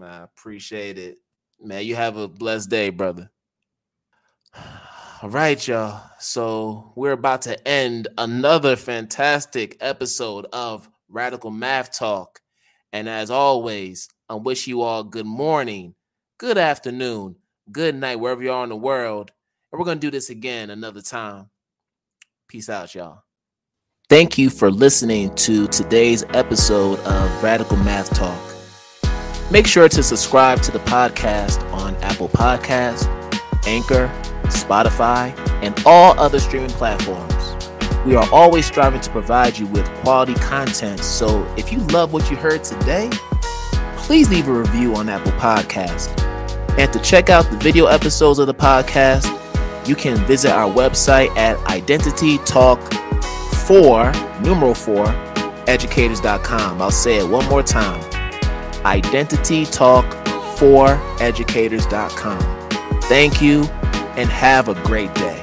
I 0.00 0.22
appreciate 0.22 0.98
it. 0.98 1.18
Man, 1.60 1.84
you 1.84 1.96
have 1.96 2.16
a 2.16 2.28
blessed 2.28 2.70
day, 2.70 2.90
brother. 2.90 3.30
All 5.20 5.30
right, 5.30 5.66
y'all. 5.66 6.00
So 6.20 6.92
we're 6.94 7.12
about 7.12 7.42
to 7.42 7.66
end 7.68 8.06
another 8.16 8.76
fantastic 8.76 9.76
episode 9.80 10.46
of 10.52 10.88
Radical 11.08 11.50
Math 11.50 11.98
Talk. 11.98 12.40
And 12.92 13.08
as 13.08 13.30
always, 13.30 14.08
I 14.28 14.34
wish 14.34 14.68
you 14.68 14.82
all 14.82 15.02
good 15.02 15.26
morning, 15.26 15.94
good 16.38 16.56
afternoon, 16.56 17.36
good 17.70 17.94
night, 17.94 18.16
wherever 18.16 18.42
you 18.42 18.52
are 18.52 18.64
in 18.64 18.70
the 18.70 18.76
world. 18.76 19.30
And 19.72 19.78
we're 19.78 19.84
going 19.84 19.98
to 19.98 20.06
do 20.06 20.10
this 20.10 20.30
again 20.30 20.70
another 20.70 21.02
time. 21.02 21.50
Peace 22.48 22.68
out, 22.68 22.94
y'all. 22.94 23.22
Thank 24.08 24.38
you 24.38 24.48
for 24.48 24.70
listening 24.70 25.34
to 25.34 25.66
today's 25.66 26.24
episode 26.30 26.98
of 27.00 27.42
Radical 27.42 27.76
Math 27.76 28.08
Talk. 28.14 28.40
Make 29.50 29.66
sure 29.66 29.88
to 29.88 30.02
subscribe 30.02 30.62
to 30.62 30.72
the 30.72 30.78
podcast 30.80 31.62
on 31.72 31.94
Apple 31.96 32.30
Podcasts, 32.30 33.06
Anchor, 33.66 34.08
Spotify, 34.44 35.36
and 35.62 35.78
all 35.84 36.18
other 36.18 36.38
streaming 36.38 36.70
platforms. 36.70 37.34
We 38.06 38.14
are 38.14 38.28
always 38.32 38.64
striving 38.64 39.02
to 39.02 39.10
provide 39.10 39.58
you 39.58 39.66
with 39.66 39.86
quality 39.96 40.34
content. 40.34 41.00
So 41.00 41.44
if 41.58 41.70
you 41.70 41.78
love 41.88 42.14
what 42.14 42.30
you 42.30 42.36
heard 42.36 42.64
today, 42.64 43.10
please 43.96 44.30
leave 44.30 44.48
a 44.48 44.52
review 44.52 44.94
on 44.94 45.10
Apple 45.10 45.32
Podcasts. 45.32 46.27
And 46.78 46.92
to 46.92 47.00
check 47.00 47.28
out 47.28 47.50
the 47.50 47.56
video 47.56 47.86
episodes 47.86 48.38
of 48.38 48.46
the 48.46 48.54
podcast, 48.54 49.26
you 49.88 49.96
can 49.96 50.16
visit 50.26 50.52
our 50.52 50.70
website 50.70 51.36
at 51.36 51.58
Identity 51.66 52.38
Talk 52.38 52.80
4, 53.66 54.12
numeral 54.42 54.74
4, 54.74 55.06
educators.com. 55.66 56.80
I'll 56.80 56.90
say 56.90 57.18
it 57.18 57.28
one 57.28 57.46
more 57.48 57.62
time. 57.62 58.00
Identity 58.84 59.66
Talk 59.66 60.06
4 60.58 60.88
educators.com. 61.20 62.70
Thank 63.02 63.42
you 63.42 63.64
and 64.16 64.28
have 64.28 64.68
a 64.68 64.74
great 64.84 65.12
day. 65.14 65.37